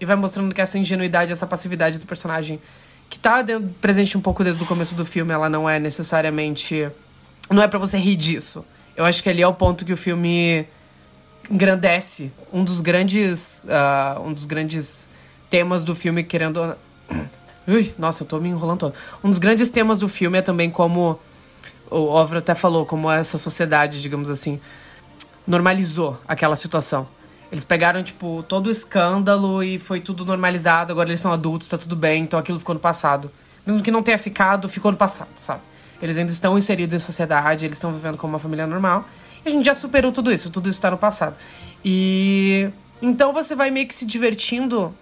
e 0.00 0.06
vai 0.06 0.16
mostrando 0.16 0.54
que 0.54 0.62
essa 0.62 0.78
ingenuidade, 0.78 1.30
essa 1.30 1.46
passividade 1.46 1.98
do 1.98 2.06
personagem, 2.06 2.58
que 3.10 3.18
tá 3.18 3.42
dentro, 3.42 3.68
presente 3.82 4.16
um 4.16 4.22
pouco 4.22 4.42
desde 4.42 4.62
o 4.62 4.66
começo 4.66 4.94
do 4.94 5.04
filme, 5.04 5.30
ela 5.34 5.50
não 5.50 5.68
é 5.68 5.78
necessariamente. 5.78 6.88
Não 7.50 7.62
é 7.62 7.68
para 7.68 7.78
você 7.78 7.98
rir 7.98 8.16
disso. 8.16 8.64
Eu 8.96 9.04
acho 9.04 9.22
que 9.22 9.28
ali 9.28 9.42
é 9.42 9.46
o 9.46 9.54
ponto 9.54 9.84
que 9.84 9.92
o 9.92 9.96
filme 9.96 10.66
engrandece 11.50 12.32
um 12.52 12.64
dos 12.64 12.80
grandes 12.80 13.64
uh, 13.64 14.20
um 14.22 14.32
dos 14.32 14.44
grandes 14.44 15.08
temas 15.48 15.84
do 15.84 15.94
filme 15.94 16.24
querendo 16.24 16.76
Ui, 17.68 17.92
nossa, 17.98 18.22
eu 18.22 18.26
tô 18.28 18.38
me 18.38 18.48
enrolando 18.48 18.78
todo. 18.80 18.94
Um 19.24 19.28
dos 19.28 19.38
grandes 19.38 19.70
temas 19.70 19.98
do 19.98 20.08
filme 20.08 20.38
é 20.38 20.42
também 20.42 20.70
como 20.70 21.18
o 21.90 22.06
Ovro 22.06 22.38
até 22.38 22.54
falou, 22.54 22.86
como 22.86 23.10
essa 23.10 23.38
sociedade, 23.38 24.00
digamos 24.00 24.30
assim, 24.30 24.60
normalizou 25.46 26.16
aquela 26.28 26.54
situação. 26.54 27.08
Eles 27.50 27.64
pegaram, 27.64 28.02
tipo, 28.02 28.44
todo 28.48 28.68
o 28.68 28.70
escândalo 28.70 29.62
e 29.62 29.78
foi 29.78 30.00
tudo 30.00 30.24
normalizado, 30.24 30.92
agora 30.92 31.08
eles 31.08 31.20
são 31.20 31.32
adultos, 31.32 31.68
tá 31.68 31.78
tudo 31.78 31.96
bem, 31.96 32.22
então 32.22 32.38
aquilo 32.38 32.58
ficou 32.58 32.74
no 32.74 32.80
passado. 32.80 33.30
Mesmo 33.66 33.82
que 33.82 33.90
não 33.90 34.02
tenha 34.02 34.18
ficado, 34.18 34.68
ficou 34.68 34.92
no 34.92 34.96
passado, 34.96 35.30
sabe? 35.36 35.60
Eles 36.00 36.16
ainda 36.16 36.32
estão 36.32 36.56
inseridos 36.58 36.94
em 36.94 36.98
sociedade, 36.98 37.64
eles 37.64 37.76
estão 37.78 37.92
vivendo 37.92 38.16
como 38.16 38.34
uma 38.34 38.38
família 38.38 38.66
normal. 38.66 39.04
E 39.44 39.48
a 39.48 39.52
gente 39.52 39.64
já 39.64 39.74
superou 39.74 40.12
tudo 40.12 40.32
isso, 40.32 40.50
tudo 40.50 40.68
isso 40.68 40.78
está 40.78 40.90
no 40.90 40.98
passado. 40.98 41.36
E 41.84 42.68
então 43.00 43.32
você 43.32 43.54
vai 43.54 43.70
meio 43.70 43.86
que 43.86 43.94
se 43.94 44.04
divertindo 44.04 44.94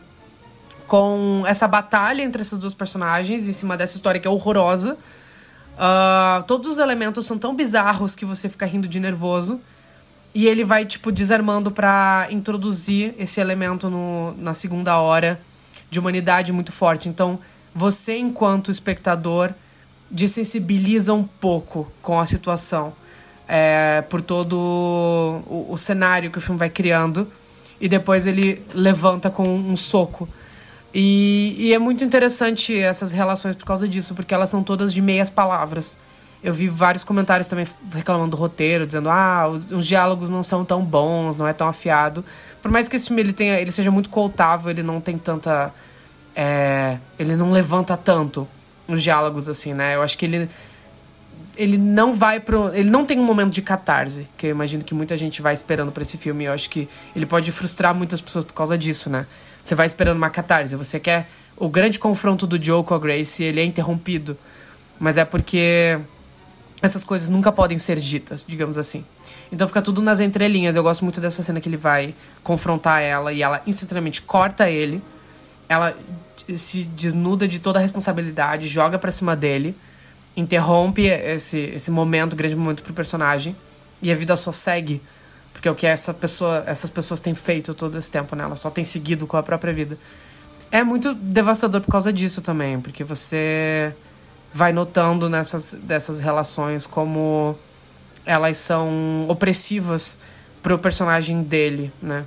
com 0.86 1.44
essa 1.46 1.66
batalha 1.66 2.22
entre 2.22 2.42
essas 2.42 2.58
duas 2.58 2.74
personagens 2.74 3.48
em 3.48 3.52
cima 3.52 3.76
dessa 3.76 3.96
história 3.96 4.20
que 4.20 4.28
é 4.28 4.30
horrorosa. 4.30 4.96
Uh, 5.74 6.42
todos 6.44 6.72
os 6.72 6.78
elementos 6.78 7.26
são 7.26 7.38
tão 7.38 7.54
bizarros 7.54 8.14
que 8.14 8.24
você 8.24 8.48
fica 8.48 8.66
rindo 8.66 8.86
de 8.86 9.00
nervoso. 9.00 9.60
E 10.34 10.48
ele 10.48 10.64
vai, 10.64 10.84
tipo, 10.84 11.12
desarmando 11.12 11.70
para 11.70 12.26
introduzir 12.30 13.14
esse 13.16 13.40
elemento 13.40 13.88
no, 13.88 14.34
na 14.36 14.52
segunda 14.52 14.98
hora 14.98 15.40
de 15.88 16.00
humanidade 16.00 16.52
muito 16.52 16.72
forte. 16.72 17.08
Então, 17.08 17.38
você, 17.72 18.18
enquanto 18.18 18.70
espectador, 18.70 19.52
desensibiliza 20.14 21.12
um 21.12 21.24
pouco 21.24 21.90
com 22.00 22.20
a 22.20 22.24
situação. 22.24 22.92
É, 23.46 24.02
por 24.08 24.22
todo 24.22 24.54
o, 24.56 25.66
o, 25.72 25.76
cenário 25.76 26.30
que 26.30 26.38
o 26.38 26.40
filme 26.40 26.58
vai 26.58 26.70
criando. 26.70 27.30
E 27.80 27.88
depois 27.88 28.26
ele 28.26 28.62
levanta 28.72 29.28
com 29.28 29.42
um 29.42 29.76
soco. 29.76 30.28
E, 30.94 31.56
e, 31.58 31.74
é 31.74 31.78
muito 31.78 32.04
interessante 32.04 32.74
essas 32.74 33.10
relações 33.10 33.56
por 33.56 33.66
causa 33.66 33.88
disso, 33.88 34.14
porque 34.14 34.32
elas 34.32 34.48
são 34.48 34.62
todas 34.62 34.94
de 34.94 35.02
meias 35.02 35.28
palavras. 35.28 35.98
Eu 36.42 36.54
vi 36.54 36.68
vários 36.68 37.02
comentários 37.02 37.48
também 37.48 37.66
reclamando 37.92 38.30
do 38.30 38.36
roteiro, 38.36 38.86
dizendo 38.86 39.10
ah, 39.10 39.48
os, 39.48 39.70
os 39.72 39.86
diálogos 39.86 40.30
não 40.30 40.42
são 40.42 40.64
tão 40.64 40.84
bons, 40.84 41.36
não 41.36 41.48
é 41.48 41.52
tão 41.52 41.66
afiado. 41.66 42.24
Por 42.62 42.70
mais 42.70 42.86
que 42.86 42.94
esse 42.94 43.08
filme 43.08 43.20
ele 43.20 43.32
tenha, 43.32 43.60
ele 43.60 43.72
seja 43.72 43.90
muito 43.90 44.08
coltável, 44.08 44.70
ele 44.70 44.82
não 44.82 45.00
tem 45.00 45.18
tanta. 45.18 45.74
É, 46.36 46.98
ele 47.18 47.36
não 47.36 47.50
levanta 47.50 47.96
tanto 47.96 48.48
os 48.88 49.02
diálogos, 49.02 49.48
assim, 49.48 49.74
né? 49.74 49.94
Eu 49.94 50.02
acho 50.02 50.16
que 50.16 50.24
ele 50.24 50.48
ele 51.56 51.78
não 51.78 52.12
vai 52.12 52.40
pro. 52.40 52.74
Ele 52.74 52.90
não 52.90 53.04
tem 53.04 53.18
um 53.18 53.24
momento 53.24 53.52
de 53.52 53.62
catarse, 53.62 54.28
que 54.36 54.46
eu 54.46 54.50
imagino 54.50 54.82
que 54.82 54.94
muita 54.94 55.16
gente 55.16 55.40
vai 55.40 55.54
esperando 55.54 55.92
para 55.92 56.02
esse 56.02 56.18
filme. 56.18 56.44
Eu 56.44 56.52
acho 56.52 56.68
que 56.68 56.88
ele 57.14 57.26
pode 57.26 57.50
frustrar 57.52 57.94
muitas 57.94 58.20
pessoas 58.20 58.44
por 58.44 58.54
causa 58.54 58.76
disso, 58.76 59.08
né? 59.08 59.26
Você 59.62 59.74
vai 59.74 59.86
esperando 59.86 60.16
uma 60.16 60.30
catarse, 60.30 60.76
você 60.76 60.98
quer. 61.00 61.28
O 61.56 61.68
grande 61.68 61.98
confronto 61.98 62.46
do 62.46 62.62
Joe 62.62 62.82
com 62.82 62.94
a 62.94 62.98
Grace, 62.98 63.42
ele 63.42 63.60
é 63.60 63.64
interrompido. 63.64 64.36
Mas 64.98 65.16
é 65.16 65.24
porque 65.24 65.98
essas 66.82 67.04
coisas 67.04 67.28
nunca 67.28 67.52
podem 67.52 67.78
ser 67.78 67.98
ditas, 68.00 68.44
digamos 68.46 68.76
assim. 68.76 69.04
Então 69.52 69.66
fica 69.68 69.80
tudo 69.80 70.02
nas 70.02 70.20
entrelinhas. 70.20 70.74
Eu 70.74 70.82
gosto 70.82 71.04
muito 71.04 71.20
dessa 71.20 71.42
cena 71.42 71.60
que 71.60 71.68
ele 71.68 71.76
vai 71.76 72.14
confrontar 72.42 73.00
ela 73.00 73.32
e 73.32 73.42
ela 73.42 73.62
instantaneamente 73.66 74.22
corta 74.22 74.68
ele. 74.68 75.00
Ela 75.68 75.96
se 76.56 76.84
desnuda 76.84 77.46
de 77.48 77.58
toda 77.58 77.78
a 77.78 77.82
responsabilidade, 77.82 78.68
joga 78.68 78.98
pra 78.98 79.10
cima 79.10 79.34
dele 79.34 79.74
interrompe 80.36 81.06
esse, 81.06 81.58
esse 81.58 81.90
momento, 81.90 82.34
grande 82.34 82.56
momento 82.56 82.82
pro 82.82 82.92
personagem, 82.92 83.54
e 84.02 84.10
a 84.10 84.14
vida 84.14 84.36
só 84.36 84.52
segue. 84.52 85.00
Porque 85.52 85.68
é 85.68 85.70
o 85.70 85.74
que 85.74 85.86
essa 85.86 86.12
pessoa, 86.12 86.64
essas 86.66 86.90
pessoas 86.90 87.20
têm 87.20 87.34
feito 87.34 87.72
todo 87.72 87.96
esse 87.96 88.10
tempo, 88.10 88.34
né? 88.34 88.44
Elas 88.44 88.58
só 88.58 88.70
têm 88.70 88.84
seguido 88.84 89.26
com 89.26 89.36
a 89.36 89.42
própria 89.42 89.72
vida. 89.72 89.96
É 90.70 90.82
muito 90.82 91.14
devastador 91.14 91.80
por 91.80 91.90
causa 91.90 92.12
disso 92.12 92.42
também, 92.42 92.80
porque 92.80 93.04
você 93.04 93.94
vai 94.52 94.72
notando 94.72 95.28
nessas 95.28 95.74
dessas 95.74 96.20
relações 96.20 96.86
como 96.86 97.56
elas 98.24 98.56
são 98.56 99.26
opressivas 99.28 100.18
pro 100.62 100.78
personagem 100.78 101.42
dele, 101.42 101.92
né? 102.02 102.24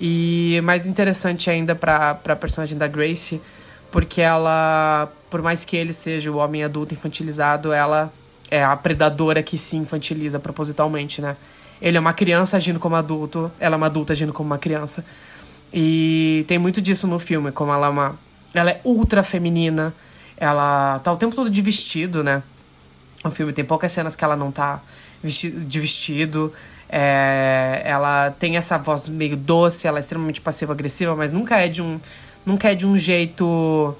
E 0.00 0.60
mais 0.64 0.86
interessante 0.86 1.48
ainda 1.50 1.74
pra, 1.74 2.14
pra 2.14 2.34
personagem 2.34 2.76
da 2.76 2.88
Grace, 2.88 3.40
porque 3.90 4.20
ela 4.20 5.10
por 5.34 5.42
mais 5.42 5.64
que 5.64 5.76
ele 5.76 5.92
seja 5.92 6.30
o 6.30 6.36
homem 6.36 6.62
adulto 6.62 6.94
infantilizado, 6.94 7.72
ela 7.72 8.12
é 8.48 8.62
a 8.62 8.76
predadora 8.76 9.42
que 9.42 9.58
se 9.58 9.76
infantiliza 9.76 10.38
propositalmente, 10.38 11.20
né? 11.20 11.36
Ele 11.82 11.96
é 11.96 12.00
uma 12.00 12.12
criança 12.12 12.56
agindo 12.56 12.78
como 12.78 12.94
adulto, 12.94 13.50
ela 13.58 13.74
é 13.74 13.76
uma 13.76 13.86
adulta 13.86 14.12
agindo 14.12 14.32
como 14.32 14.46
uma 14.46 14.58
criança. 14.58 15.04
E 15.72 16.44
tem 16.46 16.56
muito 16.56 16.80
disso 16.80 17.08
no 17.08 17.18
filme, 17.18 17.50
como 17.50 17.72
ela 17.72 17.88
é 17.88 17.90
uma. 17.90 18.16
Ela 18.54 18.70
é 18.70 18.80
ultra 18.84 19.24
feminina, 19.24 19.92
ela 20.36 21.00
tá 21.00 21.10
o 21.10 21.16
tempo 21.16 21.34
todo 21.34 21.50
de 21.50 21.60
vestido, 21.60 22.22
né? 22.22 22.40
O 23.24 23.30
filme 23.32 23.52
tem 23.52 23.64
poucas 23.64 23.90
cenas 23.90 24.14
que 24.14 24.22
ela 24.22 24.36
não 24.36 24.52
tá 24.52 24.80
de 25.20 25.80
vestido. 25.80 26.52
É, 26.96 27.82
ela 27.84 28.30
tem 28.30 28.56
essa 28.56 28.78
voz 28.78 29.08
meio 29.08 29.36
doce, 29.36 29.88
ela 29.88 29.98
é 29.98 30.00
extremamente 30.00 30.40
passiva-agressiva, 30.40 31.16
mas 31.16 31.32
nunca 31.32 31.56
é 31.56 31.68
de 31.68 31.82
um. 31.82 31.98
Nunca 32.46 32.70
é 32.70 32.74
de 32.76 32.86
um 32.86 32.96
jeito 32.96 33.96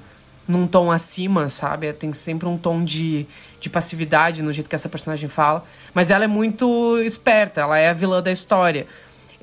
num 0.47 0.65
tom 0.65 0.89
acima, 0.89 1.49
sabe? 1.49 1.91
Tem 1.91 2.13
sempre 2.13 2.47
um 2.47 2.57
tom 2.57 2.85
de, 2.85 3.27
de 3.59 3.69
passividade 3.69 4.41
no 4.41 4.53
jeito 4.53 4.69
que 4.69 4.75
essa 4.75 4.87
personagem 4.87 5.27
fala. 5.27 5.65
Mas 5.93 6.09
ela 6.09 6.23
é 6.23 6.27
muito 6.27 6.97
esperta, 6.99 7.61
ela 7.61 7.77
é 7.77 7.89
a 7.89 7.93
vilã 7.93 8.23
da 8.23 8.31
história. 8.31 8.87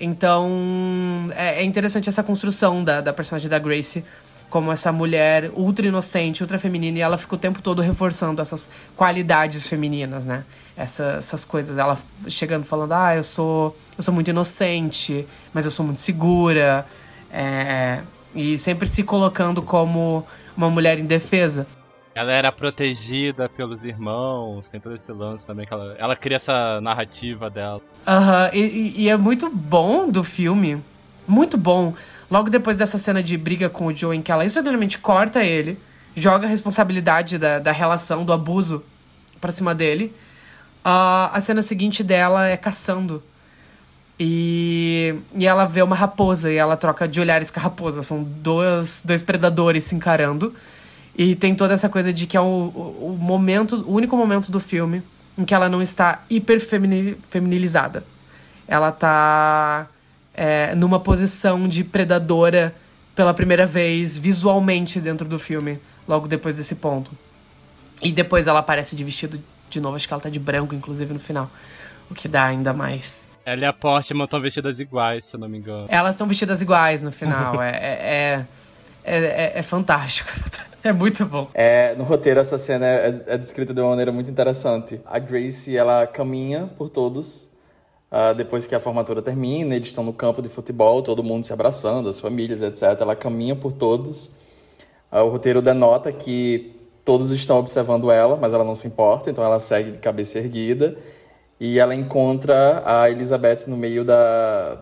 Então, 0.00 1.28
é, 1.36 1.60
é 1.60 1.64
interessante 1.64 2.08
essa 2.08 2.22
construção 2.22 2.82
da, 2.82 3.02
da 3.02 3.12
personagem 3.12 3.50
da 3.50 3.58
Grace 3.58 4.02
como 4.52 4.70
essa 4.70 4.92
mulher 4.92 5.50
ultra 5.54 5.86
inocente, 5.86 6.42
ultra 6.42 6.58
feminina, 6.58 6.98
e 6.98 7.00
ela 7.00 7.16
fica 7.16 7.36
o 7.36 7.38
tempo 7.38 7.62
todo 7.62 7.80
reforçando 7.80 8.42
essas 8.42 8.70
qualidades 8.94 9.66
femininas, 9.66 10.26
né? 10.26 10.44
Essa, 10.76 11.14
essas 11.16 11.42
coisas. 11.42 11.78
Ela 11.78 11.98
chegando 12.28 12.62
falando, 12.62 12.92
ah, 12.92 13.16
eu 13.16 13.24
sou, 13.24 13.74
eu 13.96 14.02
sou 14.02 14.12
muito 14.12 14.28
inocente, 14.28 15.26
mas 15.54 15.64
eu 15.64 15.70
sou 15.70 15.86
muito 15.86 16.00
segura. 16.00 16.84
É, 17.32 18.02
e 18.34 18.58
sempre 18.58 18.86
se 18.86 19.02
colocando 19.02 19.62
como 19.62 20.22
uma 20.54 20.68
mulher 20.68 20.98
indefesa. 20.98 21.66
Ela 22.14 22.32
era 22.32 22.52
protegida 22.52 23.48
pelos 23.48 23.82
irmãos, 23.82 24.68
tem 24.68 24.78
todo 24.78 24.94
esse 24.94 25.10
lance 25.10 25.46
também 25.46 25.64
que 25.64 25.72
ela, 25.72 25.96
ela 25.98 26.14
cria 26.14 26.36
essa 26.36 26.78
narrativa 26.82 27.48
dela. 27.48 27.80
Aham, 28.06 28.50
e, 28.52 28.92
e, 28.98 29.08
é 29.08 29.16
muito 29.16 29.48
bom 29.48 30.10
do 30.10 30.22
filme, 30.22 30.82
muito 31.26 31.56
bom. 31.56 31.94
Logo 32.30 32.50
depois 32.50 32.76
dessa 32.76 32.98
cena 32.98 33.22
de 33.22 33.36
briga 33.36 33.68
com 33.68 33.86
o 33.86 33.94
Joe, 33.94 34.16
em 34.16 34.22
que 34.22 34.32
ela 34.32 34.44
instantaneamente 34.44 34.98
corta 34.98 35.44
ele, 35.44 35.78
joga 36.16 36.46
a 36.46 36.50
responsabilidade 36.50 37.38
da, 37.38 37.58
da 37.58 37.72
relação, 37.72 38.24
do 38.24 38.32
abuso, 38.32 38.82
pra 39.40 39.52
cima 39.52 39.74
dele. 39.74 40.14
Uh, 40.84 41.30
a 41.32 41.40
cena 41.40 41.62
seguinte 41.62 42.02
dela 42.02 42.46
é 42.46 42.56
caçando 42.56 43.22
e, 44.18 45.14
e 45.34 45.46
ela 45.46 45.64
vê 45.64 45.82
uma 45.82 45.96
raposa 45.96 46.50
e 46.50 46.56
ela 46.56 46.76
troca 46.76 47.08
de 47.08 47.20
olhares 47.20 47.50
com 47.50 47.58
a 47.58 47.62
raposa. 47.64 48.02
São 48.02 48.22
dois, 48.22 49.02
dois 49.04 49.22
predadores 49.22 49.84
se 49.84 49.94
encarando. 49.94 50.54
E 51.16 51.34
tem 51.34 51.54
toda 51.54 51.74
essa 51.74 51.88
coisa 51.88 52.12
de 52.12 52.26
que 52.26 52.36
é 52.36 52.40
o, 52.40 52.44
o, 52.44 53.14
o 53.14 53.18
momento, 53.20 53.84
o 53.86 53.92
único 53.92 54.16
momento 54.16 54.50
do 54.50 54.60
filme 54.60 55.02
em 55.36 55.44
que 55.44 55.54
ela 55.54 55.68
não 55.68 55.82
está 55.82 56.22
hiper 56.30 56.60
feminilizada. 56.60 58.04
Ela 58.66 58.92
tá 58.92 59.88
é, 60.34 60.74
numa 60.74 61.00
posição 61.00 61.68
de 61.68 61.84
predadora 61.84 62.74
pela 63.14 63.34
primeira 63.34 63.66
vez 63.66 64.16
visualmente 64.16 65.00
dentro 65.00 65.28
do 65.28 65.38
filme, 65.38 65.78
logo 66.08 66.26
depois 66.26 66.56
desse 66.56 66.76
ponto. 66.76 67.12
E 68.02 68.10
depois 68.10 68.46
ela 68.46 68.60
aparece 68.60 68.96
de 68.96 69.04
vestido 69.04 69.40
de 69.70 69.80
novo, 69.80 69.96
acho 69.96 70.06
que 70.06 70.12
ela 70.12 70.22
tá 70.22 70.28
de 70.28 70.38
branco, 70.38 70.74
inclusive, 70.74 71.12
no 71.12 71.20
final. 71.20 71.50
O 72.10 72.14
que 72.14 72.28
dá 72.28 72.44
ainda 72.44 72.72
mais 72.72 73.30
ela 73.44 73.62
e 73.62 73.64
a 73.64 73.72
Portman 73.72 74.24
estão 74.24 74.40
vestidas 74.40 74.78
iguais, 74.78 75.24
se 75.24 75.34
eu 75.34 75.40
não 75.40 75.48
me 75.48 75.58
engano. 75.58 75.86
Elas 75.88 76.14
estão 76.14 76.26
vestidas 76.26 76.62
iguais 76.62 77.02
no 77.02 77.10
final. 77.10 77.60
é, 77.62 77.70
é, 77.70 78.46
é, 79.04 79.16
é, 79.16 79.52
é 79.58 79.62
fantástico. 79.62 80.30
É 80.84 80.92
muito 80.92 81.24
bom. 81.24 81.48
É, 81.54 81.94
no 81.94 82.02
roteiro, 82.02 82.40
essa 82.40 82.58
cena 82.58 82.84
é, 82.84 83.22
é, 83.28 83.38
descrita 83.38 83.72
de 83.72 83.80
uma 83.80 83.90
maneira 83.90 84.10
muito 84.10 84.28
interessante. 84.28 85.00
A 85.06 85.20
Grace, 85.20 85.76
ela 85.76 86.08
caminha 86.08 86.68
por 86.76 86.88
todos. 86.88 87.51
Uh, 88.12 88.34
depois 88.34 88.66
que 88.66 88.74
a 88.74 88.80
formatura 88.80 89.22
termina, 89.22 89.74
eles 89.74 89.88
estão 89.88 90.04
no 90.04 90.12
campo 90.12 90.42
de 90.42 90.48
futebol, 90.50 91.00
todo 91.00 91.24
mundo 91.24 91.46
se 91.46 91.52
abraçando, 91.54 92.10
as 92.10 92.20
famílias, 92.20 92.60
etc. 92.60 93.00
Ela 93.00 93.16
caminha 93.16 93.56
por 93.56 93.72
todos. 93.72 94.26
Uh, 95.10 95.20
o 95.20 95.30
roteiro 95.30 95.62
denota 95.62 96.12
que 96.12 96.76
todos 97.06 97.30
estão 97.30 97.56
observando 97.58 98.10
ela, 98.10 98.36
mas 98.36 98.52
ela 98.52 98.64
não 98.64 98.76
se 98.76 98.86
importa, 98.86 99.30
então 99.30 99.42
ela 99.42 99.58
segue 99.58 99.92
de 99.92 99.98
cabeça 99.98 100.38
erguida 100.38 100.94
e 101.58 101.78
ela 101.78 101.94
encontra 101.94 102.82
a 102.84 103.08
Elizabeth 103.08 103.66
no 103.66 103.78
meio 103.78 104.04
da, 104.04 104.78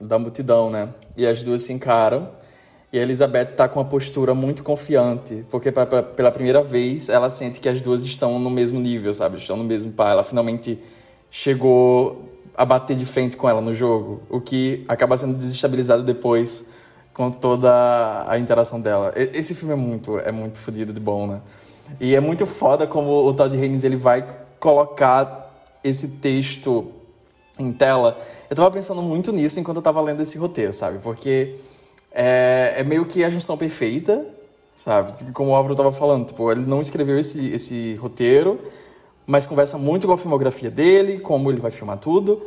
da 0.00 0.18
multidão, 0.18 0.70
né? 0.70 0.88
E 1.16 1.26
as 1.26 1.42
duas 1.42 1.62
se 1.62 1.72
encaram. 1.74 2.30
E 2.92 2.98
a 2.98 3.02
Elizabeth 3.02 3.50
está 3.50 3.68
com 3.68 3.78
uma 3.78 3.84
postura 3.84 4.34
muito 4.34 4.62
confiante, 4.62 5.44
porque 5.50 5.70
pra, 5.70 5.84
pra, 5.86 6.02
pela 6.02 6.30
primeira 6.30 6.62
vez 6.62 7.08
ela 7.08 7.28
sente 7.28 7.60
que 7.60 7.68
as 7.68 7.80
duas 7.80 8.02
estão 8.02 8.38
no 8.38 8.48
mesmo 8.48 8.80
nível, 8.80 9.12
sabe? 9.12 9.36
Estão 9.36 9.56
no 9.56 9.64
mesmo 9.64 9.92
par. 9.92 10.12
Ela 10.12 10.24
finalmente 10.24 10.78
chegou 11.30 12.30
a 12.60 12.64
bater 12.66 12.94
de 12.94 13.06
frente 13.06 13.38
com 13.38 13.48
ela 13.48 13.62
no 13.62 13.72
jogo, 13.72 14.20
o 14.28 14.38
que 14.38 14.84
acaba 14.86 15.16
sendo 15.16 15.32
desestabilizado 15.32 16.02
depois 16.02 16.66
com 17.10 17.30
toda 17.30 18.26
a 18.28 18.38
interação 18.38 18.78
dela. 18.78 19.12
Esse 19.16 19.54
filme 19.54 19.72
é 19.72 19.76
muito, 19.76 20.18
é 20.18 20.30
muito 20.30 20.60
fodido 20.60 20.92
de 20.92 21.00
bom, 21.00 21.26
né? 21.26 21.40
E 21.98 22.14
é 22.14 22.20
muito 22.20 22.44
foda 22.44 22.86
como 22.86 23.26
o 23.26 23.32
Todd 23.32 23.56
Haynes 23.56 23.82
ele 23.82 23.96
vai 23.96 24.28
colocar 24.58 25.50
esse 25.82 26.08
texto 26.18 26.92
em 27.58 27.72
tela, 27.72 28.18
eu 28.50 28.54
tava 28.54 28.70
pensando 28.70 29.00
muito 29.00 29.32
nisso 29.32 29.58
enquanto 29.58 29.78
eu 29.78 29.82
tava 29.82 30.02
lendo 30.02 30.20
esse 30.20 30.36
roteiro, 30.36 30.74
sabe? 30.74 30.98
Porque 30.98 31.56
é, 32.12 32.74
é 32.76 32.84
meio 32.84 33.06
que 33.06 33.24
a 33.24 33.30
junção 33.30 33.56
perfeita, 33.56 34.26
sabe? 34.74 35.32
Como 35.32 35.52
o 35.52 35.54
Álvaro 35.54 35.74
tava 35.74 35.92
falando, 35.92 36.26
tipo, 36.26 36.52
ele 36.52 36.66
não 36.66 36.82
escreveu 36.82 37.18
esse, 37.18 37.54
esse 37.54 37.94
roteiro, 37.94 38.60
mas 39.26 39.46
conversa 39.46 39.78
muito 39.78 40.06
com 40.06 40.12
a 40.12 40.18
filmografia 40.18 40.70
dele, 40.70 41.18
como 41.20 41.50
ele 41.50 41.60
vai 41.60 41.70
filmar 41.70 41.98
tudo. 41.98 42.42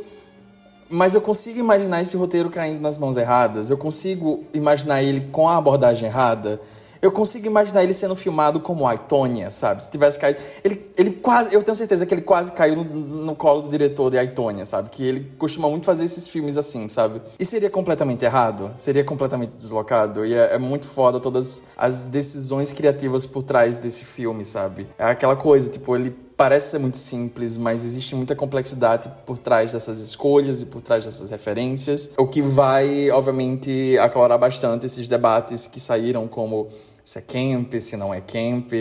Mas 0.90 1.14
eu 1.14 1.20
consigo 1.20 1.58
imaginar 1.58 2.02
esse 2.02 2.16
roteiro 2.16 2.50
caindo 2.50 2.80
nas 2.80 2.98
mãos 2.98 3.16
erradas, 3.16 3.70
eu 3.70 3.78
consigo 3.78 4.44
imaginar 4.52 5.02
ele 5.02 5.22
com 5.32 5.48
a 5.48 5.56
abordagem 5.56 6.08
errada 6.08 6.60
eu 7.04 7.12
consigo 7.12 7.46
imaginar 7.46 7.82
ele 7.82 7.92
sendo 7.92 8.16
filmado 8.16 8.58
como 8.58 8.86
a 8.86 8.92
Aitonia, 8.92 9.50
sabe? 9.50 9.84
Se 9.84 9.90
tivesse 9.90 10.18
caído. 10.18 10.40
Ele, 10.64 10.90
ele 10.96 11.10
quase. 11.10 11.54
Eu 11.54 11.62
tenho 11.62 11.76
certeza 11.76 12.06
que 12.06 12.14
ele 12.14 12.22
quase 12.22 12.50
caiu 12.52 12.76
no, 12.76 12.84
no 12.84 13.36
colo 13.36 13.60
do 13.60 13.68
diretor 13.68 14.10
de 14.10 14.16
Aitonia, 14.16 14.64
sabe? 14.64 14.88
Que 14.88 15.04
ele 15.04 15.32
costuma 15.36 15.68
muito 15.68 15.84
fazer 15.84 16.06
esses 16.06 16.26
filmes 16.26 16.56
assim, 16.56 16.88
sabe? 16.88 17.20
E 17.38 17.44
seria 17.44 17.68
completamente 17.68 18.24
errado? 18.24 18.72
Seria 18.74 19.04
completamente 19.04 19.50
deslocado? 19.50 20.24
E 20.24 20.32
é, 20.34 20.54
é 20.54 20.58
muito 20.58 20.86
foda 20.86 21.20
todas 21.20 21.64
as 21.76 22.04
decisões 22.04 22.72
criativas 22.72 23.26
por 23.26 23.42
trás 23.42 23.78
desse 23.78 24.02
filme, 24.06 24.42
sabe? 24.42 24.88
É 24.96 25.04
aquela 25.04 25.36
coisa, 25.36 25.70
tipo, 25.70 25.94
ele 25.94 26.23
parece 26.36 26.70
ser 26.70 26.78
muito 26.78 26.98
simples, 26.98 27.56
mas 27.56 27.84
existe 27.84 28.14
muita 28.14 28.34
complexidade 28.34 29.10
por 29.24 29.38
trás 29.38 29.72
dessas 29.72 30.00
escolhas 30.00 30.62
e 30.62 30.66
por 30.66 30.80
trás 30.80 31.04
dessas 31.04 31.30
referências, 31.30 32.10
o 32.18 32.26
que 32.26 32.42
vai, 32.42 33.10
obviamente, 33.10 33.96
aclarar 33.98 34.38
bastante 34.38 34.86
esses 34.86 35.08
debates 35.08 35.66
que 35.66 35.78
saíram 35.78 36.26
como 36.26 36.68
se 37.04 37.18
é 37.18 37.22
camp, 37.22 37.72
se 37.74 37.96
não 37.96 38.12
é 38.12 38.20
camp. 38.20 38.72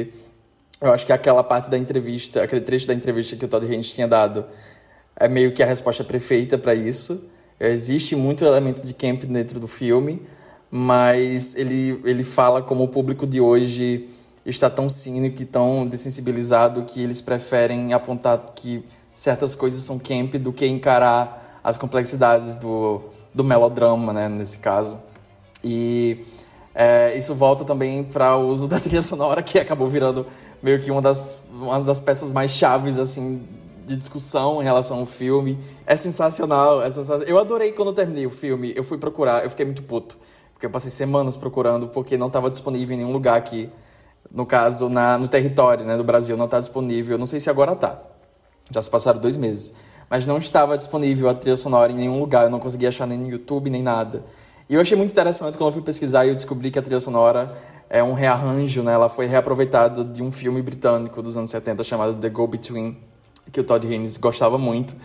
Eu 0.82 0.92
acho 0.92 1.06
que 1.06 1.14
aquela 1.14 1.44
parte 1.44 1.70
da 1.70 1.78
entrevista, 1.78 2.44
aquele 2.44 2.62
trecho 2.62 2.88
da 2.88 2.94
entrevista 2.94 3.36
que 3.36 3.46
o 3.46 3.48
Todd 3.48 3.66
Haynes 3.66 3.94
tinha 3.94 4.08
dado, 4.08 4.46
é 5.16 5.28
meio 5.28 5.54
que 5.54 5.62
a 5.62 5.66
resposta 5.66 6.04
perfeita 6.04 6.58
para 6.58 6.74
isso. 6.74 7.30
Existe 7.60 8.16
muito 8.16 8.44
elemento 8.44 8.86
de 8.86 8.94
camp 8.94 9.24
dentro 9.26 9.60
do 9.60 9.68
filme, 9.68 10.22
mas 10.72 11.56
ele, 11.56 12.02
ele 12.04 12.24
fala 12.24 12.62
como 12.62 12.84
o 12.84 12.88
público 12.88 13.28
de 13.28 13.40
hoje 13.40 14.10
está 14.46 14.70
tão 14.70 14.90
cínico 14.90 15.42
e 15.42 15.46
tão 15.46 15.88
dessensibilizado 15.88 16.84
que 16.84 17.02
eles 17.02 17.22
preferem 17.22 17.94
apontar 17.94 18.40
que 18.56 18.84
certas 19.14 19.56
coisas 19.56 19.82
são 19.84 19.98
camp 19.98 20.36
do 20.36 20.52
que 20.52 20.68
encarar 20.68 21.62
as 21.64 21.78
complexidades 21.78 22.56
do, 22.58 23.02
do 23.34 23.44
melodrama, 23.44 24.12
né, 24.12 24.28
nesse 24.28 24.58
caso. 24.58 25.00
E 25.64 26.26
é, 26.76 27.16
isso 27.16 27.34
volta 27.36 27.64
também 27.64 28.04
para 28.04 28.36
o 28.36 28.48
uso 28.48 28.68
da 28.70 28.80
trilha 28.80 29.02
sonora, 29.02 29.42
que 29.42 29.60
acabou 29.60 29.88
virando 29.88 30.26
meio 30.62 30.82
que 30.82 30.92
uma 30.92 31.02
das, 31.02 31.42
uma 31.52 31.82
das 31.82 32.02
peças 32.02 32.34
mais 32.34 32.52
chaves, 32.52 33.00
assim, 33.00 33.44
de 33.86 33.96
discussão 33.96 34.62
em 34.62 34.66
relação 34.66 35.00
ao 35.00 35.06
filme. 35.06 35.58
É 35.86 35.96
sensacional, 35.96 36.82
é 36.82 36.92
sensacional. 36.92 37.28
Eu 37.28 37.38
adorei 37.38 37.72
quando 37.72 37.90
eu 37.90 37.94
terminei 37.94 38.26
o 38.26 38.30
filme, 38.30 38.74
eu 38.76 38.84
fui 38.84 38.98
procurar, 38.98 39.44
eu 39.44 39.50
fiquei 39.50 39.66
muito 39.66 39.84
puto. 39.84 40.18
Porque 40.54 40.66
eu 40.66 40.70
passei 40.70 40.90
semanas 40.90 41.38
procurando, 41.38 41.88
porque 41.88 42.18
não 42.18 42.28
estava 42.28 42.50
disponível 42.50 42.94
em 42.96 43.00
nenhum 43.00 43.12
lugar 43.12 43.38
aqui. 43.38 43.70
No 44.34 44.48
caso, 44.48 44.90
na, 44.90 45.18
no 45.18 45.28
território 45.28 45.86
né, 45.86 45.96
do 45.96 46.04
Brasil, 46.04 46.36
não 46.36 46.46
está 46.46 46.60
disponível. 46.60 47.20
Não 47.20 47.28
sei 47.28 47.40
se 47.40 47.52
agora 47.52 47.74
está. 47.74 48.02
Já 48.72 48.82
se 48.82 48.90
passaram 48.90 49.20
dois 49.20 49.38
meses. 49.38 49.76
Mas 50.10 50.26
não 50.26 50.40
estava 50.40 50.76
disponível 50.76 51.30
a 51.30 51.36
trilha 51.36 51.56
sonora 51.56 51.92
em 51.92 51.96
nenhum 51.96 52.20
lugar. 52.20 52.46
Eu 52.46 52.50
não 52.50 52.60
conseguia 52.60 52.90
achar 52.90 53.06
nem 53.06 53.18
no 53.18 53.30
YouTube, 53.30 53.70
nem 53.70 53.84
nada. 53.84 54.24
E 54.68 54.74
eu 54.74 54.82
achei 54.82 54.98
muito 54.98 55.12
interessante 55.12 55.56
quando 55.56 55.68
eu 55.68 55.74
fui 55.74 55.82
pesquisar 55.84 56.26
e 56.26 56.30
eu 56.30 56.36
descobri 56.36 56.72
que 56.72 56.80
a 56.80 56.82
trilha 56.82 57.00
sonora 57.00 57.54
é 57.90 58.02
um 58.02 58.14
rearranjo, 58.14 58.82
né? 58.82 58.94
Ela 58.94 59.08
foi 59.08 59.28
reaproveitada 59.28 60.04
de 60.04 60.24
um 60.24 60.32
filme 60.32 60.62
britânico 60.64 61.22
dos 61.22 61.38
anos 61.38 61.52
70 61.52 61.84
chamado 61.84 62.16
The 62.16 62.30
Go-Between, 62.30 62.98
que 63.52 63.60
o 63.60 63.64
Todd 63.64 63.86
Haynes 63.86 64.18
gostava 64.18 64.58
muito. 64.58 64.96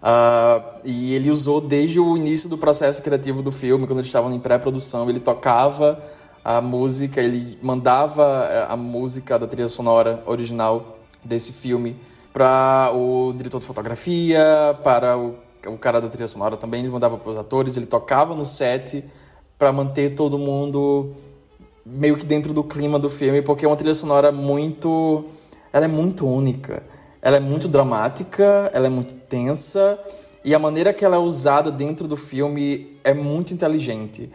Uh, 0.00 0.80
e 0.84 1.14
ele 1.14 1.30
usou 1.30 1.60
desde 1.60 2.00
o 2.00 2.16
início 2.16 2.48
do 2.48 2.56
processo 2.56 3.02
criativo 3.02 3.42
do 3.42 3.52
filme, 3.52 3.86
quando 3.86 3.98
eles 3.98 4.08
estavam 4.08 4.32
em 4.32 4.38
pré-produção, 4.38 5.10
ele 5.10 5.20
tocava 5.20 6.02
a 6.44 6.60
música, 6.60 7.20
ele 7.20 7.58
mandava 7.62 8.48
eh, 8.50 8.66
a 8.68 8.76
música 8.76 9.38
da 9.38 9.46
trilha 9.46 9.68
sonora 9.68 10.22
original 10.26 10.98
desse 11.24 11.52
filme 11.52 11.96
para 12.32 12.90
o 12.94 13.32
diretor 13.36 13.60
de 13.60 13.66
fotografia, 13.66 14.78
para 14.82 15.18
o, 15.18 15.34
o 15.66 15.76
cara 15.76 16.00
da 16.00 16.08
trilha 16.08 16.28
sonora 16.28 16.56
também, 16.56 16.80
ele 16.80 16.90
mandava 16.90 17.18
para 17.18 17.30
os 17.30 17.38
atores, 17.38 17.76
ele 17.76 17.86
tocava 17.86 18.34
no 18.34 18.44
set 18.44 19.04
para 19.58 19.72
manter 19.72 20.14
todo 20.14 20.38
mundo 20.38 21.14
meio 21.84 22.16
que 22.16 22.24
dentro 22.24 22.54
do 22.54 22.62
clima 22.64 22.98
do 22.98 23.10
filme, 23.10 23.42
porque 23.42 23.64
é 23.64 23.68
uma 23.68 23.76
trilha 23.76 23.94
sonora 23.94 24.32
muito 24.32 25.26
ela 25.72 25.84
é 25.84 25.88
muito 25.88 26.26
única. 26.26 26.82
Ela 27.22 27.36
é 27.36 27.40
muito 27.40 27.68
dramática, 27.68 28.70
ela 28.72 28.86
é 28.86 28.90
muito 28.90 29.14
tensa 29.14 29.98
e 30.42 30.54
a 30.54 30.58
maneira 30.58 30.92
que 30.92 31.04
ela 31.04 31.16
é 31.16 31.18
usada 31.18 31.70
dentro 31.70 32.08
do 32.08 32.16
filme 32.16 32.98
é 33.04 33.12
muito 33.12 33.52
inteligente. 33.52 34.30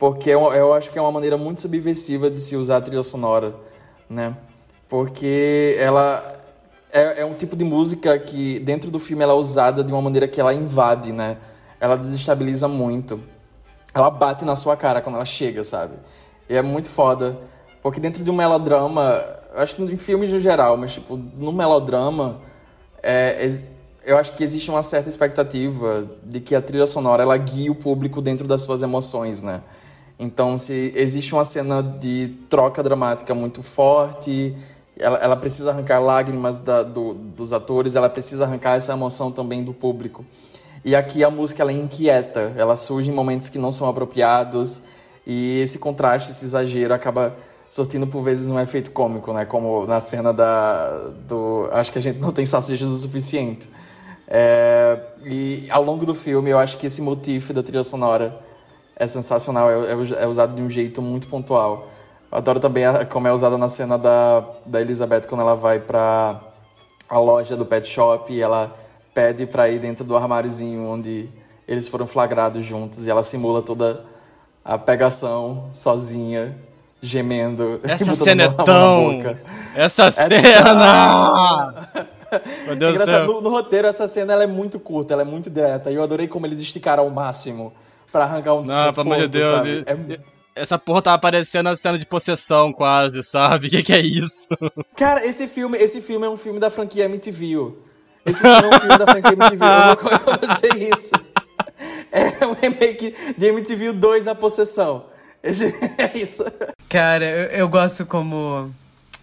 Porque 0.00 0.30
eu, 0.30 0.50
eu 0.54 0.72
acho 0.72 0.90
que 0.90 0.98
é 0.98 1.02
uma 1.02 1.12
maneira 1.12 1.36
muito 1.36 1.60
subversiva 1.60 2.30
de 2.30 2.40
se 2.40 2.56
usar 2.56 2.78
a 2.78 2.80
trilha 2.80 3.02
sonora, 3.02 3.54
né? 4.08 4.34
Porque 4.88 5.76
ela 5.78 6.40
é, 6.90 7.20
é 7.20 7.24
um 7.26 7.34
tipo 7.34 7.54
de 7.54 7.64
música 7.64 8.18
que 8.18 8.58
dentro 8.60 8.90
do 8.90 8.98
filme 8.98 9.22
ela 9.22 9.34
é 9.34 9.36
usada 9.36 9.84
de 9.84 9.92
uma 9.92 10.00
maneira 10.00 10.26
que 10.26 10.40
ela 10.40 10.54
invade, 10.54 11.12
né? 11.12 11.36
Ela 11.78 11.96
desestabiliza 11.96 12.66
muito. 12.66 13.20
Ela 13.92 14.08
bate 14.08 14.42
na 14.42 14.56
sua 14.56 14.74
cara 14.74 15.02
quando 15.02 15.16
ela 15.16 15.24
chega, 15.26 15.62
sabe? 15.64 15.92
E 16.48 16.56
é 16.56 16.62
muito 16.62 16.88
foda. 16.88 17.38
Porque 17.82 18.00
dentro 18.00 18.24
de 18.24 18.30
um 18.30 18.34
melodrama, 18.34 19.22
acho 19.54 19.76
que 19.76 19.82
em 19.82 19.98
filmes 19.98 20.32
no 20.32 20.40
geral, 20.40 20.78
mas 20.78 20.94
tipo, 20.94 21.14
no 21.38 21.52
melodrama, 21.52 22.40
é, 23.02 23.50
eu 24.02 24.16
acho 24.16 24.32
que 24.32 24.42
existe 24.42 24.70
uma 24.70 24.82
certa 24.82 25.10
expectativa 25.10 26.08
de 26.24 26.40
que 26.40 26.54
a 26.54 26.62
trilha 26.62 26.86
sonora 26.86 27.22
ela 27.22 27.36
guie 27.36 27.68
o 27.68 27.74
público 27.74 28.22
dentro 28.22 28.48
das 28.48 28.62
suas 28.62 28.82
emoções, 28.82 29.42
né? 29.42 29.62
Então, 30.22 30.58
se 30.58 30.92
existe 30.94 31.32
uma 31.32 31.46
cena 31.46 31.82
de 31.82 32.28
troca 32.50 32.82
dramática 32.82 33.34
muito 33.34 33.62
forte, 33.62 34.54
ela, 34.98 35.16
ela 35.16 35.34
precisa 35.34 35.70
arrancar 35.70 35.98
lágrimas 35.98 36.60
da, 36.60 36.82
do, 36.82 37.14
dos 37.14 37.54
atores, 37.54 37.96
ela 37.96 38.10
precisa 38.10 38.44
arrancar 38.44 38.76
essa 38.76 38.92
emoção 38.92 39.32
também 39.32 39.64
do 39.64 39.72
público. 39.72 40.22
E 40.84 40.94
aqui 40.94 41.24
a 41.24 41.30
música 41.30 41.62
ela 41.62 41.72
inquieta, 41.72 42.52
ela 42.54 42.76
surge 42.76 43.08
em 43.08 43.14
momentos 43.14 43.48
que 43.48 43.58
não 43.58 43.72
são 43.72 43.88
apropriados, 43.88 44.82
e 45.26 45.60
esse 45.60 45.78
contraste, 45.78 46.32
esse 46.32 46.44
exagero 46.44 46.92
acaba 46.92 47.34
sortindo 47.70 48.06
por 48.06 48.20
vezes 48.20 48.50
um 48.50 48.60
efeito 48.60 48.90
cômico, 48.90 49.32
né? 49.32 49.46
Como 49.46 49.86
na 49.86 50.00
cena 50.00 50.34
da 50.34 50.98
do 51.26 51.66
acho 51.72 51.90
que 51.92 51.98
a 51.98 52.02
gente 52.02 52.18
não 52.18 52.30
tem 52.30 52.44
salsichas 52.44 52.90
o 52.90 52.96
suficiente. 52.98 53.70
É, 54.28 55.00
e 55.24 55.66
ao 55.70 55.82
longo 55.82 56.04
do 56.04 56.14
filme 56.14 56.50
eu 56.50 56.58
acho 56.58 56.76
que 56.76 56.86
esse 56.86 57.00
motivo 57.00 57.54
da 57.54 57.62
trilha 57.62 57.82
sonora 57.82 58.49
é 59.00 59.06
sensacional, 59.06 59.70
é, 59.70 59.92
é, 59.92 60.24
é 60.24 60.26
usado 60.26 60.54
de 60.54 60.60
um 60.60 60.68
jeito 60.68 61.00
muito 61.00 61.26
pontual. 61.26 61.88
Eu 62.30 62.36
adoro 62.36 62.60
também 62.60 62.84
a, 62.84 63.06
como 63.06 63.26
é 63.26 63.32
usada 63.32 63.56
na 63.56 63.66
cena 63.66 63.96
da, 63.96 64.44
da 64.66 64.78
Elizabeth 64.78 65.22
quando 65.26 65.40
ela 65.40 65.56
vai 65.56 65.80
para 65.80 66.38
a 67.08 67.18
loja 67.18 67.56
do 67.56 67.64
pet 67.64 67.88
shop 67.88 68.30
e 68.30 68.42
ela 68.42 68.76
pede 69.14 69.46
para 69.46 69.70
ir 69.70 69.78
dentro 69.78 70.04
do 70.04 70.14
armáriozinho 70.14 70.86
onde 70.86 71.30
eles 71.66 71.88
foram 71.88 72.06
flagrados 72.06 72.62
juntos 72.62 73.06
e 73.06 73.10
ela 73.10 73.22
simula 73.22 73.62
toda 73.62 74.04
a 74.62 74.76
pegação 74.76 75.70
sozinha 75.72 76.54
gemendo 77.00 77.80
Essa 77.82 78.04
e 78.04 78.06
botando 78.06 78.40
é 78.40 78.44
a 78.44 78.50
mão 78.50 78.64
tão... 78.66 79.06
na 79.06 79.14
boca. 79.14 79.42
Essa 79.74 80.02
É 80.08 80.28
cena! 80.28 81.74
Meu 82.66 82.74
É 82.74 82.76
Deus 82.76 82.92
do 82.92 83.02
engraçado, 83.02 83.26
no, 83.26 83.40
no 83.40 83.48
roteiro 83.48 83.88
essa 83.88 84.06
cena 84.06 84.34
ela 84.34 84.44
é 84.44 84.46
muito 84.46 84.78
curta, 84.78 85.14
ela 85.14 85.22
é 85.22 85.24
muito 85.24 85.48
direta. 85.48 85.90
E 85.90 85.94
eu 85.94 86.02
adorei 86.02 86.28
como 86.28 86.46
eles 86.46 86.60
esticaram 86.60 87.04
ao 87.04 87.10
máximo 87.10 87.72
pra 88.10 88.24
arrancar 88.24 88.54
um 88.54 88.58
Não, 88.58 88.64
desconforto, 88.64 88.94
pelo 88.96 89.14
amor 89.14 89.22
de 89.22 89.28
Deus. 89.28 89.54
sabe? 89.54 89.84
É- 90.54 90.62
Essa 90.62 90.78
porra 90.78 91.02
tava 91.02 91.18
parecendo 91.20 91.68
a 91.68 91.76
cena 91.76 91.98
de 91.98 92.04
possessão 92.04 92.72
quase, 92.72 93.22
sabe? 93.22 93.68
O 93.68 93.70
que, 93.70 93.82
que 93.82 93.92
é 93.92 94.00
isso? 94.00 94.44
Cara, 94.96 95.24
esse 95.24 95.46
filme, 95.48 95.78
esse 95.78 96.00
filme 96.00 96.26
é 96.26 96.28
um 96.30 96.36
filme 96.36 96.58
da 96.60 96.70
franquia 96.70 97.04
MTV. 97.04 97.72
Esse 98.26 98.40
filme 98.40 98.56
é 98.56 98.76
um 98.76 98.80
filme 98.80 98.98
da 98.98 99.06
franquia 99.06 99.32
MTV. 99.32 99.64
Eu 99.64 99.96
vou, 99.96 100.12
eu 100.12 100.18
vou 100.38 100.54
dizer 100.54 100.94
isso. 100.94 101.12
É 102.12 102.46
um 102.46 102.52
remake 102.54 103.14
de 103.38 103.46
MTV 103.46 103.92
2 103.92 104.28
A 104.28 104.34
Possessão. 104.34 105.06
Esse, 105.42 105.66
é 105.96 106.18
isso. 106.18 106.44
Cara, 106.88 107.24
eu, 107.24 107.60
eu 107.60 107.68
gosto 107.68 108.04
como 108.04 108.74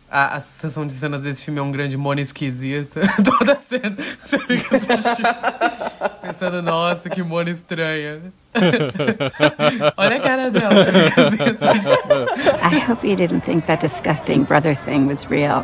a, 0.09 0.35
a 0.35 0.39
sucessão 0.39 0.87
de 0.87 0.93
cenas 0.93 1.23
desse 1.23 1.43
filme 1.43 1.59
é 1.59 1.63
um 1.63 1.71
grande 1.71 1.97
mono 1.97 2.19
esquisito. 2.19 2.99
Toda 3.23 3.59
cena 3.59 3.95
você 4.21 4.39
fica 4.39 4.77
assistindo, 4.77 5.27
pensando, 6.21 6.61
nossa, 6.61 7.09
que 7.09 7.21
mono 7.21 7.49
estranha. 7.49 8.21
Olha 9.97 10.15
a 10.15 10.19
cara 10.19 10.49
dela, 10.49 10.85
você 10.85 11.09
fica 11.09 11.51
assim, 11.51 11.65
assistindo. 11.65 12.25
I 12.63 12.79
hope 12.89 13.07
you 13.07 13.15
didn't 13.15 13.41
think 13.41 13.65
that 13.67 13.85
disgusting 13.85 14.43
brother 14.43 14.75
thing 14.75 15.07
was 15.07 15.25
real. 15.29 15.63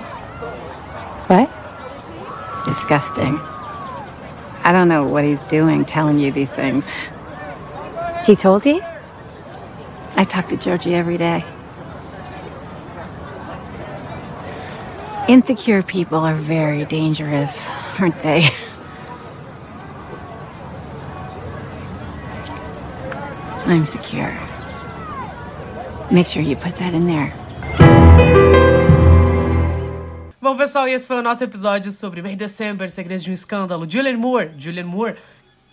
What? 1.28 1.50
Disgusting. 2.66 3.40
I 4.66 4.72
don't 4.72 4.88
know 4.88 5.06
what 5.06 5.26
he's 5.26 5.42
doing 5.50 5.86
telling 5.86 6.20
you 6.20 6.32
these 6.32 6.52
things. 6.52 7.10
He 8.26 8.36
told 8.36 8.66
you? 8.66 8.82
I 10.16 10.24
talk 10.24 10.48
to 10.50 10.58
Georgie 10.58 10.96
every 10.96 11.18
day. 11.18 11.44
Insecure 15.30 15.82
people 15.84 16.18
are 16.20 16.36
very 16.36 16.84
dangerous, 16.84 17.72
aren't 17.98 18.22
they? 18.24 18.44
I'm 23.66 23.86
secure. 23.86 24.38
Make 26.12 26.28
sure 26.28 26.42
you 26.42 26.58
put 26.58 26.76
that 26.76 26.94
in 26.94 27.08
there. 27.08 27.34
Bom, 30.42 30.58
pessoal, 30.58 30.90
e 30.90 30.92
esse 30.92 31.08
foi 31.08 31.18
o 31.20 31.22
nosso 31.22 31.42
episódio 31.42 31.90
sobre 31.94 32.22
May 32.22 32.36
December, 32.36 32.92
Segredos 32.92 33.24
de 33.24 33.32
um 33.32 33.34
Escândalo. 33.34 33.90
Julian 33.90 34.18
Moore, 34.18 34.52
Julian 34.58 34.88
Moore. 34.88 35.16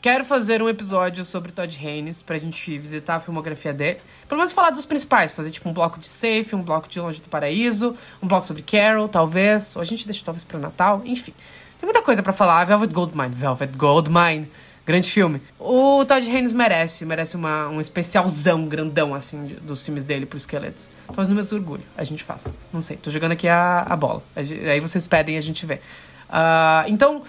Quero 0.02 0.24
fazer 0.24 0.62
um 0.62 0.68
episódio 0.68 1.26
sobre 1.26 1.52
Todd 1.52 1.78
Haynes 1.78 2.22
pra 2.22 2.38
gente 2.38 2.78
visitar 2.78 3.16
a 3.16 3.20
filmografia 3.20 3.72
dele. 3.74 3.98
Pelo 4.26 4.38
menos 4.38 4.50
falar 4.52 4.70
dos 4.70 4.86
principais, 4.86 5.30
fazer 5.30 5.50
tipo 5.50 5.68
um 5.68 5.74
bloco 5.74 5.98
de 5.98 6.06
Safe, 6.06 6.54
um 6.54 6.62
bloco 6.62 6.88
de 6.88 6.98
Longe 6.98 7.20
do 7.20 7.28
Paraíso, 7.28 7.94
um 8.22 8.26
bloco 8.26 8.46
sobre 8.46 8.62
Carol, 8.62 9.08
talvez. 9.08 9.76
Ou 9.76 9.82
a 9.82 9.84
gente 9.84 10.06
deixa 10.06 10.24
talvez 10.24 10.42
pro 10.42 10.58
Natal, 10.58 11.02
enfim. 11.04 11.34
Tem 11.78 11.86
muita 11.86 12.00
coisa 12.02 12.22
pra 12.22 12.32
falar. 12.32 12.64
Velvet 12.64 12.90
Goldmine, 12.92 13.28
Velvet 13.34 13.76
Goldmine. 13.76 14.48
Grande 14.86 15.10
filme. 15.12 15.40
O 15.58 16.02
Todd 16.06 16.26
Haynes 16.34 16.54
merece, 16.54 17.04
merece 17.04 17.36
uma, 17.36 17.68
um 17.68 17.78
especialzão 17.78 18.66
grandão, 18.66 19.14
assim, 19.14 19.46
de- 19.48 19.54
dos 19.56 19.84
filmes 19.84 20.02
dele 20.04 20.24
pro 20.24 20.38
Esqueletos. 20.38 20.90
Talvez 21.06 21.28
no 21.28 21.34
mês 21.34 21.50
do 21.50 21.56
orgulho 21.56 21.82
a 21.94 22.02
gente 22.04 22.24
faça. 22.24 22.54
Não 22.72 22.80
sei, 22.80 22.96
tô 22.96 23.10
jogando 23.10 23.32
aqui 23.32 23.46
a, 23.46 23.80
a 23.82 23.94
bola. 23.96 24.22
A 24.34 24.40
Aí 24.40 24.80
vocês 24.80 25.06
pedem 25.06 25.34
e 25.34 25.38
a 25.38 25.42
gente 25.42 25.64
vê. 25.66 25.78
Ah, 26.32 26.84
então, 26.88 27.22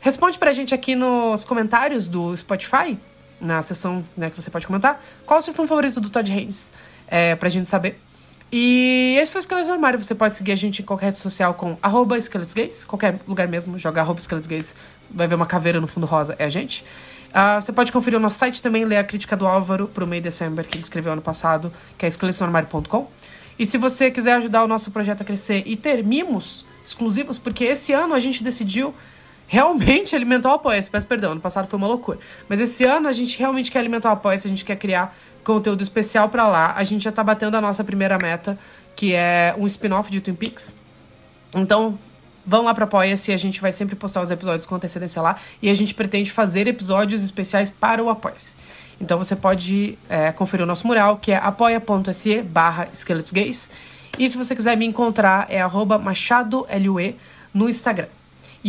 responde 0.00 0.38
pra 0.38 0.52
gente 0.52 0.74
aqui 0.74 0.94
nos 0.94 1.44
comentários 1.44 2.06
do 2.06 2.36
Spotify, 2.36 2.98
na 3.40 3.62
seção 3.62 4.04
né, 4.16 4.30
que 4.30 4.40
você 4.40 4.50
pode 4.50 4.66
comentar, 4.66 5.02
qual 5.24 5.40
o 5.40 5.42
seu 5.42 5.54
filme 5.54 5.68
favorito 5.68 6.00
do 6.00 6.10
Todd 6.10 6.30
Haynes, 6.32 6.72
é, 7.06 7.36
pra 7.36 7.48
gente 7.48 7.68
saber. 7.68 7.98
E 8.50 9.18
esse 9.20 9.30
foi 9.30 9.40
o 9.40 9.42
Esqueletos 9.42 9.68
no 9.68 9.74
Armário. 9.74 10.02
Você 10.02 10.14
pode 10.14 10.34
seguir 10.34 10.52
a 10.52 10.56
gente 10.56 10.80
em 10.80 10.84
qualquer 10.84 11.06
rede 11.06 11.18
social 11.18 11.52
com 11.52 11.76
arroba 11.82 12.16
Esqueletos 12.16 12.54
Gays, 12.54 12.84
qualquer 12.84 13.18
lugar 13.28 13.46
mesmo, 13.46 13.78
jogar 13.78 14.02
arroba 14.02 14.20
Esqueletos 14.20 14.48
Gays, 14.48 14.74
vai 15.10 15.28
ver 15.28 15.34
uma 15.34 15.46
caveira 15.46 15.80
no 15.80 15.86
fundo 15.86 16.06
rosa, 16.06 16.34
é 16.38 16.44
a 16.44 16.48
gente. 16.48 16.84
Ah, 17.32 17.60
você 17.60 17.72
pode 17.72 17.92
conferir 17.92 18.18
o 18.18 18.22
nosso 18.22 18.38
site 18.38 18.62
também, 18.62 18.86
ler 18.86 18.96
a 18.96 19.04
crítica 19.04 19.36
do 19.36 19.46
Álvaro 19.46 19.86
pro 19.88 20.06
May 20.06 20.20
December, 20.20 20.66
que 20.66 20.76
ele 20.76 20.82
escreveu 20.82 21.12
ano 21.12 21.20
passado, 21.20 21.70
que 21.98 22.06
é 22.06 22.08
esqueletosnoarmário.com. 22.08 23.10
E 23.58 23.66
se 23.66 23.76
você 23.76 24.10
quiser 24.10 24.34
ajudar 24.34 24.64
o 24.64 24.68
nosso 24.68 24.90
projeto 24.90 25.20
a 25.20 25.24
crescer 25.24 25.62
e 25.66 25.76
ter 25.76 26.02
mimos 26.02 26.64
exclusivos, 26.86 27.38
porque 27.38 27.64
esse 27.64 27.92
ano 27.92 28.14
a 28.14 28.20
gente 28.20 28.42
decidiu 28.42 28.94
realmente 29.48 30.14
alimentar 30.14 30.50
o 30.50 30.52
Apoia-se. 30.52 30.90
Peço 30.90 31.06
perdão, 31.06 31.32
ano 31.32 31.40
passado 31.40 31.66
foi 31.66 31.76
uma 31.78 31.88
loucura. 31.88 32.18
Mas 32.48 32.60
esse 32.60 32.84
ano 32.84 33.08
a 33.08 33.12
gente 33.12 33.36
realmente 33.38 33.72
quer 33.72 33.80
alimentar 33.80 34.10
o 34.10 34.12
Apoia-se, 34.12 34.46
a 34.46 34.50
gente 34.50 34.64
quer 34.64 34.76
criar 34.76 35.16
conteúdo 35.42 35.82
especial 35.82 36.28
para 36.28 36.46
lá. 36.46 36.74
A 36.76 36.84
gente 36.84 37.02
já 37.02 37.10
tá 37.10 37.24
batendo 37.24 37.56
a 37.56 37.60
nossa 37.60 37.82
primeira 37.82 38.18
meta, 38.18 38.56
que 38.94 39.14
é 39.14 39.54
um 39.58 39.66
spin-off 39.66 40.10
de 40.10 40.20
Twin 40.20 40.34
Peaks. 40.34 40.76
Então, 41.56 41.98
vão 42.46 42.62
lá 42.62 42.74
para 42.74 42.84
Apoia-se, 42.84 43.32
a 43.32 43.36
gente 43.38 43.60
vai 43.60 43.72
sempre 43.72 43.96
postar 43.96 44.20
os 44.20 44.30
episódios 44.30 44.66
com 44.66 44.74
antecedência 44.74 45.22
lá. 45.22 45.36
E 45.62 45.70
a 45.70 45.74
gente 45.74 45.94
pretende 45.94 46.30
fazer 46.30 46.68
episódios 46.68 47.24
especiais 47.24 47.70
para 47.70 48.04
o 48.04 48.10
Apoia-se. 48.10 48.54
Então 49.00 49.16
você 49.16 49.34
pode 49.34 49.96
é, 50.08 50.32
conferir 50.32 50.64
o 50.64 50.66
nosso 50.66 50.86
mural, 50.86 51.16
que 51.16 51.32
é 51.32 51.36
apoia.se 51.36 52.42
barra. 52.42 52.88
E 54.18 54.28
se 54.28 54.36
você 54.36 54.56
quiser 54.56 54.76
me 54.76 54.84
encontrar, 54.84 55.46
é 55.48 55.60
arroba 55.60 55.98
machadolue 55.98 57.16
no 57.54 57.68
Instagram. 57.68 58.08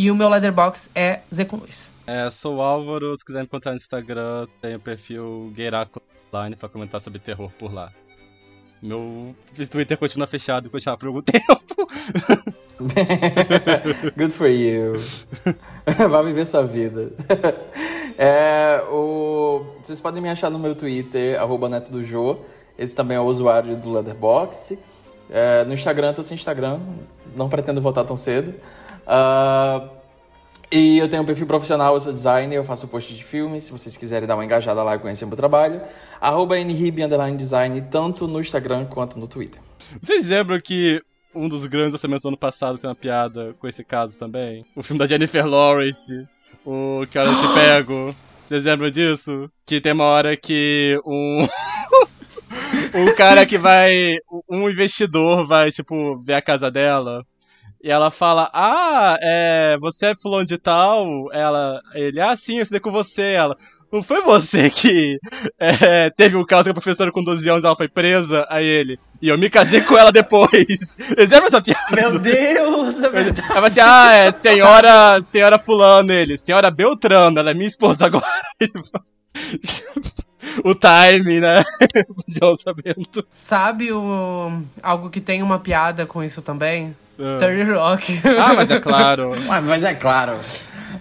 E 0.00 0.10
o 0.10 0.14
meu 0.14 0.30
letterbox 0.30 0.90
é 0.94 1.20
Zé 1.30 1.44
com 1.44 1.58
Luiz. 1.58 1.92
É, 2.06 2.30
sou 2.30 2.56
o 2.56 2.62
Álvaro, 2.62 3.18
se 3.18 3.22
quiser 3.22 3.40
me 3.40 3.44
encontrar 3.44 3.72
no 3.72 3.76
Instagram, 3.76 4.48
tem 4.58 4.74
o 4.74 4.80
perfil 4.80 5.52
Geiraco 5.54 6.00
Line 6.32 6.56
pra 6.56 6.70
comentar 6.70 7.02
sobre 7.02 7.18
terror 7.18 7.50
por 7.58 7.70
lá. 7.70 7.92
Meu 8.80 9.36
Twitter 9.70 9.98
continua 9.98 10.26
fechado 10.26 10.68
e 10.68 10.70
continua 10.70 10.96
por 10.96 11.08
algum 11.08 11.20
tempo. 11.20 11.86
Good 14.16 14.32
for 14.32 14.48
you. 14.48 15.02
Vai 16.08 16.24
viver 16.24 16.46
sua 16.46 16.62
vida. 16.62 17.12
É, 18.16 18.80
o... 18.90 19.66
Vocês 19.82 20.00
podem 20.00 20.22
me 20.22 20.30
achar 20.30 20.48
no 20.48 20.58
meu 20.58 20.74
Twitter, 20.74 21.38
arroba 21.38 21.68
Neto 21.68 21.92
do 21.92 22.02
Jô. 22.02 22.38
Esse 22.78 22.96
também 22.96 23.18
é 23.18 23.20
o 23.20 23.24
usuário 23.24 23.76
do 23.76 23.92
Leatherbox. 23.92 24.78
É, 25.28 25.62
no 25.66 25.74
Instagram, 25.74 26.14
tô 26.14 26.22
sem 26.22 26.36
Instagram. 26.36 26.80
Não 27.36 27.50
pretendo 27.50 27.82
voltar 27.82 28.04
tão 28.04 28.16
cedo. 28.16 28.54
Uh, 29.10 29.90
e 30.72 30.98
eu 30.98 31.10
tenho 31.10 31.24
um 31.24 31.26
perfil 31.26 31.48
profissional, 31.48 31.94
eu 31.94 32.00
sou 32.00 32.12
designer, 32.12 32.54
eu 32.54 32.62
faço 32.62 32.86
posts 32.86 33.16
de 33.16 33.24
filmes. 33.24 33.64
Se 33.64 33.72
vocês 33.72 33.96
quiserem 33.96 34.28
dar 34.28 34.36
uma 34.36 34.44
engajada 34.44 34.80
lá 34.84 34.94
e 34.94 35.00
conhecer 35.00 35.26
meu 35.26 35.36
trabalho, 35.36 35.82
arroba 36.20 36.54
design, 37.36 37.82
tanto 37.90 38.28
no 38.28 38.40
Instagram 38.40 38.84
quanto 38.84 39.18
no 39.18 39.26
Twitter. 39.26 39.60
Vocês 40.00 40.24
lembram 40.24 40.60
que 40.60 41.02
um 41.34 41.48
dos 41.48 41.66
grandes 41.66 41.92
lançamentos 41.92 42.22
do 42.22 42.28
ano 42.28 42.36
passado 42.36 42.78
tem 42.78 42.88
uma 42.88 42.94
piada 42.94 43.54
com 43.58 43.66
esse 43.66 43.82
caso 43.82 44.16
também? 44.16 44.64
O 44.76 44.82
filme 44.82 44.98
da 45.00 45.06
Jennifer 45.06 45.44
Lawrence, 45.44 46.28
o 46.64 47.04
Que 47.10 47.18
Hora 47.18 47.32
Se 47.32 47.54
Pego. 47.54 48.14
Vocês 48.46 48.62
lembram 48.62 48.90
disso? 48.90 49.50
Que 49.66 49.80
tem 49.80 49.92
uma 49.92 50.04
hora 50.04 50.36
que 50.36 51.00
um. 51.04 51.48
um 52.94 53.14
cara 53.16 53.44
que 53.44 53.58
vai. 53.58 54.18
Um 54.48 54.70
investidor 54.70 55.46
vai, 55.46 55.72
tipo, 55.72 56.20
ver 56.22 56.34
a 56.34 56.42
casa 56.42 56.70
dela. 56.70 57.24
E 57.82 57.90
ela 57.90 58.10
fala, 58.10 58.50
ah, 58.52 59.16
é, 59.22 59.78
você 59.80 60.06
é 60.06 60.14
fulano 60.14 60.44
de 60.44 60.58
tal? 60.58 61.32
Ela, 61.32 61.80
ele, 61.94 62.20
ah, 62.20 62.36
sim, 62.36 62.56
eu 62.56 62.62
estudei 62.62 62.80
com 62.80 62.92
você. 62.92 63.22
Ela, 63.22 63.56
não 63.90 64.02
foi 64.02 64.22
você 64.22 64.70
que 64.70 65.18
é, 65.58 66.10
teve 66.10 66.36
um 66.36 66.44
caso 66.44 66.64
com 66.64 66.70
a 66.70 66.74
professora 66.74 67.10
com 67.10 67.24
12 67.24 67.48
anos 67.48 67.64
ela 67.64 67.74
foi 67.74 67.88
presa? 67.88 68.46
Aí 68.48 68.66
ele, 68.66 68.98
e 69.20 69.28
eu 69.28 69.38
me 69.38 69.50
casei 69.50 69.80
com 69.80 69.98
ela 69.98 70.12
depois. 70.12 70.52
Eles 71.16 71.30
lembram 71.30 71.46
essa 71.46 71.60
piada? 71.60 71.86
Meu 71.90 72.18
Deus, 72.18 73.02
é 73.02 73.08
verdade. 73.08 73.50
Ela 73.50 73.66
assim, 73.68 73.80
ah, 73.82 74.12
é 74.12 74.32
senhora, 74.32 75.22
senhora 75.22 75.58
fulano, 75.58 76.12
ele, 76.12 76.38
senhora 76.38 76.70
Beltrano, 76.70 77.38
ela 77.38 77.50
é 77.50 77.54
minha 77.54 77.66
esposa 77.66 78.06
agora. 78.06 78.26
o 80.64 80.74
time, 80.74 81.40
né? 81.40 81.64
De 82.28 82.40
lançamento. 82.40 83.26
Sabe 83.32 83.90
o, 83.90 84.62
algo 84.82 85.10
que 85.10 85.20
tem 85.20 85.42
uma 85.42 85.58
piada 85.58 86.06
com 86.06 86.22
isso 86.22 86.42
também? 86.42 86.94
Uh. 87.20 87.36
Terry 87.38 87.70
Rock. 87.70 88.18
Ah, 88.24 88.54
mas 88.54 88.70
é 88.70 88.80
claro. 88.80 89.32
mas 89.62 89.84
é 89.84 89.94
claro. 89.94 90.38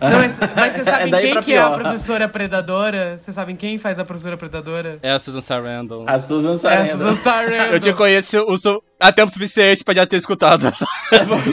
Não, 0.01 0.19
mas, 0.19 0.39
mas 0.55 0.73
você 0.73 0.83
sabe 0.85 1.13
é 1.13 1.21
quem 1.21 1.41
que 1.41 1.53
é 1.53 1.59
a 1.59 1.69
professora 1.71 2.27
predadora? 2.27 3.17
Vocês 3.17 3.33
sabem 3.33 3.55
quem 3.55 3.77
faz 3.77 3.97
a 3.99 4.05
professora 4.05 4.37
predadora? 4.37 4.99
É 5.01 5.11
a 5.11 5.19
Susan 5.19 5.41
Sarandon. 5.41 6.05
A 6.07 6.19
Susan 6.19 6.57
Sarandon. 6.57 6.81
É 6.81 6.91
a 6.91 6.97
Susan 6.97 7.15
Sarandon. 7.15 7.73
Eu 7.73 7.79
te 7.79 7.93
conheço 7.93 8.37
o, 8.37 8.83
há 8.99 9.11
tempo 9.11 9.31
suficiente 9.31 9.83
pra 9.83 9.93
já 9.93 10.05
ter 10.05 10.17
escutado 10.17 10.71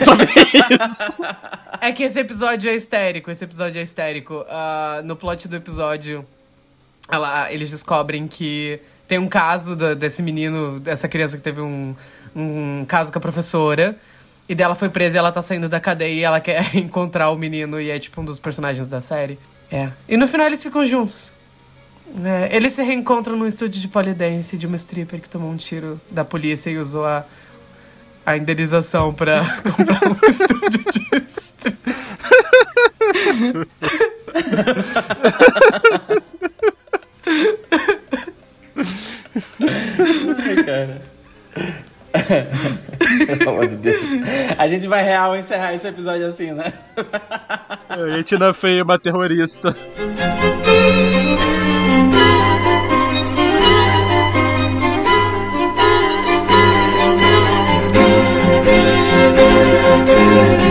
sobre 0.05 0.33
isso. 0.33 1.23
É 1.81 1.93
que 1.93 2.03
esse 2.03 2.19
episódio 2.19 2.71
é 2.71 2.75
histérico, 2.75 3.31
esse 3.31 3.45
episódio 3.45 3.79
é 3.79 3.83
histérico. 3.83 4.35
Uh, 4.43 5.03
no 5.05 5.17
plot 5.17 5.49
do 5.49 5.57
episódio, 5.57 6.27
ela, 7.11 7.53
eles 7.53 7.71
descobrem 7.71 8.29
que 8.29 8.81
tem 9.09 9.19
um 9.19 9.29
caso 9.29 9.77
da, 9.77 9.95
desse 9.95 10.23
menino, 10.23 10.79
dessa 10.81 11.09
criança 11.09 11.37
que 11.37 11.43
teve 11.43 11.61
um, 11.61 11.95
um 12.35 12.85
caso 12.87 13.13
com 13.13 13.19
a 13.19 13.23
professora. 13.23 13.97
E 14.49 14.55
dela 14.55 14.75
foi 14.75 14.89
presa 14.89 15.17
e 15.17 15.19
ela 15.19 15.33
tá 15.33 15.43
saindo 15.43 15.69
da 15.69 15.81
cadeia 15.81 16.15
e 16.15 16.23
ela 16.23 16.41
quer 16.41 16.75
encontrar 16.77 17.31
o 17.31 17.37
menino 17.37 17.81
e 17.81 17.91
é 17.91 17.99
tipo 17.99 18.21
um 18.21 18.25
dos 18.25 18.39
personagens 18.39 18.87
da 18.87 19.01
série. 19.01 19.39
É. 19.71 19.91
E 20.09 20.17
no 20.17 20.29
final 20.29 20.47
eles 20.47 20.63
ficam 20.63 20.87
juntos. 20.87 21.35
É, 22.25 22.55
eles 22.57 22.73
se 22.73 22.83
reencontram 22.83 23.37
no 23.37 23.47
estúdio 23.47 23.81
de 23.81 23.89
polidense 23.89 24.57
de 24.57 24.67
uma 24.67 24.77
stripper 24.77 25.21
que 25.21 25.29
tomou 25.29 25.51
um 25.51 25.57
tiro 25.57 26.01
da 26.09 26.25
polícia 26.25 26.71
e 26.71 26.79
usou 26.79 27.05
a, 27.05 27.25
a 28.25 28.37
indenização 28.37 29.13
pra 29.13 29.43
comprar 29.63 30.03
um 30.09 30.17
estúdio 30.29 30.85
de 30.93 31.25
stripper. 31.27 31.97
Ai, 40.39 40.65
cara. 40.65 41.03
Pelo 43.39 43.51
amor 43.51 43.69
de 43.69 43.77
Deus. 43.77 44.05
A 44.59 44.69
gente 44.69 44.89
vai 44.89 45.03
real 45.03 45.37
encerrar 45.37 45.75
esse 45.75 45.87
episódio 45.87 46.27
assim, 46.27 46.53
né? 46.53 46.73
A 47.89 48.11
gente 48.11 48.39
não 48.39 48.53
foi 48.53 48.83
uma 48.83 48.99
terrorista. 48.99 49.77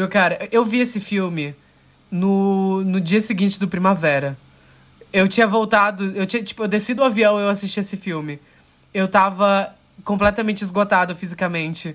Juro, 0.00 0.08
cara, 0.08 0.48
eu 0.50 0.64
vi 0.64 0.78
esse 0.78 0.98
filme 0.98 1.54
no, 2.10 2.82
no 2.82 2.98
dia 2.98 3.20
seguinte 3.20 3.60
do 3.60 3.68
Primavera. 3.68 4.34
Eu 5.12 5.28
tinha 5.28 5.46
voltado, 5.46 6.12
eu 6.16 6.24
tinha, 6.26 6.42
tipo, 6.42 6.62
eu 6.62 6.68
desci 6.68 6.94
do 6.94 7.04
avião 7.04 7.38
eu 7.38 7.50
assisti 7.50 7.80
esse 7.80 7.98
filme. 7.98 8.40
Eu 8.94 9.06
tava 9.06 9.74
completamente 10.02 10.62
esgotado 10.62 11.14
fisicamente. 11.14 11.94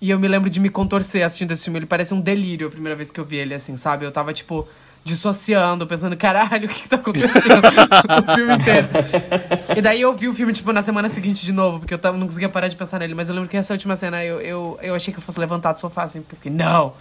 E 0.00 0.10
eu 0.10 0.18
me 0.18 0.28
lembro 0.28 0.48
de 0.48 0.60
me 0.60 0.70
contorcer 0.70 1.24
assistindo 1.24 1.50
esse 1.50 1.64
filme. 1.64 1.80
Ele 1.80 1.86
parece 1.86 2.14
um 2.14 2.20
delírio 2.20 2.68
a 2.68 2.70
primeira 2.70 2.94
vez 2.94 3.10
que 3.10 3.18
eu 3.18 3.24
vi 3.24 3.36
ele, 3.38 3.52
assim, 3.52 3.76
sabe? 3.76 4.04
Eu 4.04 4.12
tava, 4.12 4.32
tipo, 4.32 4.68
dissociando, 5.04 5.86
pensando, 5.86 6.16
caralho, 6.16 6.66
o 6.68 6.68
que, 6.68 6.82
que 6.82 6.88
tá 6.88 6.96
acontecendo 6.96 7.62
o 7.64 8.34
filme 8.34 8.54
inteiro. 8.54 8.88
E 9.76 9.80
daí 9.80 10.00
eu 10.00 10.12
vi 10.12 10.28
o 10.28 10.34
filme, 10.34 10.52
tipo, 10.52 10.72
na 10.72 10.82
semana 10.82 11.08
seguinte 11.08 11.44
de 11.44 11.52
novo, 11.52 11.78
porque 11.78 11.94
eu 11.94 11.98
tava, 11.98 12.16
não 12.18 12.26
conseguia 12.26 12.48
parar 12.48 12.68
de 12.68 12.76
pensar 12.76 12.98
nele. 12.98 13.14
Mas 13.14 13.28
eu 13.28 13.34
lembro 13.34 13.48
que 13.48 13.56
essa 13.56 13.72
última 13.72 13.94
cena 13.94 14.22
eu, 14.24 14.40
eu, 14.40 14.78
eu 14.82 14.94
achei 14.94 15.12
que 15.12 15.18
eu 15.18 15.22
fosse 15.22 15.38
levantar 15.38 15.72
do 15.72 15.80
sofá, 15.80 16.02
assim, 16.02 16.20
porque 16.20 16.34
eu 16.34 16.36
fiquei, 16.36 16.52
não! 16.52 16.94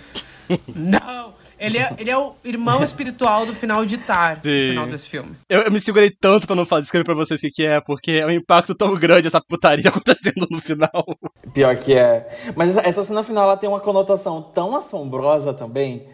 Não! 0.74 1.34
Ele 1.60 1.78
é, 1.78 1.94
ele 2.00 2.10
é 2.10 2.18
o 2.18 2.34
irmão 2.44 2.82
espiritual 2.84 3.46
do 3.46 3.54
final 3.54 3.86
de 3.86 3.98
Tar, 3.98 4.38
no 4.38 4.42
final 4.42 4.88
desse 4.88 5.10
filme. 5.10 5.36
Eu, 5.50 5.62
eu, 5.62 5.72
me 5.72 5.80
segurei 5.80 6.10
tanto 6.10 6.48
pra 6.48 6.56
não 6.56 6.66
fazer 6.66 6.86
escrever 6.86 7.04
pra 7.04 7.14
vocês 7.14 7.40
o 7.40 7.42
que, 7.42 7.52
que 7.52 7.66
é, 7.66 7.82
porque 7.82 8.12
é 8.12 8.26
um 8.26 8.32
impacto 8.32 8.74
tão 8.74 8.96
grande 8.96 9.28
essa 9.28 9.42
putaria 9.42 9.90
acontecendo 9.90 10.48
no 10.50 10.60
final. 10.60 11.06
Pior 11.54 11.76
que 11.76 11.94
é. 11.94 12.28
Mas 12.56 12.70
essa, 12.70 12.88
essa 12.88 13.04
cena 13.04 13.24
final 13.24 13.44
ela 13.44 13.58
tem 13.58 13.70
uma 13.70 13.80
conotação 13.80 14.42
tão 14.42 14.76
assombrosa 14.76 15.54
também 15.54 16.08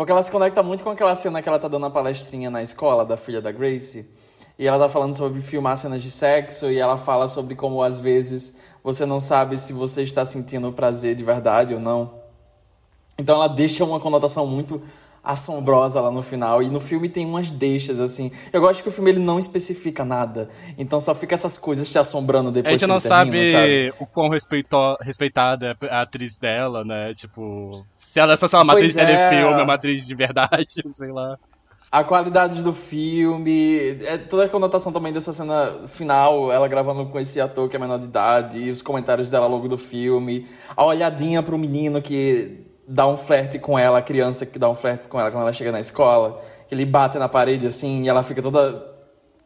porque 0.00 0.12
ela 0.12 0.22
se 0.22 0.30
conecta 0.30 0.62
muito 0.62 0.82
com 0.82 0.88
aquela 0.88 1.14
cena 1.14 1.42
que 1.42 1.48
ela 1.50 1.58
tá 1.58 1.68
dando 1.68 1.84
a 1.84 1.90
palestrinha 1.90 2.48
na 2.48 2.62
escola 2.62 3.04
da 3.04 3.18
filha 3.18 3.38
da 3.42 3.52
Grace. 3.52 4.10
E 4.58 4.66
ela 4.66 4.78
tá 4.78 4.88
falando 4.88 5.14
sobre 5.14 5.42
filmar 5.42 5.76
cenas 5.76 6.02
de 6.02 6.10
sexo 6.10 6.70
e 6.70 6.78
ela 6.78 6.96
fala 6.96 7.28
sobre 7.28 7.54
como 7.54 7.82
às 7.82 8.00
vezes 8.00 8.56
você 8.82 9.04
não 9.04 9.20
sabe 9.20 9.58
se 9.58 9.74
você 9.74 10.02
está 10.02 10.24
sentindo 10.24 10.72
prazer 10.72 11.14
de 11.14 11.22
verdade 11.22 11.74
ou 11.74 11.80
não. 11.80 12.14
Então 13.18 13.34
ela 13.34 13.46
deixa 13.46 13.84
uma 13.84 14.00
conotação 14.00 14.46
muito 14.46 14.80
assombrosa 15.22 16.00
lá 16.00 16.10
no 16.10 16.22
final. 16.22 16.62
E 16.62 16.70
no 16.70 16.80
filme 16.80 17.06
tem 17.06 17.26
umas 17.26 17.50
deixas, 17.50 18.00
assim. 18.00 18.32
Eu 18.54 18.62
gosto 18.62 18.82
que 18.82 18.88
o 18.88 18.92
filme 18.92 19.10
ele 19.10 19.20
não 19.20 19.38
especifica 19.38 20.02
nada. 20.02 20.48
Então 20.78 20.98
só 20.98 21.14
fica 21.14 21.34
essas 21.34 21.58
coisas 21.58 21.90
te 21.90 21.98
assombrando 21.98 22.50
depois 22.50 22.78
que 22.78 22.86
ele 22.86 22.92
não 22.94 23.02
termina, 23.02 23.44
sabe, 23.44 23.52
sabe 23.52 23.92
o 24.00 24.06
quão 24.06 24.30
respeitada 24.30 25.76
é 25.78 25.86
a 25.94 26.00
atriz 26.00 26.38
dela, 26.38 26.86
né? 26.86 27.12
Tipo, 27.12 27.84
se 28.12 28.18
ela 28.18 28.34
é 28.34 28.36
só 28.36 28.62
uma 28.62 28.72
atriz 28.72 28.92
de 28.92 29.00
é. 29.00 29.06
telefilme, 29.06 29.60
é 29.60 29.62
uma 29.62 29.74
atriz 29.74 30.06
de 30.06 30.14
verdade, 30.14 30.82
sei 30.92 31.12
lá. 31.12 31.38
A 31.92 32.04
qualidade 32.04 32.62
do 32.62 32.72
filme, 32.72 33.78
é 34.06 34.16
toda 34.16 34.44
a 34.44 34.48
conotação 34.48 34.92
também 34.92 35.12
dessa 35.12 35.32
cena 35.32 35.74
final, 35.88 36.52
ela 36.52 36.68
gravando 36.68 37.04
com 37.06 37.18
esse 37.18 37.40
ator 37.40 37.68
que 37.68 37.74
é 37.74 37.78
menor 37.80 37.98
de 37.98 38.04
idade, 38.04 38.70
os 38.70 38.80
comentários 38.80 39.28
dela 39.28 39.48
logo 39.48 39.66
do 39.66 39.76
filme, 39.76 40.46
a 40.76 40.84
olhadinha 40.84 41.42
pro 41.42 41.58
menino 41.58 42.00
que 42.00 42.64
dá 42.86 43.08
um 43.08 43.16
flerte 43.16 43.58
com 43.58 43.76
ela, 43.76 43.98
a 43.98 44.02
criança 44.02 44.46
que 44.46 44.56
dá 44.56 44.68
um 44.68 44.74
flerte 44.74 45.08
com 45.08 45.18
ela 45.18 45.32
quando 45.32 45.42
ela 45.42 45.52
chega 45.52 45.72
na 45.72 45.80
escola, 45.80 46.40
que 46.68 46.74
ele 46.74 46.84
bate 46.84 47.18
na 47.18 47.28
parede 47.28 47.66
assim 47.66 48.02
e 48.04 48.08
ela 48.08 48.22
fica 48.22 48.40
toda, 48.40 48.86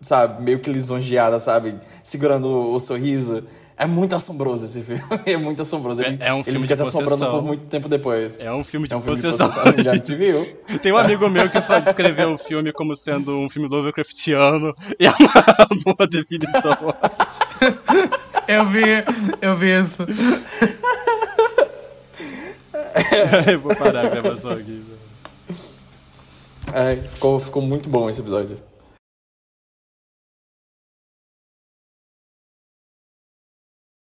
sabe, 0.02 0.42
meio 0.42 0.58
que 0.60 0.70
lisonjeada, 0.70 1.40
sabe, 1.40 1.78
segurando 2.02 2.46
o, 2.46 2.74
o 2.74 2.80
sorriso. 2.80 3.42
É 3.76 3.86
muito 3.86 4.14
assombroso 4.14 4.64
esse 4.66 4.82
filme. 4.82 5.02
É 5.26 5.36
muito 5.36 5.60
assombroso. 5.62 6.00
Ele, 6.04 6.16
É- 6.22 6.28
é 6.28 6.32
um 6.34 6.44
ele 6.46 6.60
fica 6.60 6.76
de 6.76 6.82
te 6.82 6.86
assombrando 6.88 7.16
possessão. 7.24 7.40
por 7.40 7.46
muito 7.46 7.66
tempo 7.66 7.88
depois. 7.88 8.40
É 8.40 8.52
um 8.52 8.62
filme 8.62 8.86
de 8.86 8.94
É 8.94 8.96
um 8.96 9.00
filme 9.02 9.20
de 9.20 9.28
possessão. 9.28 9.62
possessão. 9.64 9.82
Já 9.82 9.98
te 9.98 10.14
viu? 10.14 10.46
Tem 10.80 10.92
um 10.92 10.96
amigo 10.96 11.28
meu 11.28 11.50
que 11.50 11.60
só 11.62 11.80
descreveu 11.80 12.34
o 12.34 12.38
filme 12.38 12.72
como 12.72 12.94
sendo 12.96 13.32
um 13.36 13.50
filme 13.50 13.68
Lovecraftiano 13.68 14.74
e 14.98 15.06
é 15.06 15.10
uma 15.10 15.82
boa 15.96 16.06
definição. 16.08 16.94
Eu 18.46 18.66
vi, 18.66 18.82
eu 19.40 19.56
vi 19.56 19.80
isso. 19.80 20.06
Eu 23.50 23.60
vou 23.60 23.74
parar 23.74 24.06
a 24.06 24.08
gravação 24.08 24.50
aqui. 24.52 24.82
É, 26.72 26.96
ficou, 26.96 27.38
ficou 27.40 27.62
muito 27.62 27.88
bom 27.88 28.08
esse 28.08 28.20
episódio. 28.20 28.58